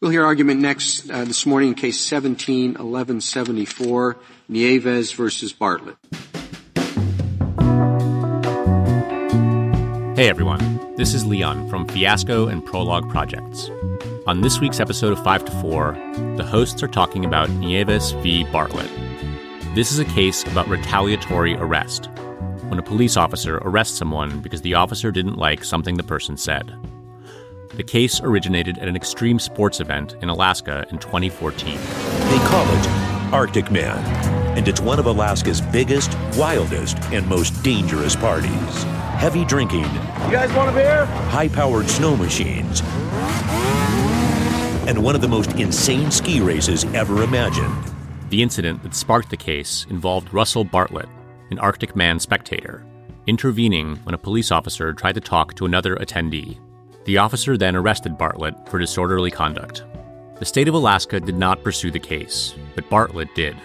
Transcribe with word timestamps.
We'll 0.00 0.12
hear 0.12 0.24
argument 0.24 0.60
next 0.60 1.10
uh, 1.10 1.24
this 1.24 1.44
morning 1.44 1.70
in 1.70 1.74
case 1.74 1.98
17 1.98 2.74
1174, 2.74 4.16
Nieves 4.48 5.10
versus 5.10 5.52
Bartlett. 5.52 5.96
Hey 10.16 10.28
everyone, 10.28 10.94
this 10.94 11.14
is 11.14 11.26
Leon 11.26 11.68
from 11.68 11.88
Fiasco 11.88 12.46
and 12.46 12.64
Prologue 12.64 13.10
Projects. 13.10 13.70
On 14.28 14.40
this 14.40 14.60
week's 14.60 14.78
episode 14.78 15.10
of 15.10 15.24
5 15.24 15.46
to 15.46 15.52
4, 15.60 15.92
the 16.36 16.46
hosts 16.48 16.80
are 16.84 16.88
talking 16.88 17.24
about 17.24 17.50
Nieves 17.50 18.12
v. 18.22 18.44
Bartlett. 18.52 18.90
This 19.74 19.90
is 19.90 19.98
a 19.98 20.04
case 20.04 20.44
about 20.44 20.68
retaliatory 20.68 21.56
arrest, 21.56 22.08
when 22.68 22.78
a 22.78 22.84
police 22.84 23.16
officer 23.16 23.58
arrests 23.62 23.98
someone 23.98 24.42
because 24.42 24.62
the 24.62 24.74
officer 24.74 25.10
didn't 25.10 25.38
like 25.38 25.64
something 25.64 25.96
the 25.96 26.04
person 26.04 26.36
said. 26.36 26.72
The 27.74 27.84
case 27.84 28.20
originated 28.20 28.78
at 28.78 28.88
an 28.88 28.96
extreme 28.96 29.38
sports 29.38 29.80
event 29.80 30.16
in 30.22 30.28
Alaska 30.28 30.86
in 30.90 30.98
2014. 30.98 31.76
They 31.76 32.38
call 32.38 32.66
it 32.66 32.88
Arctic 33.32 33.70
Man, 33.70 33.98
and 34.56 34.66
it's 34.66 34.80
one 34.80 34.98
of 34.98 35.06
Alaska's 35.06 35.60
biggest, 35.60 36.16
wildest, 36.36 36.98
and 37.12 37.26
most 37.28 37.62
dangerous 37.62 38.16
parties. 38.16 38.82
Heavy 39.18 39.44
drinking. 39.44 39.84
You 39.84 40.32
guys 40.32 40.52
want 40.54 40.70
a 40.70 40.72
beer? 40.72 41.04
High 41.04 41.48
powered 41.48 41.88
snow 41.88 42.16
machines. 42.16 42.80
And 44.88 45.02
one 45.02 45.14
of 45.14 45.20
the 45.20 45.28
most 45.28 45.52
insane 45.52 46.10
ski 46.10 46.40
races 46.40 46.84
ever 46.94 47.22
imagined. 47.22 47.74
The 48.30 48.42
incident 48.42 48.82
that 48.82 48.94
sparked 48.94 49.30
the 49.30 49.36
case 49.36 49.86
involved 49.90 50.32
Russell 50.32 50.64
Bartlett, 50.64 51.08
an 51.50 51.58
Arctic 51.58 51.94
Man 51.94 52.18
spectator, 52.18 52.84
intervening 53.26 53.96
when 54.04 54.14
a 54.14 54.18
police 54.18 54.50
officer 54.50 54.92
tried 54.94 55.14
to 55.16 55.20
talk 55.20 55.54
to 55.54 55.66
another 55.66 55.96
attendee. 55.96 56.58
The 57.08 57.16
officer 57.16 57.56
then 57.56 57.74
arrested 57.74 58.18
Bartlett 58.18 58.68
for 58.68 58.78
disorderly 58.78 59.30
conduct. 59.30 59.82
The 60.38 60.44
state 60.44 60.68
of 60.68 60.74
Alaska 60.74 61.18
did 61.18 61.38
not 61.38 61.64
pursue 61.64 61.90
the 61.90 61.98
case, 61.98 62.54
but 62.74 62.90
Bartlett 62.90 63.34
did. 63.34 63.56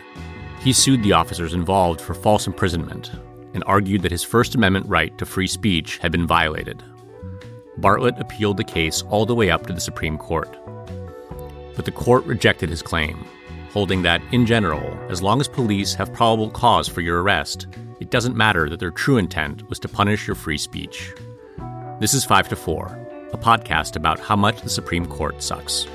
He 0.62 0.72
sued 0.72 1.04
the 1.04 1.12
officers 1.12 1.54
involved 1.54 2.00
for 2.00 2.14
false 2.14 2.48
imprisonment 2.48 3.12
and 3.54 3.62
argued 3.68 4.02
that 4.04 4.14
his 4.14 4.24
First 4.24 4.56
Amendment 4.56 4.88
right 4.88 5.18
to 5.18 5.26
free 5.26 5.48
speech 5.48 5.98
had 5.98 6.10
been 6.10 6.26
violated. 6.26 6.82
Bartlett 7.80 8.18
appealed 8.18 8.56
the 8.56 8.64
case 8.64 9.02
all 9.10 9.26
the 9.26 9.36
way 9.36 9.52
up 9.52 9.68
to 9.68 9.74
the 9.74 9.82
Supreme 9.82 10.18
Court. 10.18 10.58
But 11.76 11.84
the 11.84 11.92
court 11.92 12.24
rejected 12.24 12.70
his 12.70 12.82
claim, 12.82 13.26
holding 13.74 14.04
that, 14.04 14.22
in 14.32 14.46
general, 14.46 14.98
as 15.10 15.22
long 15.22 15.42
as 15.42 15.50
police 15.50 15.94
have 15.96 16.14
probable 16.14 16.50
cause 16.50 16.88
for 16.88 17.02
your 17.02 17.22
arrest, 17.22 17.68
it 18.00 18.10
doesn't 18.10 18.38
matter 18.38 18.70
that 18.70 18.80
their 18.80 18.90
true 18.90 19.18
intent 19.18 19.68
was 19.68 19.80
to 19.80 19.90
punish 19.90 20.28
your 20.28 20.36
free 20.38 20.58
speech. 20.58 21.12
This 22.00 22.14
is 22.14 22.24
5 22.24 22.48
to 22.48 22.56
4 22.56 23.03
a 23.34 23.38
podcast 23.38 23.96
about 23.96 24.20
how 24.20 24.36
much 24.36 24.62
the 24.62 24.70
Supreme 24.70 25.06
Court 25.06 25.42
sucks. 25.42 25.88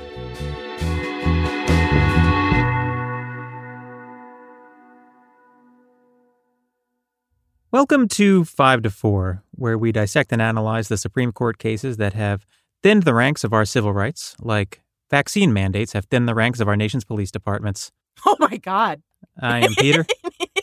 Welcome 7.71 8.07
to 8.09 8.45
5 8.45 8.81
to 8.81 8.89
4, 8.89 9.43
where 9.51 9.77
we 9.77 9.91
dissect 9.91 10.31
and 10.31 10.41
analyze 10.41 10.87
the 10.87 10.97
Supreme 10.97 11.31
Court 11.31 11.59
cases 11.59 11.97
that 11.97 12.13
have 12.13 12.45
thinned 12.81 13.03
the 13.03 13.13
ranks 13.13 13.43
of 13.43 13.53
our 13.53 13.63
civil 13.63 13.93
rights, 13.93 14.35
like 14.41 14.81
vaccine 15.09 15.53
mandates 15.53 15.93
have 15.93 16.05
thinned 16.05 16.27
the 16.27 16.35
ranks 16.35 16.59
of 16.59 16.67
our 16.67 16.75
nation's 16.75 17.05
police 17.05 17.31
departments. 17.31 17.91
Oh 18.25 18.35
my 18.39 18.57
God. 18.57 19.01
I 19.41 19.59
am 19.59 19.73
Peter, 19.75 20.05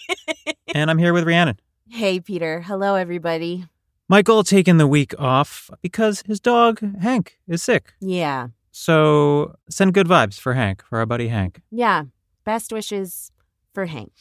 and 0.75 0.91
I'm 0.91 0.99
here 0.99 1.15
with 1.15 1.25
Rhiannon. 1.25 1.59
Hey, 1.89 2.21
Peter. 2.21 2.61
Hello, 2.61 2.97
everybody. 2.97 3.65
Michael 4.09 4.45
taking 4.45 4.77
the 4.77 4.87
week 4.87 5.15
off 5.19 5.69
because 5.83 6.23
his 6.27 6.39
dog, 6.39 6.81
Hank, 7.01 7.39
is 7.49 7.61
sick. 7.61 7.95
Yeah. 8.01 8.49
So 8.71 9.57
send 9.69 9.95
good 9.95 10.07
vibes 10.07 10.39
for 10.39 10.55
Hank, 10.55 10.85
for 10.85 10.99
our 10.99 11.07
buddy 11.07 11.27
Hank. 11.27 11.61
Yeah. 11.73 12.05
Best 12.45 12.73
wishes 12.73 13.33
for 13.75 13.87
Hank. 13.87 14.13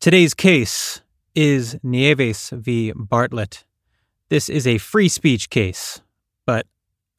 Today's 0.00 0.34
case 0.34 1.00
is 1.36 1.78
Nieves 1.84 2.50
v. 2.50 2.92
Bartlett. 2.96 3.64
This 4.30 4.48
is 4.48 4.66
a 4.66 4.78
free 4.78 5.08
speech 5.08 5.48
case, 5.48 6.00
but 6.44 6.66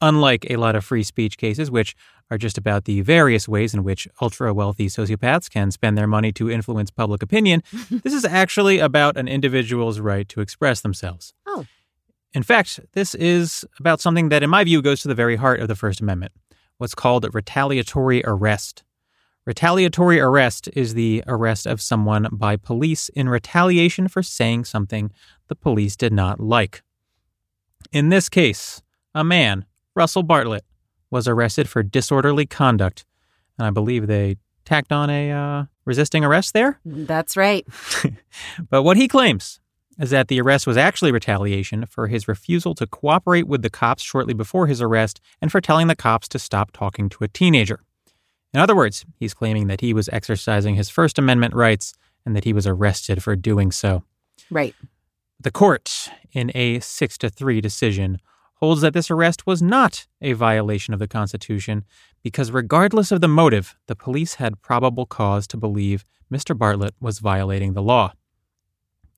unlike 0.02 0.46
a 0.50 0.56
lot 0.56 0.76
of 0.76 0.84
free 0.84 1.02
speech 1.02 1.38
cases, 1.38 1.70
which 1.70 1.96
are 2.30 2.36
just 2.36 2.58
about 2.58 2.84
the 2.84 3.00
various 3.00 3.48
ways 3.48 3.72
in 3.72 3.84
which 3.84 4.06
ultra 4.20 4.52
wealthy 4.52 4.88
sociopaths 4.88 5.48
can 5.48 5.70
spend 5.70 5.96
their 5.96 6.06
money 6.06 6.32
to 6.32 6.50
influence 6.50 6.90
public 6.90 7.22
opinion, 7.22 7.62
this 7.90 8.12
is 8.12 8.24
actually 8.26 8.80
about 8.80 9.16
an 9.16 9.28
individual's 9.28 9.98
right 9.98 10.28
to 10.28 10.42
express 10.42 10.82
themselves. 10.82 11.32
In 12.36 12.42
fact, 12.42 12.80
this 12.92 13.14
is 13.14 13.64
about 13.78 14.02
something 14.02 14.28
that, 14.28 14.42
in 14.42 14.50
my 14.50 14.62
view, 14.62 14.82
goes 14.82 15.00
to 15.00 15.08
the 15.08 15.14
very 15.14 15.36
heart 15.36 15.58
of 15.60 15.68
the 15.68 15.74
First 15.74 16.02
Amendment 16.02 16.32
what's 16.76 16.94
called 16.94 17.26
retaliatory 17.34 18.22
arrest. 18.26 18.84
Retaliatory 19.46 20.20
arrest 20.20 20.68
is 20.74 20.92
the 20.92 21.24
arrest 21.26 21.66
of 21.66 21.80
someone 21.80 22.28
by 22.30 22.56
police 22.56 23.08
in 23.08 23.30
retaliation 23.30 24.06
for 24.06 24.22
saying 24.22 24.66
something 24.66 25.10
the 25.48 25.54
police 25.54 25.96
did 25.96 26.12
not 26.12 26.38
like. 26.38 26.82
In 27.90 28.10
this 28.10 28.28
case, 28.28 28.82
a 29.14 29.24
man, 29.24 29.64
Russell 29.94 30.22
Bartlett, 30.22 30.66
was 31.10 31.26
arrested 31.26 31.70
for 31.70 31.82
disorderly 31.82 32.44
conduct, 32.44 33.06
and 33.58 33.66
I 33.66 33.70
believe 33.70 34.06
they 34.06 34.36
tacked 34.66 34.92
on 34.92 35.08
a 35.08 35.32
uh, 35.32 35.64
resisting 35.86 36.22
arrest 36.22 36.52
there. 36.52 36.80
That's 36.84 37.34
right. 37.34 37.66
but 38.68 38.82
what 38.82 38.98
he 38.98 39.08
claims 39.08 39.58
is 39.98 40.10
that 40.10 40.28
the 40.28 40.40
arrest 40.40 40.66
was 40.66 40.76
actually 40.76 41.12
retaliation 41.12 41.86
for 41.86 42.08
his 42.08 42.28
refusal 42.28 42.74
to 42.74 42.86
cooperate 42.86 43.46
with 43.46 43.62
the 43.62 43.70
cops 43.70 44.02
shortly 44.02 44.34
before 44.34 44.66
his 44.66 44.82
arrest 44.82 45.20
and 45.40 45.50
for 45.50 45.60
telling 45.60 45.86
the 45.86 45.96
cops 45.96 46.28
to 46.28 46.38
stop 46.38 46.70
talking 46.72 47.08
to 47.08 47.24
a 47.24 47.28
teenager. 47.28 47.80
In 48.52 48.60
other 48.60 48.76
words, 48.76 49.04
he's 49.18 49.34
claiming 49.34 49.66
that 49.66 49.80
he 49.80 49.92
was 49.92 50.08
exercising 50.10 50.76
his 50.76 50.88
First 50.88 51.18
Amendment 51.18 51.54
rights 51.54 51.94
and 52.24 52.34
that 52.36 52.44
he 52.44 52.52
was 52.52 52.66
arrested 52.66 53.22
for 53.22 53.36
doing 53.36 53.70
so. 53.70 54.02
Right. 54.50 54.74
The 55.40 55.50
court, 55.50 56.08
in 56.32 56.50
a 56.54 56.80
6 56.80 57.18
to 57.18 57.28
3 57.28 57.60
decision, 57.60 58.18
holds 58.54 58.80
that 58.80 58.94
this 58.94 59.10
arrest 59.10 59.46
was 59.46 59.60
not 59.60 60.06
a 60.22 60.32
violation 60.32 60.94
of 60.94 61.00
the 61.00 61.08
Constitution 61.08 61.84
because, 62.22 62.50
regardless 62.50 63.12
of 63.12 63.20
the 63.20 63.28
motive, 63.28 63.76
the 63.86 63.94
police 63.94 64.34
had 64.34 64.62
probable 64.62 65.06
cause 65.06 65.46
to 65.48 65.56
believe 65.56 66.04
Mr. 66.32 66.56
Bartlett 66.56 66.94
was 67.00 67.18
violating 67.18 67.74
the 67.74 67.82
law. 67.82 68.12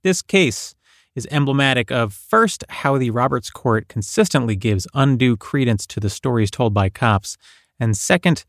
This 0.02 0.22
case 0.22 0.74
is 1.14 1.26
emblematic 1.30 1.90
of 1.90 2.12
first, 2.12 2.64
how 2.68 2.98
the 2.98 3.10
Roberts 3.10 3.50
Court 3.50 3.88
consistently 3.88 4.54
gives 4.54 4.86
undue 4.94 5.36
credence 5.36 5.86
to 5.88 6.00
the 6.00 6.10
stories 6.10 6.50
told 6.50 6.72
by 6.72 6.88
cops, 6.88 7.36
and 7.80 7.96
second, 7.96 8.44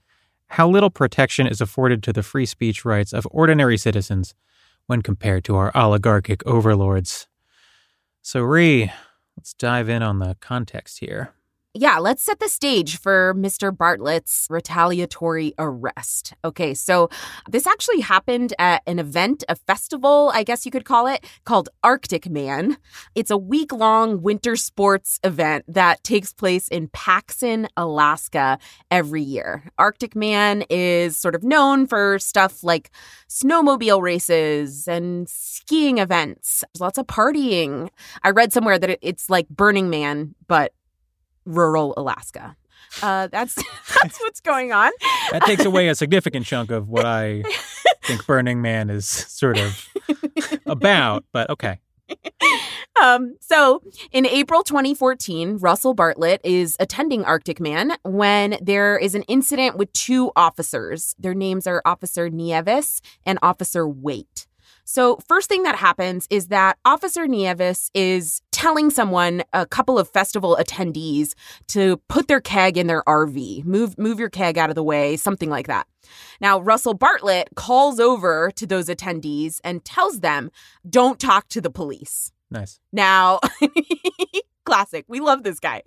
how 0.47 0.67
little 0.67 0.89
protection 0.89 1.47
is 1.47 1.61
afforded 1.61 2.03
to 2.03 2.13
the 2.13 2.23
free 2.23 2.45
speech 2.45 2.85
rights 2.85 3.13
of 3.13 3.27
ordinary 3.31 3.77
citizens 3.77 4.35
when 4.87 5.01
compared 5.01 5.43
to 5.45 5.55
our 5.55 5.71
oligarchic 5.75 6.45
overlords. 6.45 7.27
So, 8.21 8.41
Ree, 8.41 8.91
let's 9.37 9.53
dive 9.53 9.89
in 9.89 10.03
on 10.03 10.19
the 10.19 10.35
context 10.39 10.99
here 10.99 11.33
yeah, 11.75 11.99
let's 11.99 12.23
set 12.23 12.39
the 12.39 12.49
stage 12.49 12.97
for 12.97 13.35
Mr. 13.35 13.75
Bartlett's 13.75 14.47
retaliatory 14.49 15.53
arrest. 15.59 16.33
Okay, 16.43 16.73
so 16.73 17.09
this 17.47 17.67
actually 17.67 17.99
happened 17.99 18.53
at 18.57 18.81
an 18.87 18.97
event, 18.97 19.43
a 19.47 19.55
festival, 19.55 20.31
I 20.33 20.41
guess 20.43 20.65
you 20.65 20.71
could 20.71 20.85
call 20.85 21.05
it, 21.05 21.23
called 21.45 21.69
Arctic 21.83 22.27
Man. 22.27 22.77
It's 23.13 23.29
a 23.29 23.37
week 23.37 23.71
long 23.71 24.23
winter 24.23 24.55
sports 24.55 25.19
event 25.23 25.63
that 25.67 26.03
takes 26.03 26.33
place 26.33 26.67
in 26.69 26.87
Paxson, 26.87 27.67
Alaska 27.77 28.57
every 28.89 29.21
year. 29.21 29.69
Arctic 29.77 30.15
Man 30.15 30.63
is 30.71 31.17
sort 31.17 31.35
of 31.35 31.43
known 31.43 31.85
for 31.85 32.17
stuff 32.17 32.63
like 32.63 32.89
snowmobile 33.29 34.01
races 34.01 34.87
and 34.87 35.29
skiing 35.29 35.99
events. 35.99 36.63
There's 36.73 36.81
lots 36.81 36.97
of 36.97 37.05
partying. 37.05 37.89
I 38.23 38.31
read 38.31 38.51
somewhere 38.53 38.79
that 38.79 38.97
it's 39.03 39.29
like 39.29 39.47
Burning 39.49 39.91
Man, 39.91 40.33
but 40.47 40.73
rural 41.49 41.93
Alaska. 41.97 42.55
Uh, 43.01 43.27
that's 43.27 43.55
that's 44.03 44.19
what's 44.21 44.41
going 44.41 44.71
on. 44.71 44.91
that 45.31 45.43
takes 45.43 45.65
away 45.65 45.87
a 45.87 45.95
significant 45.95 46.45
chunk 46.45 46.71
of 46.71 46.87
what 46.89 47.05
I 47.05 47.43
think 48.03 48.25
Burning 48.25 48.61
Man 48.61 48.89
is 48.89 49.07
sort 49.07 49.59
of 49.59 49.87
about. 50.65 51.25
But 51.31 51.49
okay. 51.49 51.79
Um, 52.99 53.35
so 53.39 53.83
in 54.11 54.25
April 54.25 54.63
2014, 54.63 55.57
Russell 55.57 55.93
Bartlett 55.93 56.41
is 56.43 56.75
attending 56.79 57.23
Arctic 57.23 57.59
Man 57.59 57.93
when 58.03 58.57
there 58.61 58.97
is 58.97 59.13
an 59.13 59.21
incident 59.23 59.77
with 59.77 59.93
two 59.93 60.31
officers. 60.35 61.15
Their 61.19 61.35
names 61.35 61.67
are 61.67 61.83
Officer 61.85 62.29
Nieves 62.29 63.01
and 63.25 63.37
Officer 63.43 63.87
Waite. 63.87 64.47
So, 64.91 65.19
first 65.27 65.49
thing 65.49 65.61
that 65.63 65.75
happens 65.75 66.25
is 66.31 66.47
that 66.47 66.79
Officer 66.83 67.27
Nieves 67.27 67.91
is 67.93 68.41
telling 68.59 68.89
someone, 68.89 69.41
a 69.53 69.65
couple 69.65 69.97
of 69.97 70.09
festival 70.09 70.57
attendees, 70.59 71.33
to 71.69 71.95
put 72.09 72.27
their 72.27 72.41
keg 72.41 72.77
in 72.77 72.87
their 72.87 73.03
RV, 73.03 73.63
move 73.63 73.97
move 73.97 74.19
your 74.19 74.29
keg 74.29 74.57
out 74.57 74.69
of 74.69 74.75
the 74.75 74.83
way, 74.83 75.15
something 75.15 75.49
like 75.49 75.67
that. 75.67 75.87
Now, 76.41 76.59
Russell 76.59 76.93
Bartlett 76.93 77.47
calls 77.55 78.01
over 78.01 78.51
to 78.57 78.67
those 78.67 78.87
attendees 78.87 79.61
and 79.63 79.85
tells 79.85 80.19
them, 80.19 80.51
"Don't 80.89 81.21
talk 81.21 81.47
to 81.49 81.61
the 81.61 81.69
police." 81.69 82.33
Nice. 82.51 82.81
Now, 82.91 83.39
Classic. 84.69 85.03
We 85.07 85.19
love 85.19 85.41
this 85.41 85.59
guy. 85.59 85.81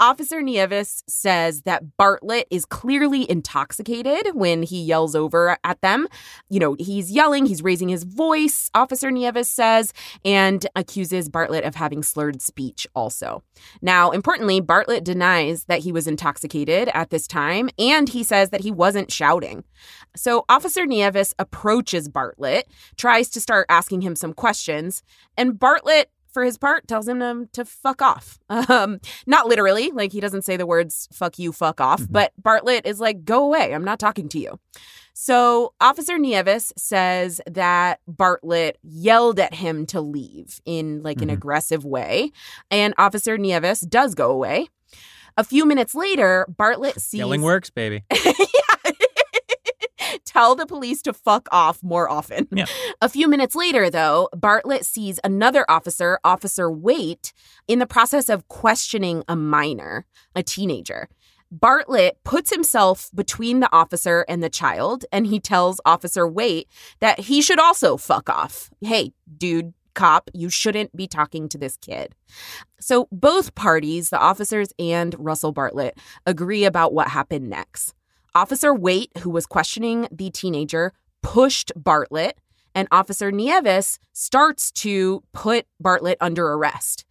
Officer 0.00 0.40
Nieves 0.40 1.04
says 1.06 1.62
that 1.62 1.98
Bartlett 1.98 2.46
is 2.50 2.64
clearly 2.64 3.30
intoxicated 3.30 4.28
when 4.32 4.62
he 4.62 4.82
yells 4.82 5.14
over 5.14 5.58
at 5.64 5.82
them. 5.82 6.08
You 6.48 6.58
know, 6.58 6.74
he's 6.78 7.10
yelling, 7.10 7.44
he's 7.44 7.62
raising 7.62 7.90
his 7.90 8.04
voice, 8.04 8.70
Officer 8.72 9.10
Nieves 9.10 9.50
says, 9.50 9.92
and 10.24 10.66
accuses 10.74 11.28
Bartlett 11.28 11.64
of 11.64 11.74
having 11.74 12.02
slurred 12.02 12.40
speech 12.40 12.86
also. 12.94 13.42
Now, 13.82 14.12
importantly, 14.12 14.62
Bartlett 14.62 15.04
denies 15.04 15.64
that 15.64 15.80
he 15.80 15.92
was 15.92 16.06
intoxicated 16.06 16.88
at 16.94 17.10
this 17.10 17.26
time, 17.26 17.68
and 17.78 18.08
he 18.08 18.24
says 18.24 18.48
that 18.48 18.62
he 18.62 18.72
wasn't 18.72 19.12
shouting. 19.12 19.62
So 20.16 20.46
Officer 20.48 20.86
Nieves 20.86 21.34
approaches 21.38 22.08
Bartlett, 22.08 22.66
tries 22.96 23.28
to 23.28 23.42
start 23.42 23.66
asking 23.68 24.00
him 24.00 24.16
some 24.16 24.32
questions, 24.32 25.02
and 25.36 25.58
Bartlett 25.58 26.10
for 26.32 26.44
his 26.44 26.58
part, 26.58 26.88
tells 26.88 27.06
him 27.06 27.20
to, 27.20 27.48
to 27.52 27.64
fuck 27.64 28.02
off. 28.02 28.38
Um, 28.68 29.00
not 29.26 29.48
literally, 29.48 29.90
like 29.90 30.12
he 30.12 30.20
doesn't 30.20 30.42
say 30.42 30.56
the 30.56 30.66
words 30.66 31.08
fuck 31.12 31.38
you, 31.38 31.52
fuck 31.52 31.80
off, 31.80 32.00
mm-hmm. 32.00 32.12
but 32.12 32.32
Bartlett 32.40 32.86
is 32.86 33.00
like, 33.00 33.24
go 33.24 33.44
away, 33.44 33.74
I'm 33.74 33.84
not 33.84 33.98
talking 33.98 34.28
to 34.30 34.38
you. 34.38 34.58
So 35.14 35.74
Officer 35.80 36.16
Nieves 36.16 36.72
says 36.76 37.40
that 37.46 38.00
Bartlett 38.06 38.78
yelled 38.82 39.40
at 39.40 39.54
him 39.54 39.84
to 39.86 40.00
leave 40.00 40.60
in 40.64 41.02
like 41.02 41.18
mm-hmm. 41.18 41.30
an 41.30 41.34
aggressive 41.34 41.84
way, 41.84 42.30
and 42.70 42.94
Officer 42.98 43.36
Nieves 43.36 43.80
does 43.80 44.14
go 44.14 44.30
away. 44.30 44.68
A 45.36 45.44
few 45.44 45.64
minutes 45.64 45.94
later, 45.94 46.46
Bartlett 46.48 47.00
sees. 47.00 47.18
Yelling 47.18 47.42
works, 47.42 47.70
baby. 47.70 48.04
tell 50.42 50.56
the 50.56 50.66
police 50.66 51.02
to 51.02 51.12
fuck 51.12 51.48
off 51.52 51.82
more 51.82 52.10
often. 52.10 52.48
Yeah. 52.52 52.66
A 53.00 53.08
few 53.08 53.28
minutes 53.28 53.54
later, 53.54 53.88
though, 53.88 54.28
Bartlett 54.36 54.84
sees 54.84 55.20
another 55.22 55.64
officer, 55.68 56.18
Officer 56.24 56.70
Waite, 56.70 57.32
in 57.68 57.78
the 57.78 57.86
process 57.86 58.28
of 58.28 58.48
questioning 58.48 59.22
a 59.28 59.36
minor, 59.36 60.04
a 60.34 60.42
teenager. 60.42 61.08
Bartlett 61.52 62.18
puts 62.24 62.50
himself 62.50 63.10
between 63.14 63.60
the 63.60 63.72
officer 63.72 64.24
and 64.28 64.42
the 64.42 64.50
child, 64.50 65.04
and 65.12 65.26
he 65.26 65.38
tells 65.38 65.80
Officer 65.84 66.26
Waite 66.26 66.68
that 66.98 67.20
he 67.20 67.40
should 67.40 67.60
also 67.60 67.96
fuck 67.96 68.28
off. 68.28 68.70
Hey, 68.80 69.12
dude, 69.36 69.74
cop, 69.94 70.28
you 70.34 70.48
shouldn't 70.48 70.96
be 70.96 71.06
talking 71.06 71.48
to 71.50 71.58
this 71.58 71.76
kid. 71.76 72.14
So 72.80 73.06
both 73.12 73.54
parties, 73.54 74.10
the 74.10 74.18
officers 74.18 74.72
and 74.78 75.14
Russell 75.18 75.52
Bartlett, 75.52 75.98
agree 76.26 76.64
about 76.64 76.94
what 76.94 77.08
happened 77.08 77.48
next. 77.48 77.94
Officer 78.34 78.74
Waite, 78.74 79.10
who 79.18 79.30
was 79.30 79.44
questioning 79.44 80.08
the 80.10 80.30
teenager, 80.30 80.92
pushed 81.22 81.70
Bartlett, 81.76 82.38
and 82.74 82.88
Officer 82.90 83.30
Nieves 83.30 83.98
starts 84.14 84.70
to 84.72 85.22
put 85.32 85.66
Bartlett 85.78 86.16
under 86.20 86.46
arrest. 86.48 87.04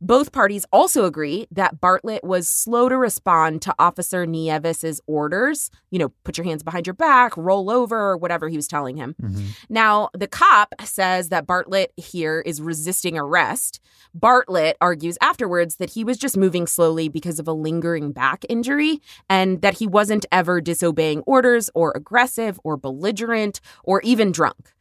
Both 0.00 0.30
parties 0.30 0.66
also 0.72 1.06
agree 1.06 1.46
that 1.50 1.80
Bartlett 1.80 2.22
was 2.22 2.48
slow 2.48 2.88
to 2.88 2.98
respond 2.98 3.62
to 3.62 3.74
Officer 3.78 4.26
Nieves's 4.26 5.00
orders, 5.06 5.70
you 5.90 5.98
know, 5.98 6.10
put 6.22 6.36
your 6.36 6.44
hands 6.44 6.62
behind 6.62 6.86
your 6.86 6.94
back, 6.94 7.34
roll 7.36 7.70
over, 7.70 7.96
or 7.96 8.16
whatever 8.18 8.48
he 8.48 8.56
was 8.56 8.68
telling 8.68 8.96
him. 8.96 9.16
Mm-hmm. 9.22 9.46
Now, 9.70 10.10
the 10.12 10.26
cop 10.26 10.74
says 10.84 11.30
that 11.30 11.46
Bartlett 11.46 11.92
here 11.96 12.42
is 12.44 12.60
resisting 12.60 13.16
arrest. 13.16 13.80
Bartlett 14.12 14.76
argues 14.82 15.16
afterwards 15.22 15.76
that 15.76 15.90
he 15.90 16.04
was 16.04 16.18
just 16.18 16.36
moving 16.36 16.66
slowly 16.66 17.08
because 17.08 17.38
of 17.38 17.48
a 17.48 17.52
lingering 17.52 18.12
back 18.12 18.44
injury 18.50 19.00
and 19.30 19.62
that 19.62 19.78
he 19.78 19.86
wasn't 19.86 20.26
ever 20.30 20.60
disobeying 20.60 21.22
orders 21.22 21.70
or 21.74 21.92
aggressive 21.94 22.60
or 22.64 22.76
belligerent 22.76 23.60
or 23.82 24.02
even 24.02 24.30
drunk. 24.30 24.74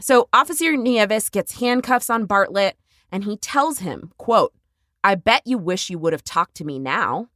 So 0.00 0.28
Officer 0.32 0.76
Nieves 0.76 1.28
gets 1.28 1.60
handcuffs 1.60 2.10
on 2.10 2.26
Bartlett 2.26 2.76
and 3.12 3.24
he 3.24 3.36
tells 3.36 3.78
him, 3.78 4.12
quote, 4.18 4.52
I 5.06 5.14
bet 5.14 5.42
you 5.44 5.56
wish 5.56 5.88
you 5.88 6.00
would 6.00 6.12
have 6.12 6.24
talked 6.24 6.56
to 6.56 6.64
me 6.64 6.80
now. 6.80 7.28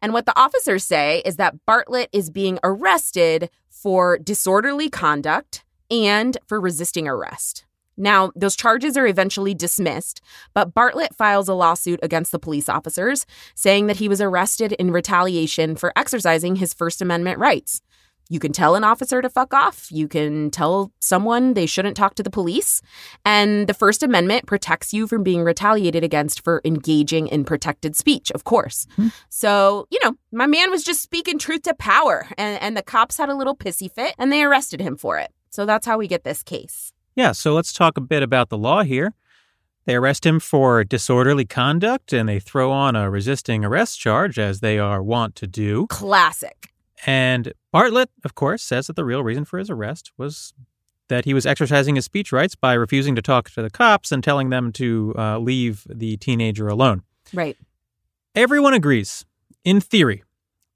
And 0.00 0.14
what 0.14 0.24
the 0.24 0.38
officers 0.40 0.82
say 0.82 1.20
is 1.26 1.36
that 1.36 1.66
Bartlett 1.66 2.08
is 2.10 2.30
being 2.30 2.58
arrested 2.64 3.50
for 3.68 4.16
disorderly 4.16 4.88
conduct 4.88 5.62
and 5.90 6.38
for 6.46 6.58
resisting 6.58 7.06
arrest. 7.06 7.66
Now, 7.98 8.32
those 8.34 8.56
charges 8.56 8.96
are 8.96 9.06
eventually 9.06 9.52
dismissed, 9.52 10.22
but 10.54 10.72
Bartlett 10.72 11.14
files 11.14 11.50
a 11.50 11.54
lawsuit 11.54 12.00
against 12.02 12.32
the 12.32 12.38
police 12.38 12.70
officers, 12.70 13.26
saying 13.54 13.88
that 13.88 13.98
he 13.98 14.08
was 14.08 14.22
arrested 14.22 14.72
in 14.72 14.90
retaliation 14.90 15.76
for 15.76 15.92
exercising 15.94 16.56
his 16.56 16.72
First 16.72 17.02
Amendment 17.02 17.38
rights. 17.38 17.82
You 18.32 18.38
can 18.38 18.52
tell 18.52 18.76
an 18.76 18.82
officer 18.82 19.20
to 19.20 19.28
fuck 19.28 19.52
off. 19.52 19.88
You 19.92 20.08
can 20.08 20.50
tell 20.50 20.90
someone 21.00 21.52
they 21.52 21.66
shouldn't 21.66 21.98
talk 21.98 22.14
to 22.14 22.22
the 22.22 22.30
police. 22.30 22.80
And 23.26 23.66
the 23.66 23.74
First 23.74 24.02
Amendment 24.02 24.46
protects 24.46 24.94
you 24.94 25.06
from 25.06 25.22
being 25.22 25.42
retaliated 25.42 26.02
against 26.02 26.42
for 26.42 26.62
engaging 26.64 27.26
in 27.26 27.44
protected 27.44 27.94
speech, 27.94 28.30
of 28.30 28.44
course. 28.44 28.86
Mm-hmm. 28.92 29.08
So, 29.28 29.86
you 29.90 29.98
know, 30.02 30.14
my 30.32 30.46
man 30.46 30.70
was 30.70 30.82
just 30.82 31.02
speaking 31.02 31.38
truth 31.38 31.64
to 31.64 31.74
power, 31.74 32.26
and, 32.38 32.58
and 32.62 32.74
the 32.74 32.82
cops 32.82 33.18
had 33.18 33.28
a 33.28 33.34
little 33.34 33.54
pissy 33.54 33.92
fit 33.92 34.14
and 34.16 34.32
they 34.32 34.42
arrested 34.42 34.80
him 34.80 34.96
for 34.96 35.18
it. 35.18 35.30
So 35.50 35.66
that's 35.66 35.84
how 35.84 35.98
we 35.98 36.08
get 36.08 36.24
this 36.24 36.42
case. 36.42 36.94
Yeah, 37.14 37.32
so 37.32 37.52
let's 37.52 37.74
talk 37.74 37.98
a 37.98 38.00
bit 38.00 38.22
about 38.22 38.48
the 38.48 38.56
law 38.56 38.82
here. 38.82 39.12
They 39.84 39.94
arrest 39.94 40.24
him 40.24 40.40
for 40.40 40.84
disorderly 40.84 41.44
conduct 41.44 42.14
and 42.14 42.30
they 42.30 42.40
throw 42.40 42.72
on 42.72 42.96
a 42.96 43.10
resisting 43.10 43.62
arrest 43.62 44.00
charge, 44.00 44.38
as 44.38 44.60
they 44.60 44.78
are 44.78 45.02
wont 45.02 45.36
to 45.36 45.46
do. 45.46 45.86
Classic. 45.88 46.71
And 47.06 47.52
Bartlett, 47.72 48.10
of 48.24 48.34
course, 48.34 48.62
says 48.62 48.86
that 48.86 48.96
the 48.96 49.04
real 49.04 49.24
reason 49.24 49.44
for 49.44 49.58
his 49.58 49.70
arrest 49.70 50.12
was 50.16 50.54
that 51.08 51.24
he 51.24 51.34
was 51.34 51.44
exercising 51.44 51.96
his 51.96 52.04
speech 52.04 52.32
rights 52.32 52.54
by 52.54 52.74
refusing 52.74 53.14
to 53.16 53.22
talk 53.22 53.50
to 53.50 53.62
the 53.62 53.70
cops 53.70 54.12
and 54.12 54.22
telling 54.22 54.50
them 54.50 54.72
to 54.72 55.14
uh, 55.18 55.38
leave 55.38 55.86
the 55.90 56.16
teenager 56.18 56.68
alone. 56.68 57.02
Right. 57.34 57.56
Everyone 58.34 58.72
agrees, 58.72 59.24
in 59.64 59.80
theory, 59.80 60.22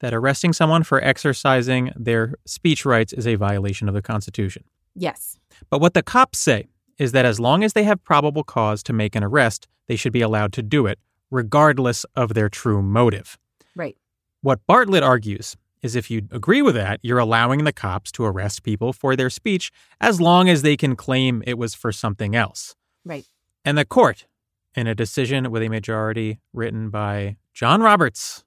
that 0.01 0.13
arresting 0.13 0.53
someone 0.53 0.83
for 0.83 1.03
exercising 1.03 1.93
their 1.97 2.35
speech 2.45 2.85
rights 2.85 3.13
is 3.13 3.27
a 3.27 3.37
violation 3.37 3.89
of 3.89 3.95
the 3.95 4.03
Constitution. 4.03 4.65
Yes. 4.95 5.39
But 5.71 5.81
what 5.81 5.95
the 5.95 6.03
cops 6.03 6.39
say 6.39 6.69
is 6.99 7.13
that 7.13 7.25
as 7.25 7.41
long 7.41 7.65
as 7.65 7.73
they 7.73 7.85
have 7.85 8.03
probable 8.05 8.45
cause 8.45 8.83
to 8.83 8.93
make 8.93 9.15
an 9.15 9.25
arrest, 9.25 9.69
they 9.87 9.97
should 9.97 10.13
be 10.13 10.23
allowed 10.23 10.53
to 10.55 10.63
do 10.63 10.87
it, 10.87 10.99
regardless 11.31 12.05
of 12.15 12.35
their 12.35 12.49
true 12.49 12.83
motive. 12.83 13.39
Right. 13.75 13.97
What 14.43 14.67
Bartlett 14.67 15.03
argues 15.03 15.57
is 15.87 15.97
if 15.97 16.11
you 16.11 16.29
agree 16.31 16.61
with 16.61 16.75
that, 16.75 17.01
you're 17.03 17.19
allowing 17.19 17.65
the 17.65 17.73
cops 17.73 18.13
to 18.13 18.25
arrest 18.25 18.63
people 18.63 18.93
for 18.93 19.17
their 19.17 19.31
speech 19.31 19.71
as 20.01 20.21
long 20.21 20.49
as 20.51 20.61
they 20.61 20.77
can 20.77 20.97
claim 20.97 21.43
it 21.47 21.57
was 21.57 21.75
for 21.75 21.93
something 21.93 22.37
else. 22.37 22.75
Right. 23.05 23.25
And 23.65 23.79
the 23.79 23.85
court, 23.85 24.27
in 24.75 24.87
a 24.87 24.95
decision 24.95 25.51
with 25.51 25.63
a 25.63 25.69
majority 25.69 26.41
written 26.53 26.91
by 26.91 27.37
John 27.55 27.81
Roberts, 27.81 28.45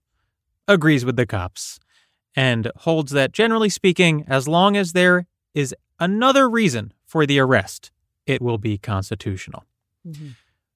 agrees 0.68 1.03
with 1.03 1.15
the 1.15 1.25
cops 1.25 1.80
and 2.36 2.71
holds 2.77 3.12
that, 3.13 3.31
generally 3.31 3.69
speaking, 3.69 4.25
as 4.27 4.47
long 4.47 4.77
as 4.77 4.94
there 4.94 5.25
is 5.55 5.74
another 6.00 6.50
reason 6.50 6.93
for 7.05 7.25
the 7.25 7.39
arrest, 7.39 7.91
it 8.27 8.41
will 8.41 8.60
be 8.60 8.77
constitutional. 8.77 9.63
Mm-hmm. 10.08 10.29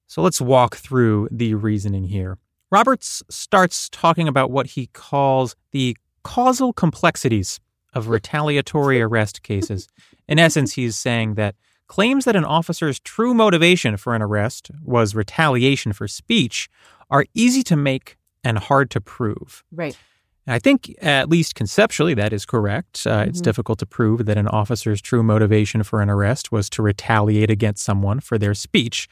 So 0.06 0.22
let's 0.22 0.40
walk 0.40 0.76
through 0.76 1.28
the 1.30 1.54
reasoning 1.54 2.04
here. 2.04 2.38
Roberts 2.70 3.22
starts 3.30 3.88
talking 3.88 4.26
about 4.26 4.50
what 4.50 4.68
he 4.68 4.88
calls 4.88 5.54
the 5.70 5.96
causal 6.24 6.72
complexities 6.72 7.60
of 7.94 8.08
retaliatory 8.08 9.00
arrest 9.06 9.42
cases. 9.42 9.88
In 10.28 10.38
essence, 10.38 10.72
he's 10.72 10.96
saying 10.96 11.34
that 11.34 11.54
claims 11.86 12.24
that 12.24 12.34
an 12.34 12.44
officer's 12.44 12.98
true 13.00 13.34
motivation 13.34 13.96
for 13.96 14.14
an 14.14 14.22
arrest 14.22 14.70
was 14.82 15.14
retaliation 15.14 15.92
for 15.92 16.08
speech 16.08 16.68
are 17.10 17.26
easy 17.34 17.62
to 17.62 17.76
make 17.76 18.16
and 18.42 18.58
hard 18.58 18.90
to 18.90 19.00
prove. 19.00 19.62
Right. 19.70 19.96
I 20.46 20.58
think, 20.58 20.94
at 21.00 21.30
least 21.30 21.54
conceptually, 21.54 22.12
that 22.14 22.32
is 22.32 22.44
correct. 22.44 23.06
Uh, 23.06 23.20
mm-hmm. 23.20 23.30
It's 23.30 23.40
difficult 23.40 23.78
to 23.78 23.86
prove 23.86 24.26
that 24.26 24.36
an 24.36 24.48
officer's 24.48 25.00
true 25.00 25.22
motivation 25.22 25.82
for 25.82 26.02
an 26.02 26.10
arrest 26.10 26.52
was 26.52 26.68
to 26.70 26.82
retaliate 26.82 27.50
against 27.50 27.82
someone 27.82 28.20
for 28.20 28.36
their 28.36 28.52
speech. 28.52 29.08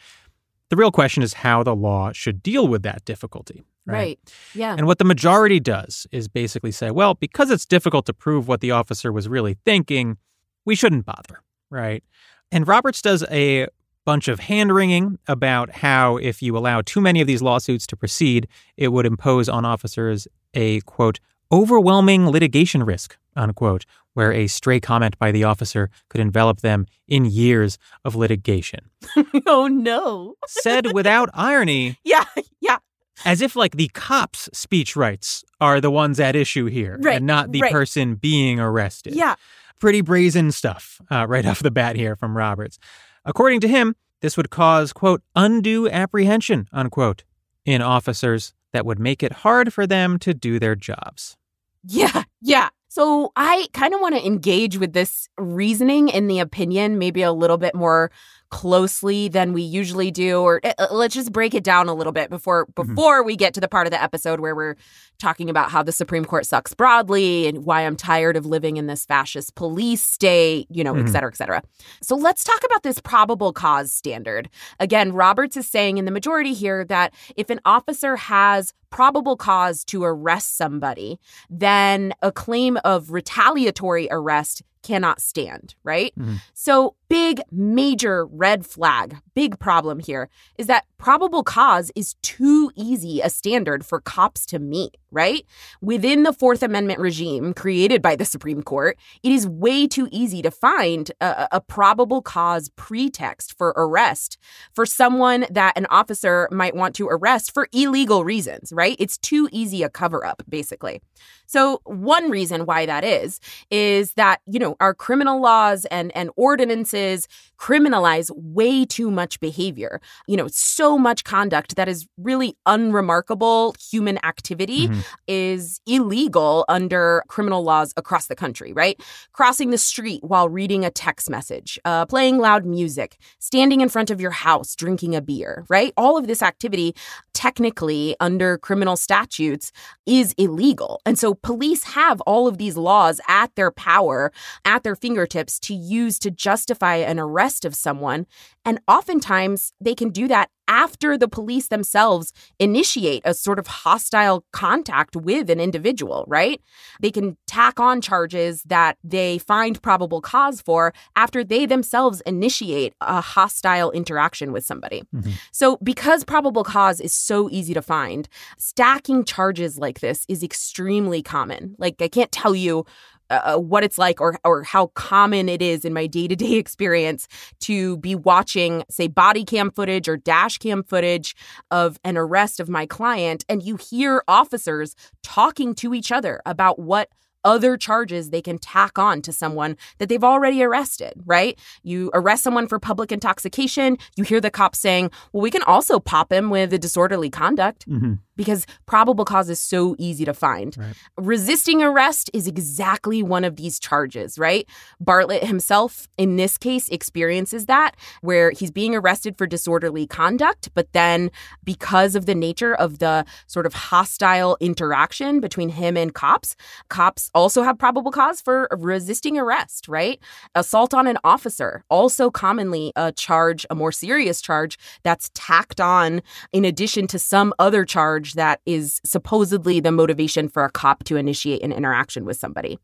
The 0.69 0.76
real 0.76 0.90
question 0.90 1.23
is 1.23 1.35
how 1.35 1.62
the 1.62 1.75
law 1.75 2.12
should 2.12 2.42
deal 2.42 2.69
with 2.69 2.83
that 2.83 3.04
difficulty. 3.04 3.62
Right? 3.87 3.95
right. 3.95 4.35
Yeah. 4.55 4.75
And 4.77 4.87
what 4.87 4.99
the 4.99 5.05
majority 5.05 5.59
does 5.59 6.07
is 6.12 6.29
basically 6.29 6.73
say, 6.73 6.91
well, 6.91 7.15
because 7.15 7.51
it's 7.51 7.67
difficult 7.67 8.07
to 8.07 8.12
prove 8.12 8.47
what 8.47 8.61
the 8.61 8.71
officer 8.71 9.12
was 9.12 9.29
really 9.29 9.57
thinking, 9.65 10.19
we 10.65 10.75
shouldn't 10.75 11.05
bother. 11.05 11.43
Right. 11.71 12.05
And 12.53 12.69
Roberts 12.69 13.03
does 13.03 13.25
a 13.31 13.67
bunch 14.05 14.29
of 14.29 14.41
hand 14.41 14.75
wringing 14.75 15.19
about 15.27 15.71
how 15.71 16.17
if 16.17 16.43
you 16.43 16.57
allow 16.57 16.81
too 16.83 17.01
many 17.01 17.21
of 17.21 17.27
these 17.27 17.43
lawsuits 17.43 17.87
to 17.89 17.97
proceed, 17.97 18.49
it 18.77 18.89
would 18.89 19.07
impose 19.07 19.49
on 19.49 19.65
officers 19.65 20.29
a 20.55 20.81
quote, 20.83 21.21
overwhelming 21.51 22.29
litigation 22.29 22.83
risk, 22.83 23.17
unquote, 23.37 23.85
where 24.15 24.33
a 24.33 24.47
stray 24.47 24.81
comment 24.81 25.19
by 25.19 25.33
the 25.33 25.45
officer 25.45 25.91
could 26.09 26.21
envelop 26.21 26.61
them 26.61 26.87
in 27.09 27.25
years 27.25 27.79
of 28.05 28.15
litigation. 28.15 28.81
oh 29.47 29.67
no. 29.69 30.35
Said 30.47 30.93
without 30.93 31.31
irony. 31.33 31.99
Yeah, 32.05 32.25
yeah. 32.61 32.79
As 33.25 33.41
if 33.41 33.57
like 33.57 33.76
the 33.76 33.88
cops' 33.88 34.49
speech 34.52 34.97
rights 34.97 35.45
are 35.61 35.81
the 35.81 35.91
ones 35.91 36.19
at 36.21 36.37
issue 36.37 36.67
here 36.67 36.99
right, 37.00 37.17
and 37.17 37.26
not 37.26 37.52
the 37.52 37.61
right. 37.61 37.73
person 37.73 38.14
being 38.17 38.61
arrested. 38.61 39.14
Yeah. 39.14 39.37
Pretty 39.79 40.00
brazen 40.00 40.52
stuff 40.52 41.00
uh, 41.11 41.26
right 41.29 41.47
off 41.47 41.61
the 41.61 41.71
bat 41.71 41.97
here 41.97 42.17
from 42.17 42.37
Roberts. 42.37 42.79
According 43.25 43.61
to 43.61 43.69
him, 43.69 43.95
this 44.21 44.37
would 44.37 44.50
cause, 44.50 44.93
quote, 44.93 45.23
undue 45.35 45.88
apprehension, 45.88 46.69
unquote. 46.73 47.25
in 47.64 47.83
officers 47.83 48.55
that 48.73 48.87
would 48.87 48.99
make 48.99 49.23
it 49.23 49.33
hard 49.33 49.73
for 49.73 49.87
them 49.87 50.19
to 50.21 50.35
do 50.35 50.59
their 50.59 50.75
jobs. 50.75 51.37
Yeah, 51.85 52.25
yeah. 52.41 52.71
So 52.88 53.33
I 53.37 53.67
kind 53.73 53.95
of 53.95 54.00
want 54.00 54.14
to 54.17 54.26
engage 54.26 54.79
with 54.79 54.93
this 54.93 55.29
reasoning 55.38 56.09
in 56.09 56.26
the 56.26 56.41
opinion, 56.41 56.99
maybe 56.99 57.23
a 57.23 57.33
little 57.33 57.59
bit 57.59 57.75
more 57.75 58.11
closely 58.52 59.28
than 59.28 59.54
we 59.54 59.62
usually 59.62 60.11
do 60.11 60.42
or 60.42 60.61
uh, 60.62 60.87
let's 60.90 61.14
just 61.14 61.32
break 61.32 61.54
it 61.54 61.64
down 61.64 61.88
a 61.88 61.94
little 61.94 62.12
bit 62.12 62.28
before 62.28 62.66
before 62.75 63.21
mm-hmm. 63.21 63.26
we 63.26 63.35
get 63.35 63.54
to 63.54 63.61
the 63.61 63.66
part 63.66 63.87
of 63.87 63.90
the 63.90 64.00
episode 64.00 64.40
where 64.40 64.54
we're 64.54 64.76
talking 65.18 65.49
about 65.49 65.71
how 65.71 65.82
the 65.82 65.90
Supreme 65.90 66.25
Court 66.26 66.44
sucks 66.44 66.75
broadly 66.75 67.47
and 67.47 67.64
why 67.64 67.80
I'm 67.80 67.97
tired 67.97 68.37
of 68.37 68.44
living 68.44 68.76
in 68.76 68.88
this 68.88 69.06
fascist 69.06 69.54
police 69.54 70.02
state, 70.02 70.66
you 70.71 70.85
know, 70.85 70.92
mm-hmm. 70.92 71.06
et 71.06 71.11
cetera, 71.11 71.30
et 71.30 71.37
cetera. 71.37 71.62
So 72.02 72.14
let's 72.14 72.44
talk 72.44 72.61
about 72.62 72.82
this 72.82 73.00
probable 73.00 73.54
cause 73.54 73.90
standard. 73.90 74.50
Again, 74.78 75.12
Roberts 75.12 75.56
is 75.56 75.66
saying 75.66 75.97
in 75.97 76.04
the 76.04 76.11
majority 76.11 76.52
here 76.52 76.85
that 76.85 77.14
if 77.37 77.49
an 77.49 77.61
officer 77.64 78.16
has 78.16 78.75
probable 78.90 79.38
cause 79.38 79.82
to 79.87 80.04
arrest 80.04 80.59
somebody, 80.59 81.18
then 81.49 82.12
a 82.21 82.30
claim 82.30 82.76
of 82.85 83.11
retaliatory 83.11 84.09
arrest 84.11 84.62
cannot 84.83 85.21
stand, 85.21 85.75
right? 85.85 86.12
Mm-hmm. 86.19 86.37
So, 86.55 86.97
big, 87.09 87.43
major 87.51 88.25
red 88.27 88.65
flag, 88.65 89.19
big 89.35 89.59
problem 89.59 89.99
here 89.99 90.31
is 90.57 90.67
that 90.67 90.87
probable 90.97 91.43
cause 91.43 91.91
is 91.95 92.15
too 92.23 92.71
easy 92.75 93.21
a 93.21 93.29
standard 93.29 93.85
for 93.85 94.01
cops 94.01 94.47
to 94.47 94.59
meet, 94.59 94.97
right? 95.11 95.45
Within 95.81 96.23
the 96.23 96.33
Fourth 96.33 96.62
Amendment 96.62 97.01
regime 97.01 97.53
created 97.53 98.01
by 98.01 98.17
the 98.17 98.25
Supreme 98.25 98.62
Court, 98.62 98.97
it 99.23 99.31
is 99.31 99.47
way 99.47 99.87
too 99.87 100.09
easy 100.11 100.41
to 100.43 100.51
find 100.51 101.11
a, 101.21 101.49
a 101.53 101.61
probable 101.61 102.23
cause 102.23 102.71
pretext 102.77 103.59
for 103.59 103.75
arrest 103.77 104.39
for 104.75 104.87
someone 104.87 105.45
that 105.51 105.77
an 105.77 105.87
officer 105.91 106.49
might 106.51 106.75
want 106.75 106.95
to 106.95 107.09
arrest 107.09 107.53
for 107.53 107.69
illegal 107.73 108.25
reasons, 108.25 108.73
right? 108.73 108.97
It's 108.99 109.19
too 109.19 109.49
easy 109.53 109.83
a 109.83 109.91
cover 109.91 110.25
up, 110.25 110.43
basically. 110.49 111.03
So, 111.52 111.82
one 111.85 112.30
reason 112.30 112.64
why 112.64 112.87
that 112.87 113.04
is, 113.04 113.38
is 113.71 114.14
that, 114.14 114.40
you 114.47 114.59
know, 114.59 114.75
our 114.80 114.94
criminal 114.94 115.38
laws 115.38 115.85
and, 115.90 116.11
and 116.16 116.30
ordinances 116.35 117.28
criminalize 117.59 118.30
way 118.35 118.87
too 118.87 119.11
much 119.11 119.38
behavior. 119.38 120.00
You 120.26 120.38
know, 120.38 120.49
so 120.49 120.97
much 120.97 121.25
conduct 121.25 121.76
that 121.76 121.88
is 121.88 122.06
really 122.16 122.56
unremarkable 122.64 123.76
human 123.78 124.18
activity 124.25 124.88
mm-hmm. 124.88 125.00
is 125.28 125.82
illegal 125.87 126.64
under 126.71 127.23
criminal 127.28 127.62
laws 127.62 127.92
across 127.99 128.28
the 128.28 128.35
country, 128.35 128.73
right? 128.73 128.99
Crossing 129.32 129.68
the 129.68 129.78
street 129.78 130.25
while 130.25 130.49
reading 130.49 130.87
a 130.87 130.90
text 130.90 131.28
message, 131.28 131.78
uh, 131.85 132.06
playing 132.06 132.38
loud 132.38 132.64
music, 132.64 133.18
standing 133.40 133.82
in 133.82 133.90
front 133.90 134.11
of 134.11 134.23
your 134.23 134.30
house 134.30 134.75
drinking 134.75 135.14
a 135.14 135.21
beer, 135.21 135.66
right? 135.68 135.92
All 135.99 136.16
of 136.16 136.26
this 136.26 136.40
activity, 136.40 136.94
technically 137.35 138.16
under 138.21 138.56
criminal 138.56 138.97
statutes, 138.97 139.71
is 140.06 140.35
illegal. 140.38 141.02
And 141.04 141.18
so 141.18 141.35
police 141.42 141.84
have 141.84 142.20
all 142.22 142.46
of 142.46 142.58
these 142.58 142.76
laws 142.76 143.20
at 143.28 143.54
their 143.54 143.70
power, 143.70 144.32
at 144.64 144.82
their 144.82 144.96
fingertips 144.96 145.58
to 145.61 145.75
use 145.75 146.18
to 146.20 146.30
justify 146.30 146.96
an 146.96 147.18
arrest 147.18 147.64
of 147.64 147.75
someone. 147.75 148.26
And 148.64 148.80
oftentimes 148.88 149.72
they 149.80 149.94
can 149.94 150.11
do 150.11 150.28
that 150.28 150.50
after 150.73 151.19
the 151.19 151.29
police 151.29 151.69
themselves 151.69 152.33
initiate 152.59 153.21
a 153.26 153.35
sort 153.35 153.59
of 153.59 153.67
hostile 153.67 154.43
contact 154.52 155.14
with 155.14 155.50
an 155.50 155.61
individual, 155.61 156.25
right? 156.26 156.62
They 157.02 157.11
can 157.11 157.37
tack 157.47 157.79
on 157.79 158.00
charges 158.00 158.62
that 158.62 158.97
they 159.05 159.37
find 159.37 159.81
probable 159.83 160.23
cause 160.23 160.62
for 160.62 160.95
after 161.14 161.45
they 161.45 161.67
themselves 161.67 162.23
initiate 162.23 162.95
a 163.02 163.21
hostile 163.21 163.91
interaction 163.91 164.50
with 164.50 164.64
somebody. 164.64 165.02
Mm-hmm. 165.14 165.33
So, 165.52 165.76
because 165.83 166.25
probable 166.25 166.64
cause 166.64 167.00
is 167.00 167.14
so 167.14 167.50
easy 167.50 167.75
to 167.75 167.83
find, 167.83 168.26
stacking 168.57 169.25
charges 169.25 169.76
like 169.76 170.00
this 170.00 170.25
is 170.26 170.43
extremely 170.43 171.23
common. 171.23 171.75
Like, 171.76 172.00
I 172.00 172.09
can't 172.09 172.33
tell 172.33 172.55
you 172.55 172.87
uh, 173.31 173.41
uh, 173.45 173.59
what 173.59 173.85
it's 173.85 173.99
like 173.99 174.21
or 174.21 174.38
or 174.45 174.62
how 174.62 174.87
common 174.88 175.49
it 175.49 175.62
is 175.62 175.85
in 175.85 175.93
my 175.93 176.07
day-to-day 176.07 176.55
experience 176.57 177.29
to 177.61 177.97
be 177.99 178.14
watching 178.14 178.85
say 178.91 179.09
body 179.09 179.45
cam 179.45 179.71
footage 179.71 180.09
or 180.09 180.17
dash 180.17 180.59
cam 180.59 180.83
footage 180.83 181.35
of 181.71 181.99
an 182.05 182.17
arrest 182.17 182.61
of 182.61 182.69
my 182.69 182.87
client 182.87 183.45
and 183.49 183.62
you 183.62 183.76
hear 183.76 184.23
officers 184.29 184.95
talking 185.23 185.75
to 185.75 185.95
each 185.95 186.12
other 186.12 186.41
about 186.47 186.79
what 186.79 187.09
other 187.45 187.76
charges 187.76 188.31
they 188.31 188.43
can 188.43 188.59
tack 188.59 188.99
on 188.99 189.23
to 189.23 189.33
someone 189.33 189.76
that 189.99 190.09
they've 190.09 190.25
already 190.25 190.62
arrested, 190.62 191.14
right? 191.25 191.59
You 191.83 192.11
arrest 192.14 192.43
someone 192.43 192.69
for 192.69 192.79
public 192.79 193.12
intoxication, 193.12 193.99
you 194.17 194.25
hear 194.25 194.41
the 194.41 194.50
cops 194.50 194.79
saying, 194.79 195.11
well, 195.33 195.43
we 195.43 195.50
can 195.50 195.62
also 195.62 195.99
pop 195.99 196.33
him 196.33 196.50
with 196.50 196.73
a 196.73 196.79
disorderly 196.79 197.31
conduct. 197.31 197.88
Mm-hmm 197.88 198.14
because 198.37 198.67
probable 198.87 199.25
cause 199.25 199.51
is 199.51 199.61
so 199.61 199.95
easy 199.99 200.25
to 200.25 200.35
find. 200.35 200.77
Right. 200.77 200.95
Resisting 201.17 201.83
arrest 201.83 202.31
is 202.33 202.47
exactly 202.47 203.23
one 203.23 203.45
of 203.45 203.57
these 203.57 203.79
charges, 203.79 204.39
right? 204.39 204.67
Bartlett 205.01 205.45
himself, 205.45 206.09
in 206.17 206.37
this 206.37 206.57
case, 206.57 206.89
experiences 206.89 207.67
that 207.67 207.97
where 208.21 208.51
he's 208.51 208.71
being 208.71 208.95
arrested 208.95 209.37
for 209.37 209.47
disorderly 209.47 210.07
conduct, 210.07 210.71
but 210.75 210.93
then 210.93 211.31
because 211.65 212.15
of 212.15 212.27
the 212.27 212.35
nature 212.35 212.75
of 212.75 212.99
the 212.99 213.25
sort 213.47 213.67
of 213.67 213.75
hostile 213.75 214.57
interaction 214.61 215.41
between 215.41 215.69
him 215.69 215.97
and 215.97 216.15
cops, 216.15 216.57
cops 216.89 217.31
also 217.35 217.62
have 217.62 217.79
probable 217.79 218.11
cause 218.11 218.41
for 218.41 218.69
resisting 218.79 219.39
arrest, 219.39 219.89
right? 219.89 220.19
Assault 220.55 220.95
on 220.95 221.07
an 221.07 221.19
officer, 221.25 221.85
also 221.89 222.31
commonly 222.31 222.93
a 222.97 223.12
charge, 223.12 223.67
a 223.71 223.75
more 223.75 223.93
serious 223.93 224.41
charge 224.41 224.79
that's 225.03 225.31
tacked 225.35 225.81
on 225.81 226.23
in 226.53 226.65
addition 226.65 227.07
to 227.07 227.19
some 227.19 227.53
other 227.59 227.85
charge 227.85 228.22
charge 228.23 228.35
that 228.35 228.61
is 228.67 229.00
supposedly 229.05 229.81
the 229.81 229.93
motivation 229.93 230.49
for 230.49 230.64
a 230.64 230.71
cop 230.71 231.05
to 231.05 231.17
initiate 231.17 231.62
an 231.62 231.73
interaction 231.73 232.25
with 232.25 232.37
somebody. 232.37 232.79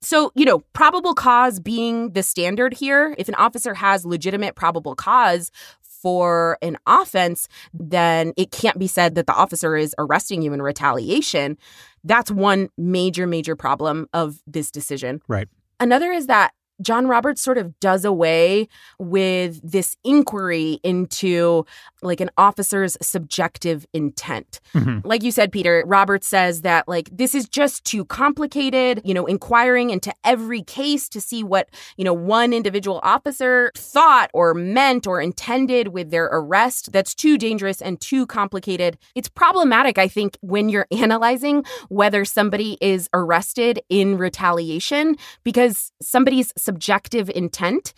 So, 0.00 0.32
you 0.34 0.44
know, 0.44 0.60
probable 0.72 1.14
cause 1.14 1.60
being 1.60 2.10
the 2.12 2.22
standard 2.22 2.74
here, 2.74 3.14
if 3.18 3.28
an 3.28 3.36
officer 3.36 3.74
has 3.74 4.04
legitimate 4.04 4.56
probable 4.56 4.96
cause 4.96 5.50
for 5.80 6.58
an 6.60 6.76
offense, 6.88 7.46
then 7.72 8.32
it 8.36 8.50
can't 8.50 8.78
be 8.78 8.88
said 8.88 9.14
that 9.14 9.28
the 9.28 9.32
officer 9.32 9.76
is 9.76 9.94
arresting 9.98 10.42
you 10.42 10.52
in 10.52 10.60
retaliation. 10.60 11.56
That's 12.02 12.32
one 12.32 12.68
major, 12.76 13.28
major 13.28 13.54
problem 13.54 14.08
of 14.12 14.42
this 14.44 14.72
decision. 14.72 15.22
Right. 15.28 15.48
Another 15.78 16.10
is 16.10 16.26
that 16.26 16.52
John 16.82 17.06
Roberts 17.06 17.40
sort 17.40 17.58
of 17.58 17.78
does 17.80 18.04
away 18.04 18.68
with 18.98 19.60
this 19.62 19.96
inquiry 20.04 20.80
into 20.82 21.64
like 22.02 22.20
an 22.20 22.30
officer's 22.36 22.96
subjective 23.00 23.86
intent. 23.92 24.60
Mm-hmm. 24.74 25.06
Like 25.06 25.22
you 25.22 25.30
said, 25.30 25.52
Peter, 25.52 25.84
Roberts 25.86 26.26
says 26.26 26.62
that 26.62 26.88
like 26.88 27.08
this 27.12 27.34
is 27.34 27.48
just 27.48 27.84
too 27.84 28.04
complicated, 28.04 29.00
you 29.04 29.14
know, 29.14 29.26
inquiring 29.26 29.90
into 29.90 30.12
every 30.24 30.62
case 30.62 31.08
to 31.10 31.20
see 31.20 31.42
what, 31.42 31.68
you 31.96 32.04
know, 32.04 32.12
one 32.12 32.52
individual 32.52 33.00
officer 33.02 33.70
thought 33.76 34.30
or 34.34 34.54
meant 34.54 35.06
or 35.06 35.20
intended 35.20 35.88
with 35.88 36.10
their 36.10 36.26
arrest. 36.26 36.92
That's 36.92 37.14
too 37.14 37.38
dangerous 37.38 37.80
and 37.80 38.00
too 38.00 38.26
complicated. 38.26 38.98
It's 39.14 39.28
problematic, 39.28 39.98
I 39.98 40.08
think, 40.08 40.36
when 40.40 40.68
you're 40.68 40.86
analyzing 40.92 41.64
whether 41.88 42.24
somebody 42.24 42.78
is 42.80 43.08
arrested 43.14 43.80
in 43.88 44.18
retaliation 44.18 45.16
because 45.44 45.92
somebody's 46.00 46.52
subjective 46.72 47.30
intent 47.34 47.92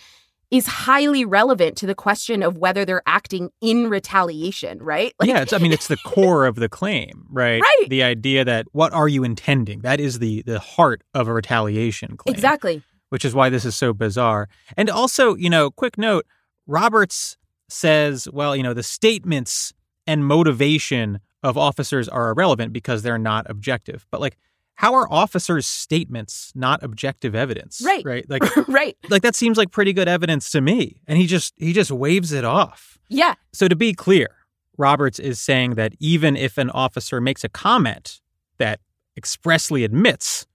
is 0.51 0.67
highly 0.67 1.25
relevant 1.25 1.77
to 1.77 1.87
the 1.87 1.95
question 1.95 2.43
of 2.43 2.59
whether 2.59 2.85
they're 2.85 3.03
acting 3.07 3.51
in 3.61 3.89
retaliation, 3.89 4.83
right? 4.83 5.15
Like, 5.21 5.29
yeah, 5.29 5.45
I 5.53 5.59
mean, 5.59 5.73
it's 5.73 5.89
the 5.89 5.97
core 6.05 6.45
of 6.45 6.57
the 6.57 6.69
claim, 6.69 7.27
right? 7.31 7.61
Right. 7.61 7.89
The 7.89 8.03
idea 8.03 8.45
that 8.45 8.67
what 8.73 8.93
are 8.93 9.09
you 9.09 9.25
intending? 9.25 9.81
That 9.81 10.01
is 10.01 10.19
the 10.19 10.43
the 10.43 10.59
heart 10.59 11.03
of 11.15 11.29
a 11.29 11.33
retaliation 11.33 12.17
claim. 12.17 12.35
Exactly. 12.35 12.83
Which 13.11 13.25
is 13.25 13.35
why 13.35 13.49
this 13.49 13.65
is 13.65 13.77
so 13.77 13.93
bizarre. 13.93 14.49
And 14.77 14.91
also, 14.91 15.35
you 15.35 15.49
know, 15.49 15.71
quick 15.71 15.97
note: 15.97 16.27
Roberts 16.67 17.37
says, 17.69 18.29
well, 18.33 18.55
you 18.55 18.63
know, 18.63 18.75
the 18.75 18.83
statements 18.83 19.73
and 20.07 20.27
motivation 20.27 21.21
of 21.43 21.57
officers 21.57 22.09
are 22.09 22.31
irrelevant 22.31 22.73
because 22.73 23.03
they're 23.03 23.19
not 23.19 23.49
objective. 23.49 24.07
But 24.11 24.21
like 24.21 24.37
how 24.77 24.95
are 24.95 25.11
officers' 25.13 25.67
statements 25.67 26.53
not 26.55 26.83
objective 26.83 27.35
evidence? 27.35 27.83
Right. 27.85 28.05
Right. 28.05 28.27
Like 28.35 28.69
right. 28.69 28.97
Like 29.09 29.23
that 29.23 29.37
seems 29.37 29.57
like 29.57 29.71
pretty 29.71 29.93
good 29.93 30.09
evidence 30.09 30.51
to 30.53 30.61
me. 30.61 31.01
And 31.07 31.19
he 31.19 31.27
just 31.27 31.55
he 31.57 31.73
just 31.73 31.91
waves 31.91 32.33
it 32.33 32.45
off. 32.45 32.99
Yeah. 33.09 33.35
So 33.53 33.69
to 33.69 33.77
be 33.77 33.93
clear, 33.93 34.29
Roberts 34.77 35.19
is 35.19 35.41
saying 35.41 35.75
that 35.75 35.93
even 36.01 36.37
if 36.37 36.59
an 36.59 36.71
officer 36.71 37.21
makes 37.21 37.45
a 37.45 37.49
comment 37.49 38.21
that 38.59 38.81
expressly 39.17 39.85
admits 39.85 40.47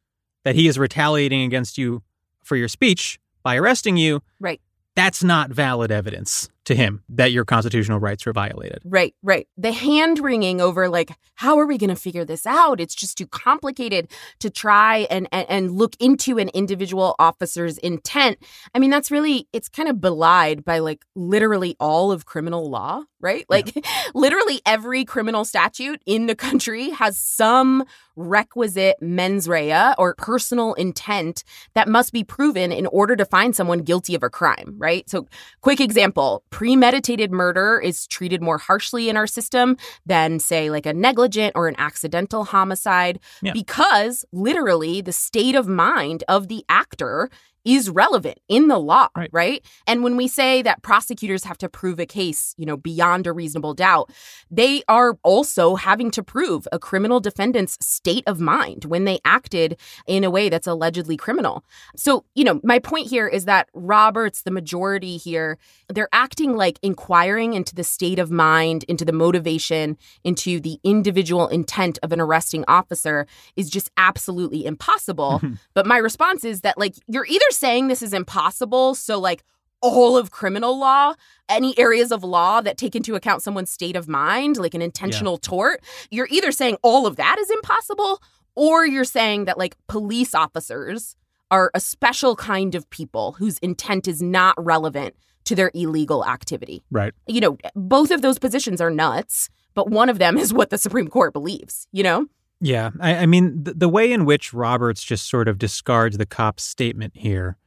that 0.44 0.56
he 0.56 0.68
is 0.68 0.78
retaliating 0.78 1.44
against 1.44 1.78
you 1.78 2.04
for 2.44 2.56
your 2.56 2.68
speech 2.68 3.20
by 3.44 3.56
arresting 3.56 3.96
you, 3.96 4.22
right 4.40 4.60
that's 4.96 5.24
not 5.24 5.50
valid 5.50 5.92
evidence 5.92 6.50
to 6.70 6.76
him 6.76 7.04
that 7.10 7.32
your 7.32 7.46
constitutional 7.46 8.00
rights 8.00 8.28
were 8.28 8.32
violated. 8.32 8.80
Right, 8.86 9.16
right. 9.24 9.48
The 9.58 9.72
hand 9.72 10.20
wringing 10.20 10.62
over 10.62 10.88
like, 10.88 11.12
how 11.34 11.58
are 11.58 11.66
we 11.66 11.80
going 11.80 11.90
to 11.90 11.96
figure 11.96 12.24
this 12.24 12.46
out? 12.46 12.80
It's 12.80 12.94
just 12.94 13.18
too 13.18 13.26
complicated 13.26 14.12
to 14.40 14.52
try 14.52 15.08
and, 15.10 15.28
and, 15.32 15.50
and 15.50 15.72
look 15.72 15.96
into 16.00 16.38
an 16.38 16.50
individual 16.50 17.16
officer's 17.18 17.80
intent. 17.80 18.38
I 18.76 18.80
mean, 18.80 18.92
that's 18.92 19.10
really 19.10 19.48
it's 19.52 19.68
kind 19.68 19.90
of 19.90 20.00
belied 20.00 20.64
by 20.64 20.78
like 20.78 21.04
literally 21.16 21.76
all 21.80 22.12
of 22.12 22.28
criminal 22.28 22.70
law, 22.70 23.02
right? 23.22 23.46
Like 23.50 23.76
yeah. 23.76 23.82
literally 24.14 24.62
every 24.66 25.06
criminal 25.06 25.46
statute 25.46 26.02
in 26.06 26.28
the 26.28 26.36
country 26.36 26.90
has 26.92 27.18
some 27.18 27.84
requisite 28.16 28.98
mens 29.02 29.48
rea 29.48 29.94
or 29.98 30.14
personal 30.16 30.74
intent 30.74 31.44
that 31.74 31.88
must 31.88 32.12
be 32.12 32.24
proven 32.24 32.72
in 32.72 32.86
order 32.88 33.16
to 33.16 33.26
find 33.26 33.56
someone 33.56 33.80
guilty 33.80 34.14
of 34.14 34.24
a 34.24 34.30
crime, 34.30 34.76
right? 34.78 35.10
So, 35.10 35.28
quick 35.62 35.80
example 35.80 36.44
premeditated 36.50 37.32
murder 37.32 37.80
is 37.80 38.08
treated 38.08 38.42
more 38.42 38.58
harshly 38.58 39.10
in 39.10 39.16
our 39.16 39.28
system 39.28 39.78
than, 40.06 40.40
say, 40.40 40.70
like 40.70 40.86
a 40.86 40.94
negligent 40.94 41.54
or 41.56 41.68
an 41.68 41.76
accidental 41.78 42.44
homicide 42.44 43.20
yeah. 43.42 43.54
because 43.54 44.26
literally 44.32 45.02
the 45.02 45.14
state 45.14 45.56
of 45.56 45.68
mind 45.68 46.24
of 46.28 46.50
the 46.50 46.66
actor 46.68 47.30
is 47.66 47.90
relevant 47.90 48.40
in 48.48 48.68
the 48.68 48.80
law, 48.80 49.10
right. 49.16 49.30
right. 49.32 49.66
And 49.88 50.04
when 50.04 50.18
we 50.18 50.28
say 50.28 50.62
that 50.62 50.82
prosecutors 50.82 51.44
have 51.44 51.58
to 51.60 51.70
prove 51.70 52.00
a 52.00 52.06
case, 52.06 52.56
you 52.58 52.66
know, 52.66 52.78
beyond 52.78 53.28
a 53.28 53.34
reasonable 53.34 53.74
doubt, 53.74 54.12
they 54.50 54.84
are 54.88 55.18
also 55.24 55.76
having 55.76 56.12
to 56.12 56.24
prove 56.24 56.68
a 56.72 56.80
criminal 56.80 57.20
defendant's 57.20 57.78
state 57.86 58.24
of 58.28 58.40
mind 58.40 58.86
when 58.86 59.06
they 59.06 59.20
acted 59.26 59.80
in 60.08 60.24
a 60.24 60.30
way 60.30 60.50
that's 60.50 60.68
allegedly 60.68 61.18
criminal. 61.18 61.64
So, 61.96 62.26
you 62.36 62.44
know, 62.44 62.60
my 62.64 62.80
point 62.80 63.08
here 63.08 63.28
is 63.28 63.46
that 63.46 63.70
Roberts, 63.74 64.44
the 64.44 64.52
majority 64.52 65.18
here, 65.18 65.58
they're 65.90 66.10
acting 66.14 66.56
like 66.56 66.80
inquiring 66.82 67.54
into 67.54 67.76
the 67.76 67.84
state 67.84 68.20
of 68.20 68.32
mind, 68.32 68.84
into 68.88 69.06
the 69.06 69.12
motivation, 69.12 69.98
into 70.24 70.60
the 70.60 70.80
individual 70.84 71.48
intent 71.48 72.00
of 72.04 72.12
an 72.12 72.22
arresting 72.22 72.64
officer 72.68 73.28
is 73.56 73.70
just 73.70 73.92
absolutely 73.98 74.66
impossible. 74.66 75.42
but 75.74 75.86
my 75.86 75.98
response 75.98 76.44
is 76.44 76.62
that 76.62 76.78
like 76.78 76.96
you're 77.08 77.26
either 77.26 77.46
saying 77.52 77.88
this 77.88 78.02
is 78.02 78.14
impossible. 78.14 78.96
So, 78.96 79.20
like, 79.20 79.44
all 79.82 80.18
of 80.18 80.32
criminal 80.32 80.78
law, 80.78 81.14
any 81.48 81.78
areas 81.80 82.12
of 82.12 82.24
law 82.24 82.60
that 82.62 82.78
take 82.78 82.96
into 82.96 83.16
account 83.16 83.42
someone's 83.42 83.72
state 83.72 83.96
of 83.96 84.08
mind, 84.08 84.58
like 84.58 84.74
an 84.74 84.82
intentional 84.82 85.34
yeah. 85.34 85.50
tort, 85.50 85.82
you're 86.12 86.28
either 86.30 86.52
saying 86.52 86.78
all 86.82 87.08
of 87.08 87.16
that 87.16 87.38
is 87.40 87.50
impossible 87.50 88.22
or 88.56 88.86
you're 88.86 89.06
saying 89.06 89.46
that, 89.46 89.58
like, 89.58 89.76
police 89.88 90.36
officers 90.36 91.16
are 91.52 91.72
a 91.74 91.80
special 91.80 92.36
kind 92.36 92.76
of 92.76 92.90
people 92.90 93.34
whose 93.34 93.58
intent 93.60 94.08
is 94.08 94.22
not 94.22 94.54
relevant 94.58 95.16
to 95.46 95.56
their 95.56 95.72
illegal 95.74 96.26
activity. 96.26 96.84
Right. 96.92 97.14
You 97.26 97.42
know, 97.42 97.58
both 97.76 98.12
of 98.12 98.22
those 98.22 98.38
positions 98.38 98.82
are 98.82 98.92
nuts, 98.92 99.50
but 99.74 99.90
one 99.90 100.10
of 100.10 100.20
them 100.20 100.38
is 100.38 100.54
what 100.54 100.70
the 100.70 100.78
Supreme 100.78 101.08
Court 101.08 101.34
believes, 101.34 101.88
you 101.92 102.04
know? 102.04 102.28
Yeah, 102.62 102.92
I, 103.00 103.18
I 103.18 103.26
mean, 103.26 103.64
the, 103.64 103.74
the, 103.74 103.90
way 103.90 104.12
in 104.12 104.26
which 104.26 104.54
Roberts 104.54 105.04
just 105.04 105.30
sort 105.30 105.48
of 105.48 105.58
discards 105.58 106.18
the 106.18 106.26
cop's 106.26 106.64
statement 106.64 107.14
here, 107.16 107.58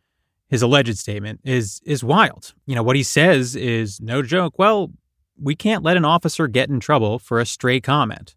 his 0.49 0.61
alleged 0.61 0.99
statement, 0.99 1.41
is 1.45 1.81
is 1.85 2.05
wild. 2.05 2.53
You 2.67 2.75
know, 2.75 2.83
what 2.83 2.97
he 2.97 3.03
says 3.03 3.57
is 3.57 4.01
no 4.01 4.23
joke. 4.23 4.59
Well, 4.59 4.93
we 5.41 5.55
can't 5.55 5.83
let 5.83 5.97
an 5.97 6.05
officer 6.05 6.47
get 6.47 6.69
in 6.69 6.79
trouble 6.79 7.19
for 7.19 7.41
a 7.41 7.47
stray 7.47 7.81
comment. 7.81 8.35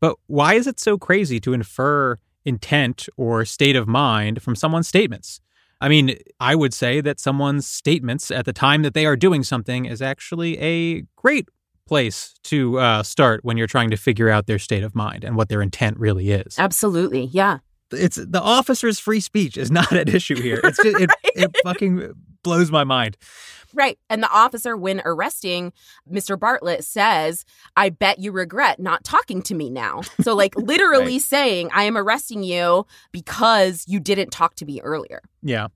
But 0.00 0.16
why 0.26 0.54
is 0.54 0.66
it 0.66 0.80
so 0.80 0.98
crazy 0.98 1.40
to 1.40 1.52
infer 1.52 2.18
intent 2.44 3.08
or 3.16 3.44
state 3.44 3.76
of 3.76 3.86
mind 3.86 4.42
from 4.42 4.56
someone's 4.56 4.88
statements? 4.88 5.40
I 5.80 5.88
mean, 5.88 6.16
I 6.40 6.54
would 6.54 6.74
say 6.74 7.00
that 7.02 7.20
someone's 7.20 7.66
statements 7.66 8.30
at 8.30 8.44
the 8.44 8.52
time 8.52 8.82
that 8.82 8.94
they 8.94 9.06
are 9.06 9.16
doing 9.16 9.42
something 9.42 9.84
is 9.84 10.00
actually 10.00 10.58
a 10.58 11.02
great 11.16 11.48
place 11.86 12.34
to 12.44 12.78
uh, 12.78 13.02
start 13.02 13.44
when 13.44 13.56
you're 13.56 13.66
trying 13.66 13.90
to 13.90 13.96
figure 13.96 14.28
out 14.28 14.46
their 14.46 14.58
state 14.58 14.82
of 14.82 14.94
mind 14.94 15.24
and 15.24 15.36
what 15.36 15.48
their 15.48 15.62
intent 15.62 15.98
really 15.98 16.30
is. 16.30 16.58
Absolutely, 16.58 17.24
yeah. 17.26 17.58
It's 17.92 18.16
the 18.16 18.40
officer's 18.40 18.98
free 18.98 19.20
speech 19.20 19.56
is 19.56 19.70
not 19.70 19.92
at 19.92 20.08
issue 20.08 20.40
here. 20.40 20.60
It's 20.64 20.82
just, 20.82 21.00
it, 21.00 21.10
it 21.24 21.56
fucking 21.62 22.12
blows 22.42 22.70
my 22.70 22.84
mind. 22.84 23.16
Right. 23.74 23.98
And 24.08 24.22
the 24.22 24.30
officer, 24.30 24.76
when 24.76 25.02
arresting 25.04 25.72
Mr. 26.10 26.38
Bartlett, 26.38 26.82
says, 26.82 27.44
I 27.76 27.90
bet 27.90 28.18
you 28.18 28.32
regret 28.32 28.80
not 28.80 29.04
talking 29.04 29.42
to 29.42 29.54
me 29.54 29.68
now. 29.68 30.00
So, 30.22 30.34
like, 30.34 30.54
literally 30.56 31.14
right. 31.14 31.22
saying, 31.22 31.70
I 31.74 31.82
am 31.82 31.96
arresting 31.96 32.42
you 32.42 32.86
because 33.12 33.84
you 33.86 34.00
didn't 34.00 34.30
talk 34.30 34.54
to 34.56 34.64
me 34.64 34.80
earlier. 34.80 35.20
Yeah. 35.42 35.68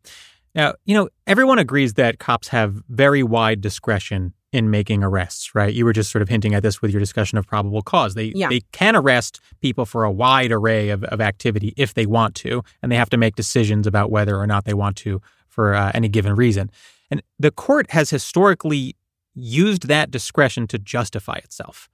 Now, 0.54 0.74
you 0.84 0.94
know, 0.94 1.10
everyone 1.26 1.58
agrees 1.58 1.94
that 1.94 2.18
cops 2.18 2.48
have 2.48 2.82
very 2.88 3.22
wide 3.22 3.60
discretion 3.60 4.32
in 4.52 4.70
making 4.70 5.04
arrests, 5.04 5.54
right? 5.54 5.72
You 5.72 5.84
were 5.84 5.92
just 5.92 6.10
sort 6.10 6.22
of 6.22 6.28
hinting 6.28 6.54
at 6.54 6.62
this 6.62 6.82
with 6.82 6.90
your 6.90 7.00
discussion 7.00 7.38
of 7.38 7.46
probable 7.46 7.82
cause. 7.82 8.14
They 8.14 8.32
yeah. 8.34 8.48
they 8.48 8.60
can 8.72 8.96
arrest 8.96 9.40
people 9.60 9.86
for 9.86 10.04
a 10.04 10.10
wide 10.10 10.50
array 10.50 10.88
of, 10.88 11.04
of 11.04 11.20
activity 11.20 11.72
if 11.76 11.94
they 11.94 12.06
want 12.06 12.34
to, 12.36 12.62
and 12.82 12.90
they 12.90 12.96
have 12.96 13.10
to 13.10 13.16
make 13.16 13.36
decisions 13.36 13.86
about 13.86 14.10
whether 14.10 14.36
or 14.36 14.46
not 14.46 14.64
they 14.64 14.74
want 14.74 14.96
to 14.98 15.20
for 15.48 15.74
uh, 15.74 15.92
any 15.94 16.08
given 16.08 16.34
reason. 16.34 16.70
And 17.10 17.22
the 17.38 17.50
court 17.50 17.90
has 17.90 18.10
historically 18.10 18.96
used 19.34 19.88
that 19.88 20.10
discretion 20.10 20.66
to 20.68 20.78
justify 20.78 21.36
itself, 21.36 21.88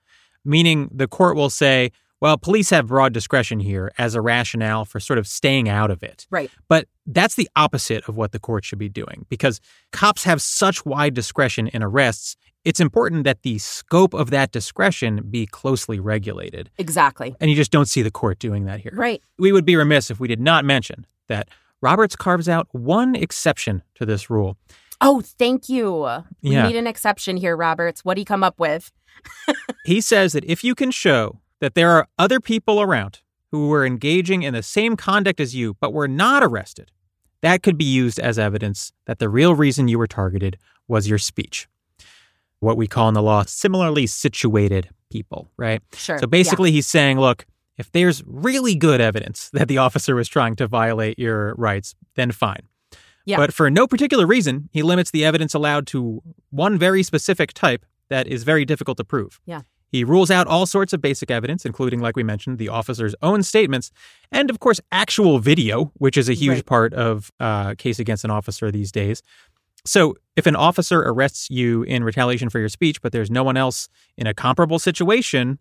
meaning 0.45 0.89
the 0.93 1.09
court 1.09 1.37
will 1.37 1.51
say, 1.51 1.91
well, 2.21 2.39
police 2.39 2.71
have 2.71 2.87
broad 2.87 3.13
discretion 3.13 3.61
here 3.61 3.93
as 3.99 4.15
a 4.15 4.21
rationale 4.21 4.85
for 4.85 5.01
sort 5.01 5.19
of 5.19 5.27
staying 5.27 5.69
out 5.69 5.91
of 5.91 6.03
it. 6.03 6.27
Right. 6.31 6.51
But 6.69 6.89
that's 7.07 7.35
the 7.35 7.49
opposite 7.57 8.09
of 8.09 8.17
what 8.17 8.33
the 8.33 8.39
court 8.39 8.65
should 8.65 8.79
be 8.79 8.89
doing 8.89 9.27
because 9.29 9.61
cops 9.93 10.25
have 10.25 10.41
such 10.41 10.85
wide 10.87 11.15
discretion 11.15 11.69
in 11.69 11.83
arrests 11.83 12.37
it's 12.67 12.81
important 12.81 13.23
that 13.23 13.43
the 13.43 13.59
scope 13.59 14.13
of 14.13 14.31
that 14.31 14.51
discretion 14.51 15.23
be 15.31 15.47
closely 15.47 16.01
regulated. 16.01 16.69
Exactly. 16.79 17.37
And 17.41 17.49
you 17.49 17.55
just 17.55 17.71
don't 17.71 17.87
see 17.87 18.03
the 18.03 18.11
court 18.11 18.41
doing 18.41 18.65
that 18.65 18.81
here. 18.81 18.91
Right. 18.93 19.23
We 19.39 19.53
would 19.53 19.65
be 19.65 19.77
remiss 19.77 20.11
if 20.11 20.19
we 20.19 20.27
did 20.27 20.41
not 20.41 20.65
mention 20.65 21.07
that 21.29 21.49
Roberts 21.81 22.17
carves 22.17 22.49
out 22.49 22.67
one 22.73 23.15
exception 23.15 23.85
to 23.95 24.05
this 24.05 24.29
rule. 24.29 24.57
Oh, 25.01 25.21
thank 25.21 25.69
you. 25.69 26.09
We 26.43 26.51
yeah. 26.51 26.67
need 26.67 26.75
an 26.75 26.89
exception 26.89 27.37
here, 27.37 27.57
Roberts. 27.57 28.05
What 28.05 28.15
do 28.15 28.21
you 28.21 28.25
come 28.25 28.43
up 28.43 28.59
with? 28.59 28.91
he 29.85 30.01
says 30.01 30.33
that 30.33 30.45
if 30.45 30.65
you 30.65 30.75
can 30.75 30.91
show 30.91 31.39
that 31.61 31.75
there 31.75 31.91
are 31.91 32.09
other 32.19 32.41
people 32.41 32.81
around 32.81 33.21
who 33.51 33.69
were 33.69 33.87
engaging 33.87 34.43
in 34.43 34.55
the 34.55 34.63
same 34.63 34.97
conduct 34.97 35.41
as 35.41 35.55
you 35.55 35.75
but 35.81 35.93
were 35.93 36.09
not 36.09 36.43
arrested, 36.43 36.91
that 37.43 37.63
could 37.63 37.79
be 37.79 37.85
used 37.85 38.19
as 38.19 38.39
evidence 38.39 38.93
that 39.07 39.19
the 39.19 39.29
real 39.29 39.55
reason 39.55 39.89
you 39.89 39.99
were 39.99 40.07
targeted 40.07 40.59
was 40.89 41.09
your 41.09 41.19
speech 41.19 41.69
what 42.61 42.77
we 42.77 42.87
call 42.87 43.09
in 43.09 43.15
the 43.15 43.23
law 43.23 43.45
similarly 43.47 44.07
situated 44.07 44.89
people, 45.11 45.51
right? 45.57 45.83
Sure. 45.95 46.19
So 46.19 46.27
basically, 46.27 46.71
yeah. 46.71 46.77
he's 46.77 46.87
saying, 46.87 47.19
look, 47.19 47.47
if 47.79 47.93
there's 47.93 48.23
really 48.27 48.75
good 48.75 49.01
evidence 49.01 49.51
that 49.53 49.69
the 49.69 49.79
officer 49.79 50.15
was 50.15 50.29
trying 50.29 50.57
to 50.57 50.67
violate 50.67 51.19
your 51.19 51.55
rights, 51.57 51.95
then 52.15 52.33
fine. 52.33 52.63
Yeah. 53.25 53.37
But 53.37 53.53
for 53.53 53.71
no 53.71 53.87
particular 53.87 54.27
reason, 54.27 54.69
he 54.73 54.83
limits 54.83 55.11
the 55.11 55.25
evidence 55.25 55.53
allowed 55.53 55.87
to 55.89 56.23
one 56.51 56.79
very 56.79 57.03
specific 57.03 57.53
type 57.53 57.85
that 58.09 58.27
is 58.27 58.45
very 58.45 58.65
difficult 58.65 58.97
to 58.99 59.05
prove. 59.05 59.41
Yeah. 59.47 59.63
He 59.89 60.05
rules 60.05 60.31
out 60.31 60.47
all 60.47 60.67
sorts 60.67 60.93
of 60.93 61.01
basic 61.01 61.31
evidence, 61.31 61.65
including, 61.65 62.01
like 62.01 62.17
we 62.17 62.23
mentioned, 62.23 62.59
the 62.59 62.69
officer's 62.69 63.15
own 63.23 63.43
statements, 63.43 63.91
and 64.33 64.51
of 64.51 64.61
course, 64.61 64.81
actual 64.93 65.39
video, 65.39 65.93
which 65.95 66.17
is 66.17 66.29
a 66.29 66.35
huge 66.35 66.57
right. 66.57 66.67
part 66.67 66.95
of 66.95 67.31
uh, 67.41 67.75
case 67.77 67.99
against 67.99 68.25
an 68.25 68.31
officer 68.31 68.71
these 68.71 68.91
days. 68.91 69.23
So, 69.85 70.17
if 70.35 70.47
an 70.47 70.57
officer 70.57 71.01
arrests 71.01 71.49
you 71.49 71.85
in 71.85 72.03
retaliation 72.03 72.51
for 72.51 72.59
your 72.59 72.69
speech, 72.69 73.01
but 73.01 73.13
there's 73.13 73.31
no 73.31 73.45
one 73.45 73.57
else 73.57 73.89
in 74.17 74.27
a 74.27 74.35
comparable 74.35 74.79
situation, 74.79 75.59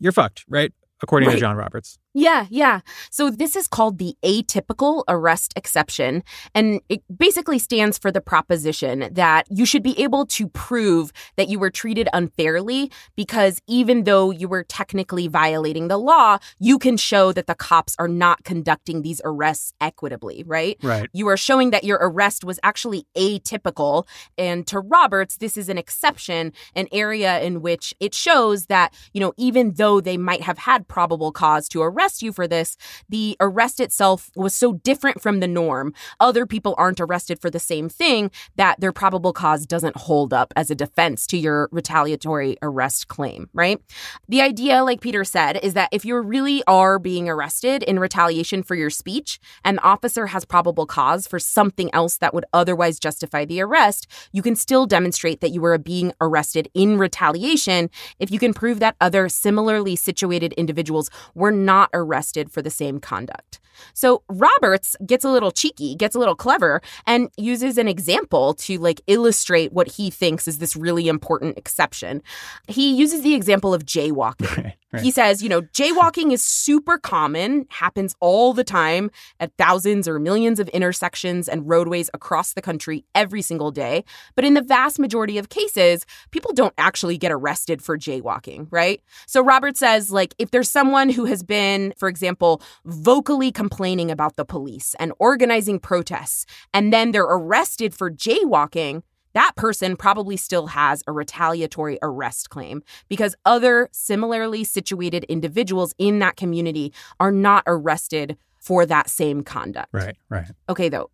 you're 0.00 0.12
fucked, 0.12 0.44
right? 0.48 0.72
According 1.02 1.28
right. 1.28 1.34
to 1.34 1.40
John 1.40 1.56
Roberts. 1.56 1.98
Yeah, 2.14 2.46
yeah. 2.50 2.80
So 3.10 3.30
this 3.30 3.54
is 3.54 3.68
called 3.68 3.98
the 3.98 4.16
atypical 4.24 5.04
arrest 5.08 5.52
exception. 5.56 6.24
And 6.54 6.80
it 6.88 7.02
basically 7.16 7.58
stands 7.58 7.96
for 7.96 8.10
the 8.10 8.20
proposition 8.20 9.10
that 9.12 9.46
you 9.50 9.64
should 9.64 9.82
be 9.82 10.00
able 10.02 10.26
to 10.26 10.48
prove 10.48 11.12
that 11.36 11.48
you 11.48 11.58
were 11.58 11.70
treated 11.70 12.08
unfairly 12.12 12.90
because 13.14 13.60
even 13.68 14.04
though 14.04 14.30
you 14.30 14.48
were 14.48 14.64
technically 14.64 15.28
violating 15.28 15.88
the 15.88 15.98
law, 15.98 16.38
you 16.58 16.78
can 16.78 16.96
show 16.96 17.30
that 17.32 17.46
the 17.46 17.54
cops 17.54 17.94
are 17.98 18.08
not 18.08 18.42
conducting 18.42 19.02
these 19.02 19.20
arrests 19.24 19.72
equitably, 19.80 20.42
right? 20.46 20.76
Right. 20.82 21.08
You 21.12 21.28
are 21.28 21.36
showing 21.36 21.70
that 21.70 21.84
your 21.84 21.98
arrest 22.00 22.42
was 22.42 22.58
actually 22.62 23.06
atypical. 23.16 24.08
And 24.36 24.66
to 24.68 24.80
Roberts, 24.80 25.36
this 25.36 25.56
is 25.56 25.68
an 25.68 25.78
exception, 25.78 26.52
an 26.74 26.88
area 26.90 27.40
in 27.40 27.60
which 27.60 27.94
it 28.00 28.14
shows 28.14 28.66
that, 28.66 28.94
you 29.12 29.20
know, 29.20 29.34
even 29.36 29.74
though 29.74 30.00
they 30.00 30.16
might 30.16 30.42
have 30.42 30.58
had 30.58 30.88
probable 30.88 31.32
cause 31.32 31.68
to 31.68 31.82
arrest, 31.82 32.07
arrest 32.08 32.22
you 32.22 32.32
for 32.32 32.48
this, 32.48 32.76
the 33.10 33.36
arrest 33.38 33.80
itself 33.80 34.30
was 34.34 34.54
so 34.54 34.72
different 34.72 35.20
from 35.20 35.40
the 35.40 35.46
norm. 35.46 35.92
Other 36.20 36.46
people 36.46 36.74
aren't 36.78 37.00
arrested 37.00 37.38
for 37.38 37.50
the 37.50 37.58
same 37.58 37.90
thing 37.90 38.30
that 38.56 38.80
their 38.80 38.92
probable 38.92 39.34
cause 39.34 39.66
doesn't 39.66 39.94
hold 39.96 40.32
up 40.32 40.54
as 40.56 40.70
a 40.70 40.74
defense 40.74 41.26
to 41.26 41.36
your 41.36 41.68
retaliatory 41.70 42.56
arrest 42.62 43.08
claim, 43.08 43.50
right? 43.52 43.78
The 44.26 44.40
idea, 44.40 44.82
like 44.84 45.02
Peter 45.02 45.22
said, 45.22 45.58
is 45.62 45.74
that 45.74 45.90
if 45.92 46.06
you 46.06 46.18
really 46.18 46.62
are 46.66 46.98
being 46.98 47.28
arrested 47.28 47.82
in 47.82 47.98
retaliation 47.98 48.62
for 48.62 48.74
your 48.74 48.90
speech 48.90 49.38
and 49.62 49.76
the 49.76 49.82
officer 49.82 50.28
has 50.28 50.46
probable 50.46 50.86
cause 50.86 51.26
for 51.26 51.38
something 51.38 51.90
else 51.92 52.16
that 52.16 52.32
would 52.32 52.46
otherwise 52.54 52.98
justify 52.98 53.44
the 53.44 53.60
arrest, 53.60 54.06
you 54.32 54.40
can 54.40 54.56
still 54.56 54.86
demonstrate 54.86 55.42
that 55.42 55.50
you 55.50 55.60
were 55.60 55.76
being 55.76 56.14
arrested 56.22 56.70
in 56.72 56.96
retaliation 56.96 57.90
if 58.18 58.30
you 58.30 58.38
can 58.38 58.54
prove 58.54 58.80
that 58.80 58.96
other 58.98 59.28
similarly 59.28 59.94
situated 59.94 60.54
individuals 60.54 61.10
were 61.34 61.52
not 61.52 61.87
not 61.92 61.98
arrested 61.98 62.50
for 62.50 62.62
the 62.62 62.70
same 62.70 63.00
conduct. 63.00 63.60
So 63.94 64.22
Roberts 64.28 64.96
gets 65.06 65.24
a 65.24 65.30
little 65.30 65.52
cheeky, 65.52 65.94
gets 65.94 66.16
a 66.16 66.18
little 66.18 66.34
clever, 66.34 66.80
and 67.06 67.30
uses 67.36 67.78
an 67.78 67.86
example 67.86 68.54
to 68.54 68.78
like 68.78 69.00
illustrate 69.06 69.72
what 69.72 69.88
he 69.88 70.10
thinks 70.10 70.48
is 70.48 70.58
this 70.58 70.74
really 70.74 71.06
important 71.06 71.56
exception. 71.56 72.22
He 72.66 72.92
uses 72.94 73.22
the 73.22 73.34
example 73.34 73.72
of 73.72 73.84
jaywalking. 73.84 74.72
Right. 74.90 75.02
He 75.02 75.10
says, 75.10 75.42
you 75.42 75.50
know, 75.50 75.60
jaywalking 75.62 76.32
is 76.32 76.42
super 76.42 76.96
common, 76.96 77.66
happens 77.68 78.14
all 78.20 78.54
the 78.54 78.64
time 78.64 79.10
at 79.38 79.52
thousands 79.58 80.08
or 80.08 80.18
millions 80.18 80.58
of 80.58 80.68
intersections 80.70 81.46
and 81.46 81.68
roadways 81.68 82.08
across 82.14 82.54
the 82.54 82.62
country 82.62 83.04
every 83.14 83.42
single 83.42 83.70
day. 83.70 84.04
But 84.34 84.46
in 84.46 84.54
the 84.54 84.62
vast 84.62 84.98
majority 84.98 85.36
of 85.36 85.50
cases, 85.50 86.06
people 86.30 86.54
don't 86.54 86.72
actually 86.78 87.18
get 87.18 87.32
arrested 87.32 87.82
for 87.82 87.98
jaywalking, 87.98 88.66
right? 88.70 89.02
So 89.26 89.42
Robert 89.42 89.76
says, 89.76 90.10
like, 90.10 90.34
if 90.38 90.52
there's 90.52 90.70
someone 90.70 91.10
who 91.10 91.26
has 91.26 91.42
been, 91.42 91.92
for 91.98 92.08
example, 92.08 92.62
vocally 92.86 93.52
complaining 93.52 94.10
about 94.10 94.36
the 94.36 94.46
police 94.46 94.94
and 94.98 95.12
organizing 95.18 95.80
protests, 95.80 96.46
and 96.72 96.94
then 96.94 97.12
they're 97.12 97.24
arrested 97.24 97.94
for 97.94 98.10
jaywalking, 98.10 99.02
that 99.38 99.54
person 99.54 99.96
probably 99.96 100.36
still 100.36 100.66
has 100.66 101.04
a 101.06 101.12
retaliatory 101.12 101.96
arrest 102.02 102.50
claim 102.50 102.82
because 103.08 103.36
other 103.44 103.88
similarly 103.92 104.64
situated 104.64 105.22
individuals 105.28 105.94
in 105.96 106.18
that 106.18 106.34
community 106.36 106.92
are 107.20 107.30
not 107.30 107.62
arrested 107.68 108.36
for 108.58 108.84
that 108.84 109.08
same 109.08 109.44
conduct. 109.44 109.90
Right, 109.92 110.16
right. 110.28 110.46
Okay, 110.68 110.88
though, 110.88 111.10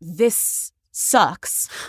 this 0.00 0.72
sucks. 0.90 1.68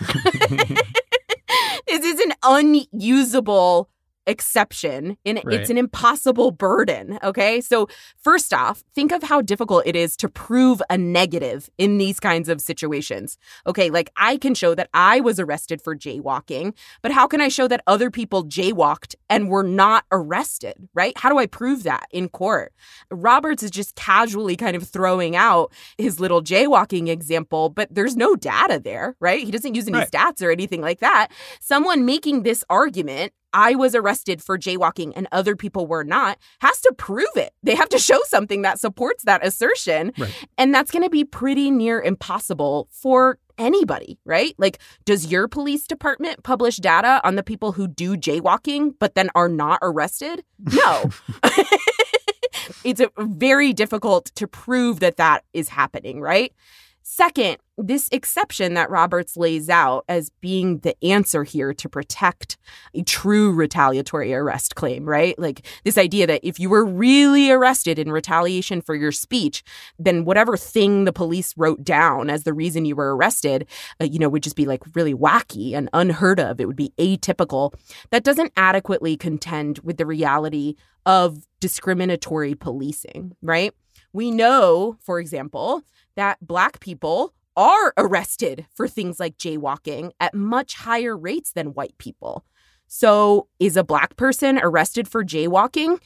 this 1.88 2.04
is 2.04 2.20
an 2.20 2.32
unusable 2.44 3.88
exception 4.26 5.16
and 5.24 5.40
Right. 5.44 5.60
it's 5.60 5.70
an 5.70 5.78
impossible 5.78 6.50
burden 6.50 7.18
okay? 7.22 7.60
So 7.60 7.88
first 8.16 8.52
off 8.52 8.82
think 8.94 9.12
of 9.12 9.22
how 9.22 9.40
difficult 9.42 9.82
it 9.86 9.96
is 9.96 10.16
to 10.18 10.28
prove 10.28 10.82
a 10.90 10.98
negative 10.98 11.68
in 11.78 11.98
these 11.98 12.20
kinds 12.20 12.48
of 12.48 12.60
situations. 12.60 13.36
Okay 13.66 13.90
like 13.90 14.10
i 14.16 14.36
can 14.36 14.54
show 14.54 14.74
that 14.74 14.88
i 14.94 15.20
was 15.20 15.38
arrested 15.40 15.80
for 15.82 15.96
jaywalking 15.96 16.74
but 17.02 17.12
how 17.12 17.26
can 17.26 17.40
i 17.40 17.48
show 17.48 17.66
that 17.68 17.82
other 17.86 18.10
people 18.10 18.44
jaywalked 18.44 19.14
and 19.30 19.48
were 19.48 19.62
not 19.62 20.04
arrested 20.12 20.88
right? 20.94 21.16
How 21.16 21.28
do 21.30 21.38
i 21.38 21.46
prove 21.46 21.82
that 21.84 22.06
in 22.12 22.28
court? 22.28 22.72
Roberts 23.10 23.62
is 23.62 23.70
just 23.70 23.94
casually 23.96 24.56
kind 24.56 24.76
of 24.76 24.86
throwing 24.86 25.36
out 25.36 25.72
his 25.98 26.20
little 26.20 26.42
jaywalking 26.42 27.08
example 27.08 27.68
but 27.70 27.88
there's 27.90 28.16
no 28.16 28.34
data 28.36 28.80
there 28.82 29.16
right? 29.20 29.44
He 29.44 29.50
doesn't 29.50 29.74
use 29.74 29.88
any 29.88 29.98
Right. 29.98 30.10
stats 30.10 30.42
or 30.42 30.50
anything 30.50 30.80
like 30.80 31.00
that. 31.00 31.28
Someone 31.60 32.04
making 32.04 32.42
this 32.42 32.64
argument 32.70 33.32
I 33.52 33.74
was 33.74 33.94
arrested 33.94 34.42
for 34.42 34.58
jaywalking 34.58 35.12
and 35.16 35.28
other 35.32 35.56
people 35.56 35.86
were 35.86 36.04
not 36.04 36.38
has 36.60 36.80
to 36.82 36.92
prove 36.96 37.36
it. 37.36 37.52
They 37.62 37.74
have 37.74 37.88
to 37.90 37.98
show 37.98 38.18
something 38.24 38.62
that 38.62 38.78
supports 38.78 39.24
that 39.24 39.44
assertion. 39.44 40.12
Right. 40.18 40.32
And 40.58 40.74
that's 40.74 40.90
going 40.90 41.04
to 41.04 41.10
be 41.10 41.24
pretty 41.24 41.70
near 41.70 42.00
impossible 42.00 42.88
for 42.90 43.38
anybody, 43.58 44.18
right? 44.24 44.54
Like, 44.58 44.78
does 45.04 45.30
your 45.30 45.48
police 45.48 45.86
department 45.86 46.42
publish 46.42 46.76
data 46.76 47.20
on 47.24 47.36
the 47.36 47.42
people 47.42 47.72
who 47.72 47.86
do 47.86 48.16
jaywalking 48.16 48.94
but 48.98 49.14
then 49.14 49.30
are 49.34 49.48
not 49.48 49.78
arrested? 49.82 50.44
No. 50.58 51.10
it's 52.84 53.00
a, 53.00 53.10
very 53.18 53.72
difficult 53.72 54.26
to 54.36 54.46
prove 54.46 55.00
that 55.00 55.16
that 55.16 55.44
is 55.52 55.68
happening, 55.68 56.20
right? 56.20 56.52
Second, 57.02 57.58
this 57.78 58.08
exception 58.12 58.74
that 58.74 58.90
Roberts 58.90 59.36
lays 59.36 59.68
out 59.68 60.04
as 60.08 60.30
being 60.40 60.78
the 60.78 60.94
answer 61.04 61.42
here 61.42 61.74
to 61.74 61.88
protect 61.88 62.56
a 62.94 63.02
true 63.02 63.52
retaliatory 63.52 64.32
arrest 64.32 64.76
claim, 64.76 65.04
right? 65.04 65.36
Like 65.38 65.66
this 65.84 65.98
idea 65.98 66.26
that 66.28 66.46
if 66.46 66.60
you 66.60 66.70
were 66.70 66.84
really 66.84 67.50
arrested 67.50 67.98
in 67.98 68.12
retaliation 68.12 68.82
for 68.82 68.94
your 68.94 69.10
speech, 69.10 69.64
then 69.98 70.24
whatever 70.24 70.56
thing 70.56 71.04
the 71.04 71.12
police 71.12 71.54
wrote 71.56 71.82
down 71.82 72.30
as 72.30 72.44
the 72.44 72.52
reason 72.52 72.84
you 72.84 72.94
were 72.94 73.16
arrested, 73.16 73.66
uh, 74.00 74.04
you 74.04 74.18
know, 74.18 74.28
would 74.28 74.42
just 74.42 74.56
be 74.56 74.66
like 74.66 74.82
really 74.94 75.14
wacky 75.14 75.74
and 75.74 75.88
unheard 75.92 76.38
of. 76.38 76.60
It 76.60 76.66
would 76.66 76.76
be 76.76 76.92
atypical. 76.98 77.72
That 78.10 78.24
doesn't 78.24 78.52
adequately 78.56 79.16
contend 79.16 79.80
with 79.80 79.96
the 79.96 80.06
reality 80.06 80.76
of 81.04 81.46
discriminatory 81.60 82.54
policing, 82.54 83.34
right? 83.42 83.72
We 84.12 84.30
know, 84.30 84.96
for 85.00 85.18
example, 85.18 85.82
that 86.16 86.38
Black 86.46 86.80
people 86.80 87.34
are 87.56 87.92
arrested 87.96 88.66
for 88.74 88.88
things 88.88 89.20
like 89.20 89.38
jaywalking 89.38 90.12
at 90.20 90.34
much 90.34 90.74
higher 90.74 91.16
rates 91.16 91.52
than 91.52 91.74
white 91.74 91.96
people. 91.98 92.44
So, 92.86 93.48
is 93.58 93.76
a 93.76 93.84
Black 93.84 94.16
person 94.16 94.58
arrested 94.58 95.08
for 95.08 95.24
jaywalking 95.24 95.98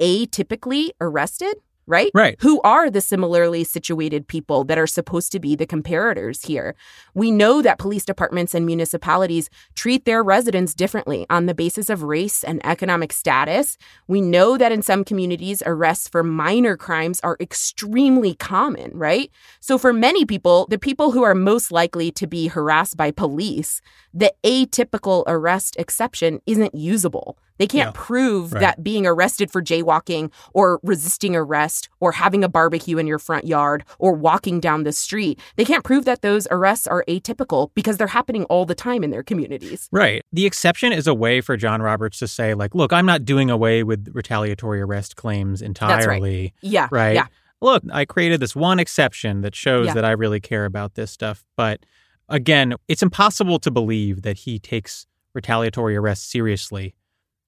atypically 0.00 0.90
arrested? 1.00 1.56
Right? 1.86 2.10
Right. 2.14 2.36
Who 2.40 2.60
are 2.62 2.90
the 2.90 3.00
similarly 3.00 3.64
situated 3.64 4.28
people 4.28 4.62
that 4.64 4.78
are 4.78 4.86
supposed 4.86 5.32
to 5.32 5.40
be 5.40 5.56
the 5.56 5.66
comparators 5.66 6.46
here? 6.46 6.76
We 7.12 7.32
know 7.32 7.60
that 7.60 7.78
police 7.78 8.04
departments 8.04 8.54
and 8.54 8.64
municipalities 8.64 9.50
treat 9.74 10.04
their 10.04 10.22
residents 10.22 10.74
differently 10.74 11.26
on 11.28 11.46
the 11.46 11.54
basis 11.54 11.90
of 11.90 12.04
race 12.04 12.44
and 12.44 12.64
economic 12.64 13.12
status. 13.12 13.76
We 14.06 14.20
know 14.20 14.56
that 14.58 14.70
in 14.70 14.82
some 14.82 15.02
communities, 15.04 15.60
arrests 15.66 16.08
for 16.08 16.22
minor 16.22 16.76
crimes 16.76 17.18
are 17.24 17.36
extremely 17.40 18.34
common, 18.34 18.92
right? 18.96 19.30
So, 19.60 19.76
for 19.76 19.92
many 19.92 20.24
people, 20.24 20.66
the 20.70 20.78
people 20.78 21.10
who 21.10 21.22
are 21.24 21.34
most 21.34 21.72
likely 21.72 22.10
to 22.12 22.26
be 22.26 22.46
harassed 22.46 22.96
by 22.96 23.10
police, 23.10 23.80
the 24.14 24.32
atypical 24.44 25.24
arrest 25.26 25.74
exception 25.78 26.40
isn't 26.46 26.74
usable. 26.74 27.38
They 27.58 27.66
can't 27.66 27.94
prove 27.94 28.52
Right. 28.52 28.60
that 28.60 28.82
being 28.82 29.06
arrested 29.06 29.50
for 29.50 29.62
jaywalking 29.62 30.32
or 30.52 30.80
resisting 30.82 31.36
arrest 31.36 31.71
or 32.00 32.12
having 32.12 32.42
a 32.44 32.48
barbecue 32.48 32.98
in 32.98 33.06
your 33.06 33.18
front 33.18 33.46
yard 33.46 33.84
or 33.98 34.12
walking 34.12 34.60
down 34.60 34.82
the 34.84 34.92
street, 34.92 35.38
they 35.56 35.64
can't 35.64 35.84
prove 35.84 36.04
that 36.04 36.22
those 36.22 36.46
arrests 36.50 36.86
are 36.86 37.04
atypical 37.08 37.70
because 37.74 37.96
they're 37.96 38.06
happening 38.06 38.44
all 38.44 38.64
the 38.64 38.74
time 38.74 39.04
in 39.04 39.10
their 39.10 39.22
communities. 39.22 39.88
Right. 39.92 40.24
The 40.32 40.46
exception 40.46 40.92
is 40.92 41.06
a 41.06 41.14
way 41.14 41.40
for 41.40 41.56
John 41.56 41.82
Roberts 41.82 42.18
to 42.18 42.28
say, 42.28 42.54
like, 42.54 42.74
look, 42.74 42.92
I'm 42.92 43.06
not 43.06 43.24
doing 43.24 43.50
away 43.50 43.82
with 43.82 44.08
retaliatory 44.12 44.80
arrest 44.80 45.16
claims 45.16 45.62
right. 45.62 45.66
entirely. 45.66 46.54
Yeah. 46.60 46.88
Right. 46.90 47.14
Yeah. 47.14 47.26
Look, 47.60 47.84
I 47.92 48.04
created 48.04 48.40
this 48.40 48.56
one 48.56 48.80
exception 48.80 49.42
that 49.42 49.54
shows 49.54 49.86
Yeah. 49.86 49.94
that 49.94 50.04
I 50.04 50.10
really 50.10 50.40
care 50.40 50.64
about 50.64 50.94
this 50.94 51.10
stuff. 51.12 51.44
But 51.56 51.80
again, 52.28 52.74
it's 52.88 53.02
impossible 53.02 53.58
to 53.60 53.70
believe 53.70 54.22
that 54.22 54.38
he 54.38 54.58
takes 54.58 55.06
retaliatory 55.34 55.96
arrests 55.96 56.30
seriously 56.30 56.94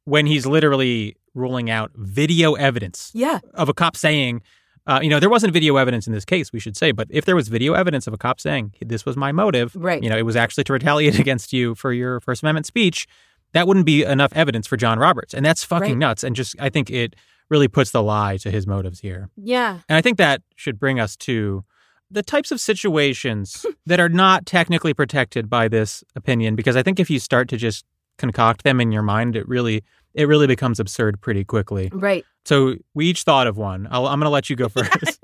when 0.04 0.26
he's 0.26 0.46
literally 0.46 1.16
ruling 1.34 1.68
out 1.70 1.90
video 1.94 2.54
evidence 2.54 3.10
Yeah. 3.14 3.40
of 3.54 3.68
a 3.68 3.74
cop 3.74 3.96
saying, 3.96 4.42
uh, 4.86 5.00
you 5.02 5.08
know, 5.08 5.18
there 5.18 5.30
wasn't 5.30 5.52
video 5.52 5.76
evidence 5.76 6.06
in 6.06 6.12
this 6.12 6.24
case, 6.24 6.52
we 6.52 6.60
should 6.60 6.76
say, 6.76 6.92
but 6.92 7.08
if 7.10 7.24
there 7.24 7.34
was 7.36 7.48
video 7.48 7.72
evidence 7.74 8.06
of 8.06 8.12
a 8.14 8.18
cop 8.18 8.40
saying 8.40 8.72
this 8.80 9.04
was 9.06 9.16
my 9.16 9.32
motive, 9.32 9.74
Right. 9.74 10.02
you 10.02 10.08
know, 10.10 10.16
it 10.16 10.22
was 10.26 10.36
actually 10.36 10.64
to 10.64 10.72
retaliate 10.72 11.18
against 11.26 11.52
you 11.52 11.74
for 11.74 11.92
your 11.92 12.20
First 12.20 12.42
Amendment 12.42 12.66
speech, 12.66 13.06
that 13.52 13.66
wouldn't 13.66 13.86
be 13.86 14.02
enough 14.02 14.32
evidence 14.34 14.66
for 14.66 14.76
John 14.76 14.98
Roberts, 14.98 15.32
and 15.34 15.44
that's 15.44 15.64
fucking 15.64 15.92
Right. 15.92 15.98
nuts. 15.98 16.24
And 16.24 16.34
just, 16.36 16.54
I 16.60 16.68
think 16.70 16.90
it 16.90 17.14
really 17.50 17.68
puts 17.68 17.90
the 17.92 18.02
lie 18.02 18.36
to 18.38 18.50
his 18.50 18.66
motives 18.66 19.00
here, 19.00 19.30
Yeah. 19.36 19.80
and 19.88 19.96
I 19.96 20.00
think 20.02 20.18
that 20.18 20.42
should 20.56 20.78
bring 20.78 20.98
us 21.00 21.16
to 21.18 21.64
the 22.10 22.22
types 22.22 22.52
of 22.52 22.60
situations 22.60 23.64
that 23.86 23.98
are 24.00 24.08
not 24.08 24.46
technically 24.46 24.94
protected 24.94 25.48
by 25.48 25.68
this 25.68 26.04
opinion, 26.14 26.54
because 26.56 26.76
I 26.76 26.82
think 26.82 27.00
if 27.00 27.10
you 27.10 27.18
start 27.18 27.48
to 27.48 27.56
just 27.56 27.84
concoct 28.18 28.62
them 28.64 28.80
in 28.80 28.92
your 28.92 29.02
mind, 29.02 29.34
it 29.36 29.48
really 29.48 29.82
it 30.14 30.27
really 30.29 30.46
becomes 30.46 30.81
absurd 30.81 31.20
pretty 31.20 31.44
quickly. 31.44 31.90
Right. 31.92 32.24
So 32.44 32.77
we 32.92 33.07
each 33.07 33.22
thought 33.22 33.46
of 33.46 33.57
one. 33.57 33.88
I'll, 33.90 34.07
I'm 34.07 34.20
going 34.20 34.27
to 34.27 34.31
let 34.31 34.50
you 34.50 34.57
go 34.57 34.68
first. 34.70 35.18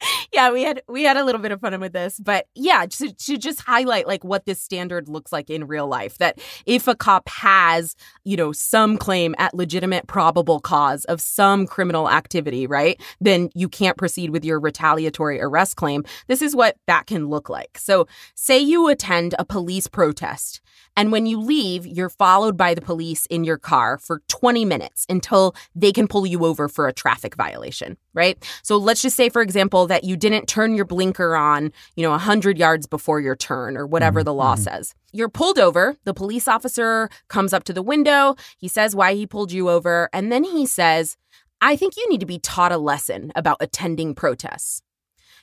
yeah, 0.32 0.50
we 0.50 0.62
had 0.62 0.82
we 0.88 1.02
had 1.02 1.16
a 1.16 1.24
little 1.24 1.40
bit 1.40 1.52
of 1.52 1.60
fun 1.60 1.78
with 1.80 1.92
this, 1.92 2.18
but 2.18 2.46
yeah, 2.54 2.86
to, 2.86 3.12
to 3.12 3.36
just 3.36 3.60
highlight 3.60 4.06
like 4.06 4.24
what 4.24 4.46
this 4.46 4.62
standard 4.62 5.08
looks 5.08 5.32
like 5.32 5.50
in 5.50 5.66
real 5.66 5.86
life. 5.86 6.18
That 6.18 6.38
if 6.66 6.86
a 6.88 6.94
cop 6.94 7.28
has, 7.28 7.96
you 8.24 8.36
know, 8.36 8.52
some 8.52 8.96
claim 8.96 9.34
at 9.38 9.54
legitimate 9.54 10.06
probable 10.06 10.60
cause 10.60 11.04
of 11.06 11.20
some 11.20 11.66
criminal 11.66 12.08
activity, 12.08 12.66
right, 12.66 13.00
then 13.20 13.50
you 13.54 13.68
can't 13.68 13.96
proceed 13.98 14.30
with 14.30 14.44
your 14.44 14.60
retaliatory 14.60 15.40
arrest 15.40 15.76
claim. 15.76 16.04
This 16.28 16.42
is 16.42 16.54
what 16.54 16.76
that 16.86 17.06
can 17.06 17.26
look 17.26 17.48
like. 17.48 17.78
So, 17.78 18.06
say 18.34 18.58
you 18.58 18.88
attend 18.88 19.34
a 19.38 19.44
police 19.44 19.86
protest. 19.88 20.60
And 21.00 21.10
when 21.10 21.24
you 21.24 21.40
leave, 21.40 21.86
you're 21.86 22.10
followed 22.10 22.58
by 22.58 22.74
the 22.74 22.82
police 22.82 23.24
in 23.30 23.42
your 23.42 23.56
car 23.56 23.96
for 23.96 24.20
20 24.28 24.66
minutes 24.66 25.06
until 25.08 25.54
they 25.74 25.92
can 25.92 26.06
pull 26.06 26.26
you 26.26 26.44
over 26.44 26.68
for 26.68 26.88
a 26.88 26.92
traffic 26.92 27.36
violation, 27.36 27.96
right? 28.12 28.36
So 28.62 28.76
let's 28.76 29.00
just 29.00 29.16
say, 29.16 29.30
for 29.30 29.40
example, 29.40 29.86
that 29.86 30.04
you 30.04 30.14
didn't 30.14 30.46
turn 30.46 30.74
your 30.74 30.84
blinker 30.84 31.36
on, 31.36 31.72
you 31.96 32.02
know, 32.02 32.10
100 32.10 32.58
yards 32.58 32.86
before 32.86 33.18
your 33.18 33.34
turn 33.34 33.78
or 33.78 33.86
whatever 33.86 34.20
mm-hmm, 34.20 34.26
the 34.26 34.34
law 34.34 34.56
mm-hmm. 34.56 34.64
says. 34.64 34.94
You're 35.10 35.30
pulled 35.30 35.58
over. 35.58 35.96
The 36.04 36.12
police 36.12 36.46
officer 36.46 37.08
comes 37.28 37.54
up 37.54 37.64
to 37.64 37.72
the 37.72 37.80
window. 37.80 38.36
He 38.58 38.68
says 38.68 38.94
why 38.94 39.14
he 39.14 39.26
pulled 39.26 39.52
you 39.52 39.70
over. 39.70 40.10
And 40.12 40.30
then 40.30 40.44
he 40.44 40.66
says, 40.66 41.16
I 41.62 41.76
think 41.76 41.96
you 41.96 42.06
need 42.10 42.20
to 42.20 42.26
be 42.26 42.38
taught 42.38 42.72
a 42.72 42.76
lesson 42.76 43.32
about 43.34 43.56
attending 43.60 44.14
protests. 44.14 44.82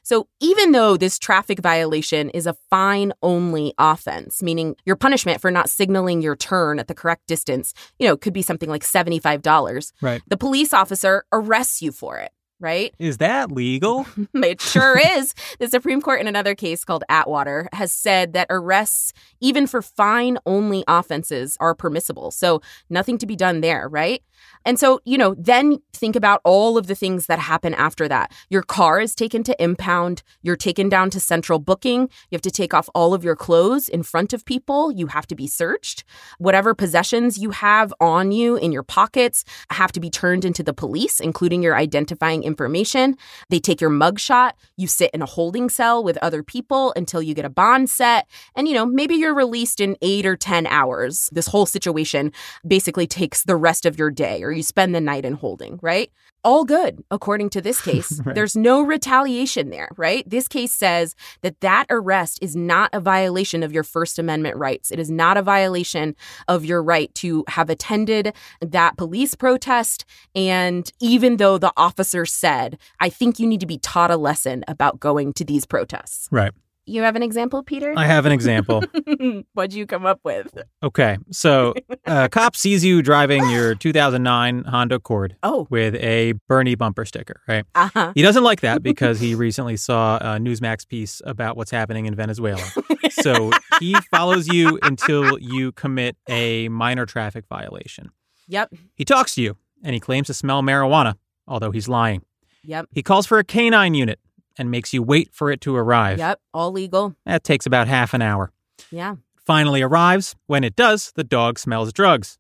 So 0.08 0.30
even 0.40 0.72
though 0.72 0.96
this 0.96 1.20
traffic 1.20 1.60
violation 1.60 2.30
is 2.30 2.48
a 2.48 2.56
fine 2.70 3.12
only 3.22 3.74
offense, 3.78 4.42
meaning 4.42 4.78
your 4.86 4.96
punishment 4.96 5.42
for 5.42 5.52
not 5.52 5.70
signaling 5.70 6.22
your 6.22 6.38
turn 6.38 6.80
at 6.80 6.88
the 6.88 6.96
correct 6.96 7.28
distance, 7.28 7.74
you 8.00 8.08
know, 8.08 8.16
could 8.16 8.32
be 8.32 8.42
something 8.42 8.70
like 8.70 8.84
$75, 8.84 9.92
right. 10.02 10.22
the 10.26 10.38
police 10.38 10.72
officer 10.72 11.26
arrests 11.34 11.82
you 11.82 11.92
for 11.92 12.20
it. 12.20 12.32
Right? 12.60 12.94
Is 13.00 13.18
that 13.18 13.52
legal? 13.52 14.06
it 14.34 14.62
sure 14.62 14.98
is. 14.98 15.34
The 15.60 15.68
Supreme 15.68 16.02
Court, 16.02 16.22
in 16.22 16.28
another 16.28 16.56
case 16.56 16.84
called 16.84 17.04
Atwater, 17.10 17.70
has 17.74 17.92
said 17.92 18.34
that 18.34 18.48
arrests, 18.50 19.14
even 19.40 19.68
for 19.68 19.82
fine 19.82 20.38
only 20.46 20.84
offenses, 20.88 21.58
are 21.60 21.76
permissible. 21.76 22.32
So 22.32 22.62
nothing 22.90 23.18
to 23.20 23.26
be 23.26 23.36
done 23.36 23.62
there, 23.62 23.88
right? 23.88 24.24
And 24.66 24.80
so, 24.80 25.00
you 25.06 25.18
know, 25.18 25.36
then 25.38 25.80
think 25.94 26.16
about 26.16 26.42
all 26.44 26.78
of 26.78 26.88
the 26.88 26.96
things 26.96 27.28
that 27.28 27.40
happen 27.40 27.74
after 27.74 28.08
that. 28.08 28.32
Your 28.50 28.64
car 28.64 29.00
is 29.00 29.16
taken 29.16 29.44
to 29.44 29.64
impound. 29.64 30.24
You're 30.42 30.56
taken 30.56 30.90
down 30.90 31.10
to 31.12 31.20
central 31.20 31.60
booking. 31.60 32.02
You 32.02 32.36
have 32.36 32.42
to 32.42 32.52
take 32.52 32.74
off 32.74 32.90
all 32.94 33.14
of 33.14 33.24
your 33.24 33.36
clothes 33.36 33.88
in 33.88 34.04
front 34.04 34.34
of 34.34 34.46
people. 34.46 34.92
You 34.92 35.08
have 35.08 35.28
to 35.28 35.36
be 35.36 35.48
searched. 35.48 36.04
Whatever 36.38 36.74
possessions 36.74 37.38
you 37.38 37.52
have 37.52 37.94
on 38.00 38.32
you 38.32 38.58
in 38.58 38.72
your 38.72 38.84
pockets 38.84 39.44
have 39.72 39.92
to 39.94 40.00
be 40.00 40.10
turned 40.10 40.46
into 40.46 40.64
the 40.64 40.74
police, 40.74 41.20
including 41.20 41.64
your 41.64 41.76
identifying 41.76 42.44
information. 42.48 43.18
They 43.50 43.60
take 43.60 43.80
your 43.80 43.92
mugshot. 43.92 44.54
You 44.78 44.88
sit 44.88 45.12
in 45.12 45.22
a 45.22 45.28
holding 45.28 45.70
cell 45.70 46.04
with 46.04 46.18
other 46.22 46.42
people 46.42 46.94
until 46.96 47.22
you 47.22 47.36
get 47.36 47.46
a 47.46 47.50
bond 47.50 47.90
set. 47.90 48.28
And, 48.56 48.68
you 48.68 48.74
know, 48.74 48.86
maybe 48.86 49.16
you're 49.16 49.36
released 49.36 49.80
in 49.80 49.98
eight 50.02 50.26
or 50.26 50.36
10 50.36 50.66
hours. 50.66 51.30
This 51.32 51.48
whole 51.48 51.66
situation 51.66 52.32
basically 52.66 53.06
takes 53.06 53.44
the 53.44 53.56
rest 53.56 53.86
of 53.86 54.00
your 54.00 54.10
day 54.10 54.42
or 54.42 54.52
you 54.52 54.64
spend 54.64 54.96
the 54.96 55.02
night 55.02 55.26
in 55.26 55.34
holding, 55.34 55.80
right? 55.84 56.12
All 56.48 56.64
good, 56.64 57.04
according 57.12 57.50
to 57.50 57.62
this 57.62 57.82
case. 57.90 58.22
Right. 58.24 58.34
There's 58.34 58.56
no 58.56 58.82
retaliation 58.82 59.70
there, 59.70 59.90
right? 59.98 60.28
This 60.30 60.48
case 60.48 60.72
says 60.72 61.14
that 61.42 61.60
that 61.60 61.88
arrest 61.90 62.40
is 62.42 62.56
not 62.56 62.90
a 62.94 63.02
violation 63.02 63.64
of 63.64 63.74
your 63.74 63.84
First 63.84 64.18
Amendment 64.18 64.56
rights. 64.56 64.90
It 64.90 64.98
is 64.98 65.12
not 65.12 65.36
a 65.36 65.42
violation 65.42 66.16
of 66.48 66.64
your 66.64 66.82
right 66.82 67.14
to 67.16 67.44
have 67.50 67.70
attended 67.70 68.34
that 68.62 68.96
police 68.96 69.36
protest. 69.36 70.06
And 70.36 70.90
even 71.02 71.36
though 71.36 71.58
the 71.58 71.74
officer 71.76 72.26
said, 72.26 72.78
I 73.02 73.10
think 73.10 73.40
you 73.40 73.48
need 73.48 73.60
to 73.60 73.66
be 73.66 73.80
taught 73.80 74.10
a 74.10 74.16
lesson 74.16 74.64
about 74.70 75.02
going 75.02 75.34
to 75.34 75.44
these 75.44 75.66
protests. 75.66 76.30
Right. 76.32 76.54
You 76.90 77.02
have 77.02 77.18
an 77.18 77.22
example, 77.24 77.64
Peter? 77.64 77.94
I 77.98 78.06
have 78.06 78.26
an 78.26 78.32
example. 78.32 78.82
What'd 79.54 79.74
you 79.74 79.86
come 79.86 80.06
up 80.06 80.22
with? 80.24 80.58
Okay. 80.82 81.18
So, 81.32 81.74
a 82.06 82.30
cop 82.32 82.56
sees 82.56 82.84
you 82.84 83.02
driving 83.02 83.50
your 83.50 83.76
2009 83.76 84.64
Honda 84.64 84.96
Accord 84.96 85.36
Oh, 85.44 85.68
with 85.70 85.96
a 85.96 86.32
Bernie 86.48 86.76
bumper 86.76 87.04
sticker, 87.04 87.42
right? 87.46 87.66
uh 87.76 87.90
huh. 87.94 88.14
He 88.16 88.22
doesn't 88.22 88.44
like 88.44 88.62
that 88.62 88.82
because 88.82 89.20
he 89.20 89.36
recently 89.48 89.76
saw 89.76 90.16
a 90.18 90.40
Newsmax 90.40 90.88
piece 90.88 91.22
about 91.26 91.58
what's 91.58 91.72
happening 91.72 92.06
in 92.06 92.16
Venezuela. 92.16 92.64
So, 93.10 93.52
he 93.82 93.94
follows 94.10 94.48
you 94.48 94.80
until 94.82 95.38
you 95.40 95.74
commit 95.74 96.16
a 96.30 96.70
minor 96.70 97.06
traffic 97.06 97.46
violation. 97.50 98.12
Yep. 98.48 98.74
He 98.96 99.04
talks 99.04 99.36
to 99.36 99.42
you 99.42 99.58
and 99.84 99.94
he 99.94 100.00
claims 100.00 100.28
to 100.28 100.34
smell 100.34 100.62
marijuana, 100.64 101.16
although 101.48 101.72
he's 101.72 101.90
lying. 101.90 102.22
Yep. 102.64 102.88
He 102.92 103.04
calls 103.04 103.26
for 103.26 103.40
a 103.40 103.44
canine 103.44 103.94
unit 103.94 104.20
and 104.58 104.72
makes 104.72 104.94
you 104.94 105.04
wait 105.04 105.34
for 105.34 105.52
it 105.52 105.62
to 105.62 105.76
arrive. 105.76 106.18
Yep. 106.18 106.40
All 106.54 106.72
legal. 106.72 107.16
That 107.26 107.44
takes 107.44 107.66
about 107.66 107.88
half 107.88 108.14
an 108.14 108.22
hour. 108.22 108.52
Yeah. 108.92 109.16
Finally 109.46 109.82
arrives. 109.82 110.36
When 110.48 110.64
it 110.64 110.76
does, 110.76 111.12
the 111.16 111.24
dog 111.24 111.60
smells 111.60 111.94
drugs, 111.94 112.38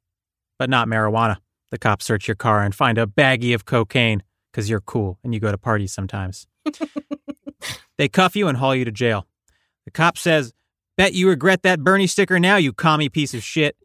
but 0.60 0.69
not 0.69 0.88
marijuana. 0.88 1.38
The 1.71 1.77
cops 1.77 2.06
search 2.06 2.27
your 2.27 2.36
car 2.36 2.63
and 2.63 2.73
find 2.73 2.97
a 2.97 3.06
baggie 3.06 3.53
of 3.53 3.65
cocaine 3.65 4.23
because 4.51 4.69
you're 4.69 4.82
cool 4.82 5.19
and 5.23 5.34
you 5.34 5.39
go 5.39 5.51
to 5.51 5.58
parties 5.58 5.93
sometimes. 5.93 6.47
they 7.97 8.08
cuff 8.08 8.36
you 8.36 8.47
and 8.47 8.58
haul 8.58 8.75
you 8.75 8.86
to 8.86 8.91
jail. 8.91 9.25
The 9.86 9.91
cop 9.91 10.17
says, 10.17 10.53
Bet 10.97 11.13
you 11.13 11.30
regret 11.30 11.62
that 11.63 11.82
Bernie 11.84 12.08
sticker 12.08 12.39
now, 12.39 12.56
you 12.58 12.73
commie 12.73 13.10
piece 13.10 13.34
of 13.34 13.43
shit. 13.43 13.77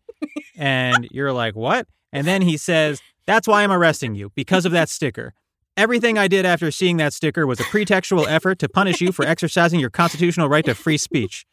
and 0.57 1.07
you're 1.11 1.33
like, 1.33 1.55
What? 1.55 1.87
And 2.13 2.27
then 2.27 2.43
he 2.43 2.57
says, 2.57 3.01
That's 3.27 3.47
why 3.47 3.63
I'm 3.63 3.73
arresting 3.73 4.15
you, 4.15 4.31
because 4.35 4.65
of 4.65 4.73
that 4.73 4.89
sticker. 4.89 5.35
Everything 5.77 6.19
I 6.19 6.29
did 6.29 6.45
after 6.45 6.71
seeing 6.71 6.99
that 6.99 7.13
sticker 7.15 7.47
was 7.47 7.59
a 7.59 7.65
pretextual 7.65 8.27
effort 8.29 8.59
to 8.59 8.69
punish 8.69 9.01
you 9.01 9.11
for 9.11 9.25
exercising 9.25 9.81
your 9.81 9.91
constitutional 9.91 10.49
right 10.49 10.65
to 10.67 10.75
free 10.75 10.99
speech. 10.99 11.47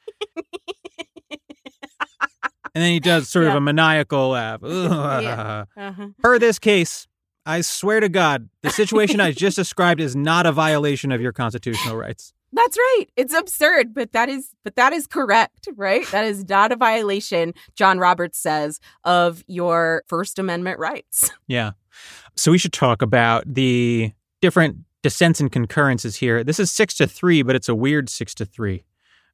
And 2.75 2.83
then 2.83 2.91
he 2.91 2.99
does 2.99 3.27
sort 3.29 3.47
of 3.47 3.55
a 3.55 3.61
maniacal 3.61 4.29
laugh. 4.29 4.61
Yeah. 4.69 5.65
Uh-huh. 5.75 6.07
Per 6.21 6.39
this 6.39 6.59
case, 6.59 7.07
I 7.45 7.61
swear 7.61 7.99
to 7.99 8.09
God, 8.09 8.49
the 8.61 8.69
situation 8.69 9.19
I 9.19 9.31
just 9.31 9.55
described 9.57 9.99
is 9.99 10.15
not 10.15 10.45
a 10.45 10.51
violation 10.51 11.11
of 11.11 11.19
your 11.19 11.31
constitutional 11.31 11.95
rights. 11.95 12.33
That's 12.53 12.77
right. 12.77 13.05
It's 13.15 13.33
absurd, 13.33 13.93
but 13.93 14.11
that 14.13 14.29
is 14.29 14.55
but 14.63 14.75
that 14.75 14.93
is 14.93 15.07
correct, 15.07 15.67
right? 15.75 16.05
That 16.11 16.25
is 16.25 16.47
not 16.47 16.71
a 16.71 16.75
violation, 16.75 17.53
John 17.75 17.99
Roberts 17.99 18.39
says, 18.39 18.79
of 19.03 19.43
your 19.47 20.03
First 20.07 20.39
Amendment 20.39 20.79
rights. 20.79 21.31
Yeah. 21.47 21.71
So 22.39 22.51
we 22.51 22.57
should 22.57 22.73
talk 22.73 23.01
about 23.01 23.43
the 23.53 24.13
different 24.41 24.77
dissents 25.03 25.41
and 25.41 25.51
concurrences 25.51 26.15
here. 26.15 26.43
This 26.43 26.59
is 26.59 26.71
six 26.71 26.93
to 26.95 27.07
three, 27.07 27.41
but 27.41 27.55
it's 27.55 27.67
a 27.67 27.75
weird 27.75 28.09
six 28.09 28.33
to 28.35 28.45
three. 28.45 28.85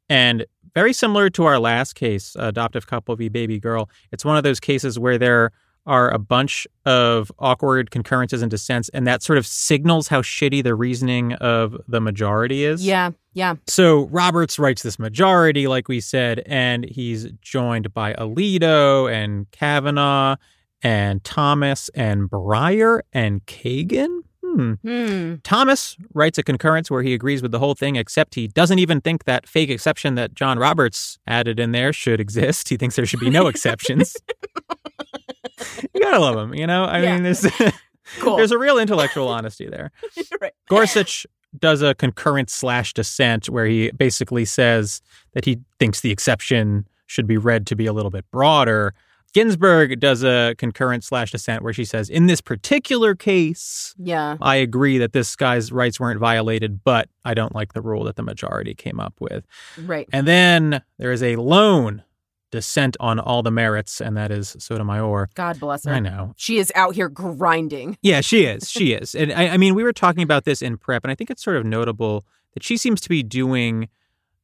And 0.09 0.45
very 0.73 0.91
similar 0.91 1.29
to 1.31 1.45
our 1.45 1.59
last 1.59 1.93
case, 1.93 2.35
Adoptive 2.37 2.87
Couple 2.87 3.15
v. 3.15 3.29
Baby 3.29 3.59
Girl, 3.59 3.89
it's 4.11 4.25
one 4.25 4.37
of 4.37 4.43
those 4.43 4.59
cases 4.59 4.97
where 4.97 5.17
there 5.17 5.51
are 5.87 6.09
a 6.09 6.17
bunch 6.17 6.65
of 6.85 7.31
awkward 7.37 7.91
concurrences 7.91 8.41
and 8.41 8.49
dissents, 8.49 8.89
and 8.89 9.05
that 9.05 9.21
sort 9.21 9.37
of 9.37 9.45
signals 9.45 10.07
how 10.07 10.23
shitty 10.23 10.63
the 10.63 10.73
reasoning 10.73 11.33
of 11.33 11.79
the 11.87 12.01
majority 12.01 12.65
is. 12.65 12.83
Yeah, 12.83 13.11
yeah. 13.33 13.55
So 13.67 14.07
Roberts 14.07 14.57
writes 14.57 14.81
this 14.81 14.97
majority, 14.97 15.67
like 15.67 15.87
we 15.87 15.99
said, 15.99 16.41
and 16.47 16.85
he's 16.85 17.27
joined 17.41 17.93
by 17.93 18.13
Alito 18.13 19.11
and 19.11 19.49
Kavanaugh 19.51 20.37
and 20.81 21.23
Thomas 21.23 21.89
and 21.95 22.29
Breyer 22.29 23.01
and 23.13 23.45
Kagan. 23.45 24.19
Hmm. 24.43 24.73
Hmm. 24.83 25.35
Thomas 25.43 25.97
writes 26.13 26.37
a 26.37 26.43
concurrence 26.43 26.89
where 26.91 27.01
he 27.01 27.13
agrees 27.13 27.41
with 27.41 27.51
the 27.51 27.59
whole 27.59 27.73
thing, 27.73 27.95
except 27.95 28.35
he 28.35 28.47
doesn't 28.47 28.79
even 28.79 29.01
think 29.01 29.25
that 29.25 29.47
fake 29.49 29.69
exception 29.69 30.15
that 30.15 30.33
John 30.35 30.59
Roberts 30.59 31.17
added 31.27 31.59
in 31.59 31.71
there 31.71 31.91
should 31.91 32.19
exist. 32.19 32.69
He 32.69 32.77
thinks 32.77 32.95
there 32.95 33.05
should 33.05 33.19
be 33.19 33.29
no 33.29 33.47
exceptions. 33.47 34.15
you 35.93 36.01
gotta 36.01 36.19
love 36.19 36.37
him, 36.37 36.53
you 36.53 36.67
know? 36.67 36.85
I 36.85 37.01
Yeah. 37.01 37.13
mean, 37.15 37.23
there's, 37.23 37.45
Cool. 38.19 38.37
there's 38.37 38.51
a 38.51 38.57
real 38.57 38.77
intellectual 38.77 39.27
honesty 39.27 39.67
there. 39.67 39.91
right. 40.41 40.53
Gorsuch 40.69 41.25
does 41.57 41.81
a 41.81 41.95
concurrent 41.95 42.49
slash 42.49 42.93
dissent 42.93 43.49
where 43.49 43.65
he 43.65 43.89
basically 43.91 44.45
says 44.45 45.01
that 45.33 45.45
he 45.45 45.59
thinks 45.79 46.01
the 46.01 46.11
exception 46.11 46.87
should 47.07 47.27
be 47.27 47.37
read 47.37 47.65
to 47.67 47.75
be 47.75 47.85
a 47.85 47.93
little 47.93 48.11
bit 48.11 48.25
broader. 48.31 48.93
Ginsburg 49.35 49.99
does 49.99 50.23
a 50.23 50.55
concurrent 50.57 51.03
slash 51.03 51.31
dissent 51.33 51.61
where 51.61 51.73
she 51.73 51.83
says, 51.83 52.09
in 52.09 52.27
this 52.27 52.39
particular 52.39 53.15
case, 53.15 53.93
Yeah. 53.97 54.37
I 54.39 54.55
agree 54.55 54.97
that 54.97 55.11
this 55.11 55.35
guy's 55.35 55.73
rights 55.73 55.99
weren't 55.99 56.21
violated, 56.21 56.85
but 56.85 57.09
I 57.25 57.33
don't 57.33 57.53
like 57.53 57.73
the 57.73 57.81
rule 57.81 58.05
that 58.05 58.15
the 58.15 58.23
majority 58.23 58.73
came 58.73 58.97
up 58.97 59.13
with. 59.19 59.45
Right. 59.77 60.07
And 60.13 60.25
then 60.25 60.81
there 60.97 61.11
is 61.11 61.21
a 61.21 61.35
lone 61.35 62.01
dissent 62.49 62.95
on 63.01 63.19
all 63.19 63.43
the 63.43 63.51
merits, 63.51 63.99
and 63.99 64.15
that 64.15 64.31
is 64.31 64.55
Sotomayor. 64.57 65.27
God 65.35 65.59
bless 65.59 65.83
her. 65.83 65.91
I 65.91 65.99
know. 65.99 66.33
She 66.37 66.57
is 66.57 66.71
out 66.73 66.95
here 66.95 67.09
grinding. 67.09 67.97
Yeah, 68.01 68.21
she 68.21 68.45
is. 68.45 68.69
She 68.75 68.93
is. 68.93 69.13
And 69.15 69.33
I, 69.33 69.49
I 69.49 69.57
mean, 69.57 69.75
we 69.75 69.83
were 69.83 69.91
talking 69.91 70.23
about 70.23 70.45
this 70.45 70.61
in 70.61 70.77
prep, 70.77 71.03
and 71.03 71.11
I 71.11 71.15
think 71.15 71.29
it's 71.29 71.43
sort 71.43 71.57
of 71.57 71.65
notable 71.65 72.25
that 72.53 72.63
she 72.63 72.77
seems 72.77 73.01
to 73.01 73.09
be 73.09 73.21
doing 73.21 73.89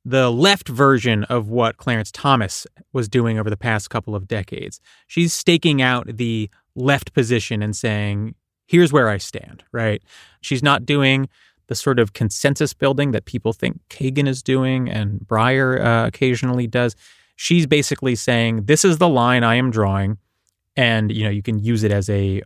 the 0.03 0.31
left 0.31 0.67
version 0.67 1.23
of 1.25 1.47
what 1.47 1.77
Clarence 1.77 2.11
Thomas 2.11 2.65
was 2.91 3.07
doing 3.07 3.37
over 3.37 3.49
the 3.49 3.57
past 3.57 3.89
couple 3.89 4.15
of 4.15 4.27
decades. 4.27 4.79
She's 5.07 5.33
staking 5.33 5.81
out 5.81 6.17
the 6.17 6.49
left 6.75 7.13
position 7.13 7.61
and 7.61 7.75
saying, 7.75 8.35
here's 8.67 8.91
where 8.91 9.09
I 9.09 9.17
stand, 9.17 9.63
right? 9.71 10.01
She's 10.41 10.63
not 10.63 10.85
doing 10.85 11.29
the 11.67 11.75
sort 11.75 11.99
of 11.99 12.13
consensus 12.13 12.73
building 12.73 13.11
that 13.11 13.25
people 13.25 13.53
think 13.53 13.79
Kagan 13.89 14.27
is 14.27 14.41
doing 14.41 14.89
and 14.89 15.19
Breyer 15.19 15.79
uh, 15.79 16.07
occasionally 16.07 16.67
does. 16.67 16.95
She's 17.35 17.67
basically 17.67 18.15
saying, 18.15 18.65
this 18.65 18.83
is 18.83 18.97
the 18.97 19.09
line 19.09 19.43
I 19.43 19.55
am 19.55 19.71
drawing. 19.71 20.17
And, 20.75 21.11
you 21.11 21.23
know, 21.23 21.29
you 21.29 21.41
can 21.41 21.59
use 21.59 21.83
it 21.83 21.91
as 21.91 22.09
a 22.09 22.41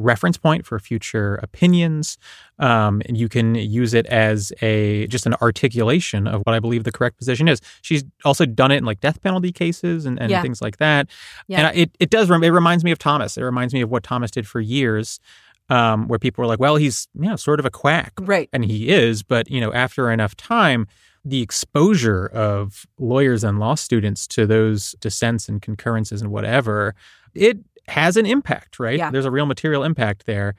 reference 0.00 0.36
point 0.36 0.66
for 0.66 0.78
future 0.78 1.36
opinions. 1.42 2.18
Um, 2.58 3.02
and 3.06 3.16
you 3.16 3.28
can 3.28 3.54
use 3.54 3.94
it 3.94 4.06
as 4.06 4.52
a 4.62 5.06
just 5.08 5.26
an 5.26 5.34
articulation 5.40 6.26
of 6.26 6.42
what 6.42 6.54
I 6.54 6.60
believe 6.60 6.84
the 6.84 6.92
correct 6.92 7.16
position 7.18 7.48
is. 7.48 7.60
She's 7.82 8.04
also 8.24 8.44
done 8.46 8.70
it 8.70 8.76
in 8.78 8.84
like 8.84 9.00
death 9.00 9.20
penalty 9.22 9.52
cases 9.52 10.06
and, 10.06 10.20
and 10.20 10.30
Yeah. 10.30 10.42
things 10.42 10.60
like 10.60 10.78
that. 10.78 11.08
Yeah. 11.48 11.58
And 11.58 11.66
I- 11.68 11.72
it 11.72 11.90
it 12.00 12.10
does 12.10 12.28
rem- 12.28 12.42
it 12.44 12.50
reminds 12.50 12.84
me 12.84 12.90
of 12.90 12.98
Thomas. 12.98 13.36
It 13.36 13.42
reminds 13.42 13.72
me 13.74 13.80
of 13.82 13.90
what 13.90 14.02
Thomas 14.02 14.30
did 14.30 14.46
for 14.46 14.60
years, 14.60 15.20
um, 15.68 16.08
where 16.08 16.18
people 16.18 16.42
were 16.42 16.48
like, 16.48 16.60
"Well, 16.60 16.76
he's 16.76 17.08
you 17.14 17.28
know 17.28 17.36
sort 17.36 17.60
of 17.60 17.66
a 17.66 17.70
quack," 17.70 18.12
Right. 18.20 18.48
and 18.52 18.64
he 18.64 18.88
is. 18.90 19.22
But 19.22 19.50
you 19.50 19.60
know, 19.60 19.72
after 19.72 20.10
enough 20.10 20.34
time. 20.36 20.86
The 21.22 21.42
exposure 21.42 22.28
of 22.28 22.86
lawyers 22.98 23.44
and 23.44 23.58
law 23.58 23.74
students 23.74 24.26
to 24.28 24.46
those 24.46 24.92
dissents 25.00 25.50
and 25.50 25.60
concurrences 25.60 26.22
and 26.22 26.30
whatever, 26.30 26.94
it 27.34 27.58
has 27.90 28.16
an 28.16 28.26
impact, 28.26 28.80
right? 28.80 28.98
Yeah. 28.98 29.10
There's 29.10 29.26
a 29.26 29.30
real 29.30 29.46
material 29.46 29.84
impact 29.84 30.26
there. 30.26 30.54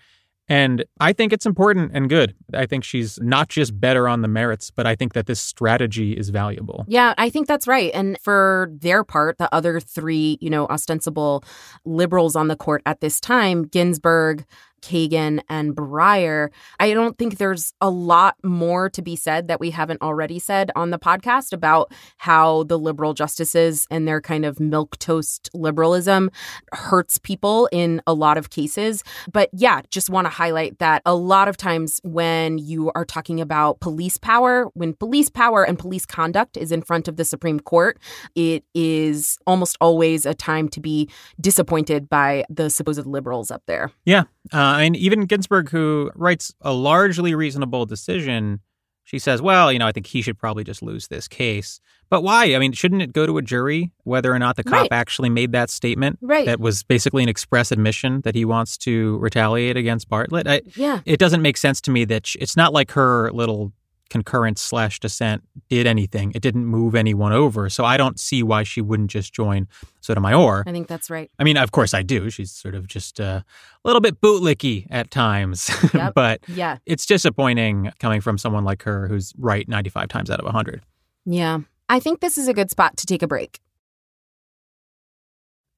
And 0.47 0.83
I 0.99 1.13
think 1.13 1.31
it's 1.31 1.45
important 1.45 1.91
and 1.93 2.09
good. 2.09 2.35
I 2.53 2.65
think 2.65 2.83
she's 2.83 3.17
not 3.21 3.47
just 3.47 3.79
better 3.79 4.05
on 4.07 4.21
the 4.21 4.27
merits, 4.27 4.69
but 4.69 4.85
I 4.85 4.95
think 4.95 5.13
that 5.13 5.25
this 5.25 5.39
strategy 5.39 6.11
is 6.11 6.29
valuable. 6.29 6.83
Yeah, 6.89 7.13
I 7.17 7.29
think 7.29 7.47
that's 7.47 7.67
right. 7.67 7.89
And 7.93 8.17
for 8.19 8.69
their 8.73 9.05
part, 9.05 9.37
the 9.37 9.53
other 9.55 9.79
three, 9.79 10.37
you 10.41 10.49
know, 10.49 10.65
ostensible 10.65 11.45
liberals 11.85 12.35
on 12.35 12.49
the 12.49 12.57
court 12.57 12.81
at 12.85 12.99
this 12.99 13.21
time, 13.21 13.63
Ginsburg, 13.63 14.43
Kagan 14.81 15.41
and 15.49 15.75
Breyer. 15.75 16.49
I 16.79 16.93
don't 16.93 17.17
think 17.17 17.37
there's 17.37 17.73
a 17.81 17.89
lot 17.89 18.35
more 18.43 18.89
to 18.89 19.01
be 19.01 19.15
said 19.15 19.47
that 19.47 19.59
we 19.59 19.71
haven't 19.71 20.01
already 20.01 20.39
said 20.39 20.71
on 20.75 20.89
the 20.89 20.99
podcast 20.99 21.53
about 21.53 21.91
how 22.17 22.63
the 22.63 22.77
liberal 22.77 23.13
justices 23.13 23.87
and 23.89 24.07
their 24.07 24.21
kind 24.21 24.45
of 24.45 24.59
milk 24.59 24.97
toast 24.99 25.49
liberalism 25.53 26.31
hurts 26.73 27.17
people 27.17 27.69
in 27.71 28.01
a 28.07 28.13
lot 28.13 28.37
of 28.37 28.49
cases. 28.49 29.03
But 29.31 29.49
yeah, 29.53 29.81
just 29.89 30.09
want 30.09 30.25
to 30.25 30.29
highlight 30.29 30.79
that 30.79 31.01
a 31.05 31.15
lot 31.15 31.47
of 31.47 31.57
times 31.57 31.99
when 32.03 32.57
you 32.57 32.91
are 32.95 33.05
talking 33.05 33.41
about 33.41 33.79
police 33.79 34.17
power, 34.17 34.65
when 34.73 34.93
police 34.93 35.29
power 35.29 35.63
and 35.63 35.77
police 35.77 36.05
conduct 36.05 36.57
is 36.57 36.71
in 36.71 36.81
front 36.81 37.07
of 37.07 37.17
the 37.17 37.25
Supreme 37.25 37.59
Court, 37.59 37.99
it 38.35 38.63
is 38.73 39.37
almost 39.45 39.77
always 39.81 40.25
a 40.25 40.33
time 40.33 40.69
to 40.69 40.79
be 40.79 41.09
disappointed 41.39 42.09
by 42.09 42.45
the 42.49 42.69
supposed 42.69 43.05
liberals 43.05 43.51
up 43.51 43.63
there. 43.65 43.91
Yeah. 44.05 44.23
Uh, 44.51 44.70
and 44.77 44.95
even 44.95 45.25
Ginsburg, 45.25 45.69
who 45.69 46.11
writes 46.15 46.53
a 46.61 46.73
largely 46.73 47.33
reasonable 47.35 47.85
decision, 47.85 48.59
she 49.03 49.17
says, 49.19 49.41
well, 49.41 49.71
you 49.73 49.79
know, 49.79 49.87
I 49.87 49.91
think 49.91 50.05
he 50.07 50.21
should 50.21 50.37
probably 50.37 50.63
just 50.63 50.81
lose 50.81 51.07
this 51.07 51.27
case. 51.27 51.79
But 52.09 52.21
why? 52.23 52.53
I 52.55 52.59
mean, 52.59 52.71
shouldn't 52.71 53.01
it 53.01 53.13
go 53.13 53.25
to 53.25 53.37
a 53.37 53.41
jury 53.41 53.91
whether 54.03 54.31
or 54.33 54.39
not 54.39 54.55
the 54.57 54.63
cop 54.63 54.81
Right. 54.81 54.91
actually 54.91 55.29
made 55.29 55.51
that 55.53 55.69
statement? 55.69 56.19
Right. 56.21 56.45
That 56.45 56.59
was 56.59 56.83
basically 56.83 57.23
an 57.23 57.29
express 57.29 57.71
admission 57.71 58.21
that 58.21 58.35
he 58.35 58.45
wants 58.45 58.77
to 58.79 59.17
retaliate 59.17 59.75
against 59.77 60.07
Bartlett. 60.07 60.47
I, 60.47 60.61
Yeah. 60.75 60.99
it 61.05 61.17
doesn't 61.19 61.41
make 61.41 61.57
sense 61.57 61.81
to 61.81 61.91
me 61.91 62.05
that 62.05 62.27
sh 62.27 62.37
it's 62.39 62.55
not 62.55 62.73
like 62.73 62.91
her 62.91 63.31
little 63.31 63.73
concurrence 64.11 64.61
slash 64.61 64.99
dissent 64.99 65.41
did 65.69 65.87
anything. 65.87 66.31
It 66.35 66.43
didn't 66.43 66.67
move 66.67 66.93
anyone 66.93 67.33
over. 67.33 67.67
So 67.69 67.83
I 67.83 67.97
don't 67.97 68.19
see 68.19 68.43
why 68.43 68.61
she 68.61 68.79
wouldn't 68.81 69.09
just 69.09 69.33
join 69.33 69.67
Sotomayor. 70.01 70.65
I 70.67 70.71
think 70.71 70.87
that's 70.87 71.09
right. 71.09 71.31
I 71.39 71.43
mean, 71.43 71.57
of 71.57 71.71
course 71.71 71.95
I 71.95 72.03
do. 72.03 72.29
She's 72.29 72.51
sort 72.51 72.75
of 72.75 72.85
just 72.85 73.19
uh, 73.19 73.41
a 73.43 73.87
little 73.87 74.01
bit 74.01 74.21
bootlicky 74.21 74.85
at 74.91 75.09
times, 75.09 75.71
Yep. 75.95 76.13
but 76.13 76.41
Yeah. 76.47 76.77
it's 76.85 77.07
disappointing 77.07 77.91
coming 77.99 78.21
from 78.21 78.37
someone 78.37 78.63
like 78.63 78.83
her 78.83 79.07
who's 79.07 79.33
right 79.39 79.67
95 79.67 80.07
times 80.09 80.29
out 80.29 80.39
of 80.39 80.45
100. 80.45 80.81
Yeah. 81.25 81.61
I 81.89 81.99
think 81.99 82.19
this 82.19 82.37
is 82.37 82.47
a 82.47 82.53
good 82.53 82.69
spot 82.69 82.97
to 82.97 83.05
take 83.07 83.23
a 83.23 83.27
break. 83.27 83.59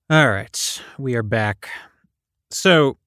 All 0.10 0.30
right, 0.30 0.82
we 1.00 1.16
are 1.16 1.24
back. 1.24 1.70
So, 2.52 2.98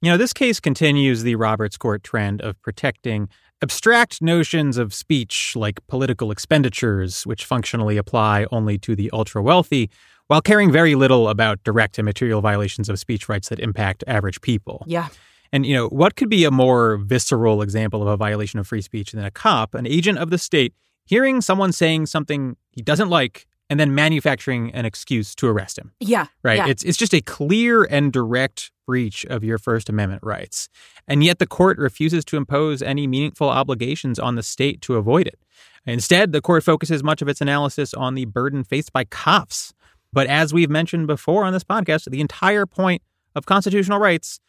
you 0.00 0.10
know, 0.10 0.16
this 0.16 0.32
case 0.32 0.60
continues 0.60 1.22
the 1.22 1.34
Roberts 1.34 1.76
Court 1.76 2.02
trend 2.02 2.40
of 2.40 2.60
protecting 2.62 3.28
abstract 3.62 4.20
notions 4.20 4.76
of 4.76 4.92
speech 4.92 5.54
like 5.56 5.84
political 5.86 6.30
expenditures, 6.30 7.26
which 7.26 7.44
functionally 7.44 7.96
apply 7.96 8.46
only 8.52 8.78
to 8.78 8.94
the 8.94 9.10
ultra 9.12 9.42
wealthy, 9.42 9.90
while 10.26 10.40
caring 10.40 10.72
very 10.72 10.94
little 10.94 11.28
about 11.28 11.62
direct 11.64 11.98
and 11.98 12.04
material 12.04 12.40
violations 12.40 12.88
of 12.88 12.98
speech 12.98 13.28
rights 13.28 13.48
that 13.48 13.60
impact 13.60 14.02
average 14.06 14.40
people. 14.40 14.84
Yeah. 14.86 15.08
And, 15.52 15.64
you 15.64 15.74
know, 15.74 15.88
what 15.88 16.16
could 16.16 16.28
be 16.28 16.44
a 16.44 16.50
more 16.50 16.96
visceral 16.96 17.62
example 17.62 18.02
of 18.02 18.08
a 18.08 18.16
violation 18.16 18.58
of 18.58 18.66
free 18.66 18.82
speech 18.82 19.12
than 19.12 19.24
a 19.24 19.30
cop, 19.30 19.74
an 19.74 19.86
agent 19.86 20.18
of 20.18 20.30
the 20.30 20.38
state, 20.38 20.74
hearing 21.06 21.40
someone 21.40 21.72
saying 21.72 22.06
something 22.06 22.56
he 22.72 22.82
doesn't 22.82 23.08
like 23.08 23.46
and 23.68 23.80
then 23.80 23.94
manufacturing 23.94 24.72
an 24.72 24.84
excuse 24.84 25.34
to 25.36 25.48
arrest 25.48 25.78
him? 25.78 25.92
Yeah. 26.00 26.26
right? 26.42 26.58
Yeah. 26.58 26.68
It's 26.68 26.82
it's 26.82 26.98
just 26.98 27.14
a 27.14 27.20
clear 27.20 27.84
and 27.84 28.12
direct 28.12 28.70
breach 28.86 29.24
of 29.26 29.42
your 29.42 29.58
First 29.58 29.88
Amendment 29.88 30.22
rights. 30.22 30.68
And 31.08 31.24
yet 31.24 31.38
the 31.38 31.46
court 31.46 31.78
refuses 31.78 32.24
to 32.26 32.36
impose 32.36 32.82
any 32.82 33.06
meaningful 33.06 33.48
obligations 33.48 34.18
on 34.18 34.36
the 34.36 34.42
state 34.42 34.80
to 34.82 34.96
avoid 34.96 35.26
it. 35.26 35.38
Instead, 35.86 36.32
the 36.32 36.40
court 36.40 36.64
focuses 36.64 37.02
much 37.02 37.22
of 37.22 37.28
its 37.28 37.40
analysis 37.40 37.94
on 37.94 38.14
the 38.14 38.24
burden 38.24 38.64
faced 38.64 38.92
by 38.92 39.04
cops. 39.04 39.72
But 40.12 40.26
as 40.26 40.52
we've 40.52 40.70
mentioned 40.70 41.06
before 41.06 41.44
on 41.44 41.52
this 41.52 41.64
podcast, 41.64 42.10
the 42.10 42.20
entire 42.20 42.66
point 42.66 43.02
of 43.34 43.46
constitutional 43.46 43.98
rights 43.98 44.40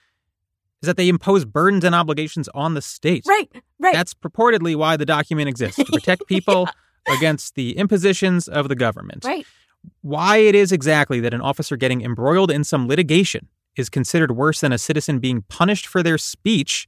is 0.82 0.88
that 0.88 0.98
they 0.98 1.10
impose 1.10 1.46
burdens 1.46 1.84
and 1.84 1.94
obligations 1.94 2.48
on 2.50 2.74
the 2.74 2.82
state. 2.82 3.24
Right. 3.28 3.50
Right. 3.80 3.94
That's 3.94 4.14
purportedly 4.14 4.76
why 4.76 4.98
the 4.98 5.06
document 5.06 5.50
exists 5.50 5.78
to 5.78 5.86
protect 5.86 6.26
people 6.28 6.68
against 7.10 7.56
the 7.56 7.78
impositions 7.78 8.48
of 8.48 8.70
the 8.70 8.76
government 8.76 9.24
right. 9.26 9.46
why 10.02 10.38
it 10.38 10.56
is 10.56 10.72
exactly 10.72 11.20
that 11.20 11.34
an 11.34 11.42
officer 11.42 11.76
getting 11.76 12.02
embroiled 12.02 12.52
in 12.52 12.64
some 12.64 12.88
litigation 12.88 13.48
is 13.76 13.90
considered 13.90 14.32
worse 14.32 14.62
than 14.62 14.72
a 14.72 14.78
citizen 14.78 15.20
being 15.20 15.44
punished 15.44 15.88
for 15.88 16.02
their 16.04 16.18
speech 16.18 16.88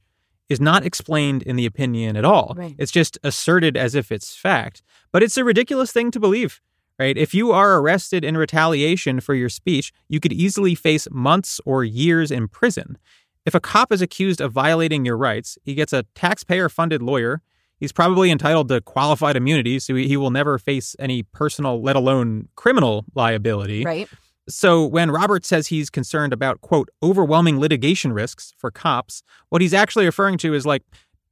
is 0.50 0.60
not 0.60 0.84
explained 0.84 1.42
in 1.44 1.56
the 1.56 1.64
opinion 1.64 2.16
at 2.16 2.24
all. 2.24 2.54
Right. 2.56 2.74
It's 2.76 2.90
just 2.90 3.16
asserted 3.22 3.76
as 3.76 3.94
if 3.94 4.10
it's 4.10 4.34
fact. 4.34 4.82
But 5.12 5.22
it's 5.22 5.36
a 5.36 5.44
ridiculous 5.44 5.92
thing 5.92 6.10
to 6.10 6.20
believe, 6.20 6.60
right? 6.98 7.16
If 7.16 7.32
you 7.32 7.52
are 7.52 7.78
arrested 7.78 8.24
in 8.24 8.36
retaliation 8.36 9.20
for 9.20 9.34
your 9.34 9.48
speech, 9.48 9.92
you 10.08 10.20
could 10.20 10.32
easily 10.32 10.74
face 10.74 11.06
months 11.10 11.60
or 11.64 11.84
years 11.84 12.30
in 12.30 12.48
prison. 12.48 12.98
If 13.46 13.54
a 13.54 13.60
cop 13.60 13.92
is 13.92 14.02
accused 14.02 14.40
of 14.40 14.52
violating 14.52 15.04
your 15.04 15.16
rights, 15.16 15.56
he 15.62 15.74
gets 15.74 15.92
a 15.92 16.04
taxpayer 16.14 16.68
funded 16.68 17.00
lawyer. 17.00 17.42
He's 17.80 17.92
probably 17.92 18.30
entitled 18.30 18.68
to 18.68 18.80
qualified 18.80 19.36
immunity, 19.36 19.78
so 19.78 19.94
he, 19.94 20.16
will 20.16 20.30
never 20.30 20.58
face 20.58 20.94
any 20.98 21.22
personal, 21.22 21.82
let 21.82 21.96
alone 21.96 22.48
criminal 22.54 23.06
liability. 23.14 23.84
Right. 23.84 24.08
So 24.48 24.84
when 24.84 25.10
Robert 25.10 25.44
says 25.46 25.68
he's 25.68 25.88
concerned 25.90 26.32
about, 26.32 26.60
quote, 26.60 26.90
overwhelming 27.02 27.58
litigation 27.58 28.12
risks 28.12 28.52
for 28.58 28.70
cops, 28.70 29.22
what 29.48 29.62
he's 29.62 29.74
actually 29.74 30.04
referring 30.04 30.36
to 30.38 30.52
is 30.54 30.66
like 30.66 30.82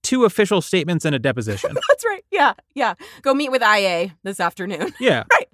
two 0.02 0.24
official 0.24 0.62
statements 0.62 1.04
and 1.04 1.14
a 1.14 1.18
deposition. 1.18 1.74
That's 1.88 2.04
right. 2.06 2.24
Yeah. 2.30 2.54
Yeah. 2.74 2.94
Go 3.22 3.34
meet 3.34 3.50
with 3.50 3.62
IA 3.62 4.16
this 4.22 4.40
afternoon. 4.40 4.94
yeah. 4.98 5.24
Right. 5.32 5.47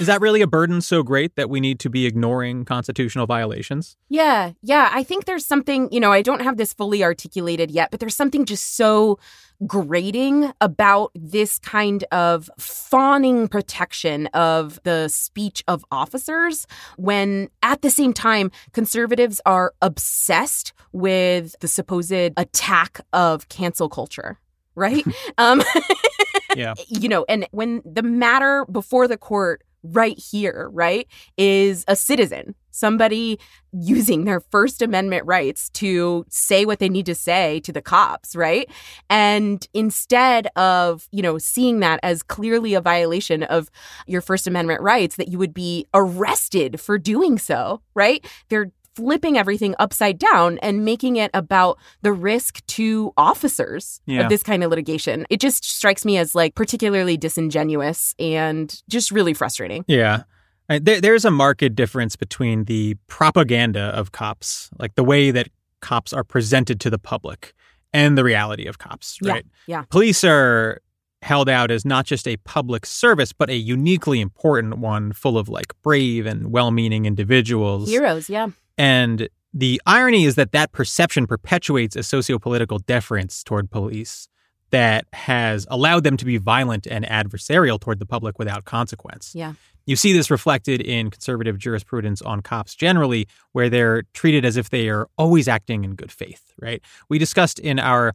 Is 0.00 0.06
that 0.06 0.20
really 0.20 0.40
a 0.42 0.46
burden 0.46 0.80
so 0.80 1.02
great 1.02 1.36
that 1.36 1.50
we 1.50 1.60
need 1.60 1.78
to 1.80 1.90
be 1.90 2.06
ignoring 2.06 2.64
constitutional 2.64 3.26
violations? 3.26 3.96
Yeah, 4.08 4.52
yeah. 4.62 4.90
I 4.92 5.02
think 5.02 5.24
there's 5.24 5.44
something, 5.44 5.88
you 5.92 6.00
know, 6.00 6.12
I 6.12 6.22
don't 6.22 6.40
have 6.42 6.56
this 6.56 6.72
fully 6.72 7.04
articulated 7.04 7.70
yet, 7.70 7.90
but 7.90 8.00
there's 8.00 8.14
something 8.14 8.44
just 8.44 8.76
so 8.76 9.18
grating 9.66 10.52
about 10.60 11.12
this 11.14 11.58
kind 11.58 12.04
of 12.10 12.50
fawning 12.58 13.46
protection 13.48 14.26
of 14.28 14.80
the 14.82 15.08
speech 15.08 15.62
of 15.68 15.84
officers 15.92 16.66
when 16.96 17.48
at 17.62 17.82
the 17.82 17.90
same 17.90 18.12
time 18.12 18.50
conservatives 18.72 19.40
are 19.46 19.72
obsessed 19.80 20.72
with 20.92 21.54
the 21.60 21.68
supposed 21.68 22.12
attack 22.12 23.00
of 23.12 23.48
cancel 23.48 23.88
culture. 23.88 24.38
Right? 24.74 25.04
um 25.38 25.62
Yeah. 26.56 26.74
you 26.88 27.08
know, 27.08 27.24
and 27.28 27.46
when 27.52 27.82
the 27.84 28.02
matter 28.02 28.66
before 28.70 29.08
the 29.08 29.16
court 29.16 29.62
right 29.82 30.18
here, 30.18 30.68
right, 30.72 31.08
is 31.36 31.84
a 31.88 31.96
citizen, 31.96 32.54
somebody 32.70 33.38
using 33.72 34.24
their 34.24 34.40
First 34.40 34.82
Amendment 34.82 35.26
rights 35.26 35.68
to 35.70 36.24
say 36.28 36.64
what 36.64 36.78
they 36.78 36.88
need 36.88 37.06
to 37.06 37.14
say 37.14 37.60
to 37.60 37.72
the 37.72 37.82
cops, 37.82 38.36
right? 38.36 38.70
And 39.10 39.66
instead 39.74 40.46
of, 40.56 41.08
you 41.10 41.22
know, 41.22 41.38
seeing 41.38 41.80
that 41.80 42.00
as 42.02 42.22
clearly 42.22 42.74
a 42.74 42.80
violation 42.80 43.42
of 43.42 43.70
your 44.06 44.20
First 44.20 44.46
Amendment 44.46 44.80
rights, 44.80 45.16
that 45.16 45.28
you 45.28 45.38
would 45.38 45.54
be 45.54 45.86
arrested 45.94 46.80
for 46.80 46.98
doing 46.98 47.38
so, 47.38 47.80
right? 47.94 48.24
They're 48.48 48.72
flipping 48.94 49.38
everything 49.38 49.74
upside 49.78 50.18
down 50.18 50.58
and 50.58 50.84
making 50.84 51.16
it 51.16 51.30
about 51.34 51.78
the 52.02 52.12
risk 52.12 52.64
to 52.66 53.12
officers 53.16 54.00
Yeah. 54.06 54.22
of 54.22 54.28
this 54.28 54.42
kind 54.42 54.62
of 54.62 54.70
litigation. 54.70 55.26
It 55.30 55.40
just 55.40 55.64
strikes 55.64 56.04
me 56.04 56.18
as 56.18 56.34
like 56.34 56.54
particularly 56.54 57.16
disingenuous 57.16 58.14
and 58.18 58.82
just 58.88 59.10
really 59.10 59.34
frustrating. 59.34 59.84
Yeah. 59.88 60.24
There, 60.68 61.00
there's 61.00 61.24
a 61.24 61.30
marked 61.30 61.74
difference 61.74 62.16
between 62.16 62.64
the 62.64 62.96
propaganda 63.06 63.80
of 63.94 64.12
cops, 64.12 64.70
like 64.78 64.94
the 64.94 65.04
way 65.04 65.30
that 65.30 65.48
cops 65.80 66.12
are 66.12 66.24
presented 66.24 66.80
to 66.80 66.90
the 66.90 66.98
public, 66.98 67.52
and 67.92 68.16
the 68.16 68.24
reality 68.24 68.66
of 68.66 68.78
cops, 68.78 69.18
Yeah, 69.20 69.32
right? 69.32 69.46
yeah. 69.66 69.82
Police 69.90 70.24
are 70.24 70.80
held 71.20 71.48
out 71.48 71.70
as 71.70 71.84
not 71.84 72.06
just 72.06 72.26
a 72.26 72.36
public 72.38 72.86
service, 72.86 73.32
but 73.32 73.50
a 73.50 73.56
uniquely 73.56 74.20
important 74.20 74.78
one 74.78 75.12
full 75.12 75.36
of 75.36 75.48
like 75.48 75.72
brave 75.82 76.24
and 76.26 76.50
well 76.52 76.70
meaning 76.70 77.04
individuals. 77.06 77.88
Heroes, 77.90 78.30
yeah. 78.30 78.48
And 78.82 79.28
the 79.54 79.80
irony 79.86 80.24
is 80.24 80.34
that 80.34 80.50
that 80.50 80.72
perception 80.72 81.28
perpetuates 81.28 81.94
a 81.94 82.00
sociopolitical 82.00 82.84
deference 82.84 83.44
toward 83.44 83.70
police 83.70 84.26
that 84.70 85.04
has 85.12 85.68
allowed 85.70 86.02
them 86.02 86.16
to 86.16 86.24
be 86.24 86.36
violent 86.36 86.88
and 86.88 87.04
adversarial 87.04 87.78
toward 87.78 88.00
the 88.00 88.06
public 88.06 88.40
without 88.40 88.64
consequence. 88.64 89.36
Yeah. 89.36 89.52
You 89.86 89.94
see 89.94 90.12
this 90.12 90.32
reflected 90.32 90.80
in 90.80 91.10
conservative 91.10 91.58
jurisprudence 91.58 92.22
on 92.22 92.42
cops 92.42 92.74
generally, 92.74 93.28
where 93.52 93.70
they're 93.70 94.02
treated 94.14 94.44
as 94.44 94.56
if 94.56 94.70
they 94.70 94.88
are 94.88 95.06
always 95.16 95.46
acting 95.46 95.84
in 95.84 95.94
good 95.94 96.10
faith, 96.10 96.52
right? 96.60 96.82
We 97.08 97.20
discussed 97.20 97.60
in 97.60 97.78
our 97.78 98.14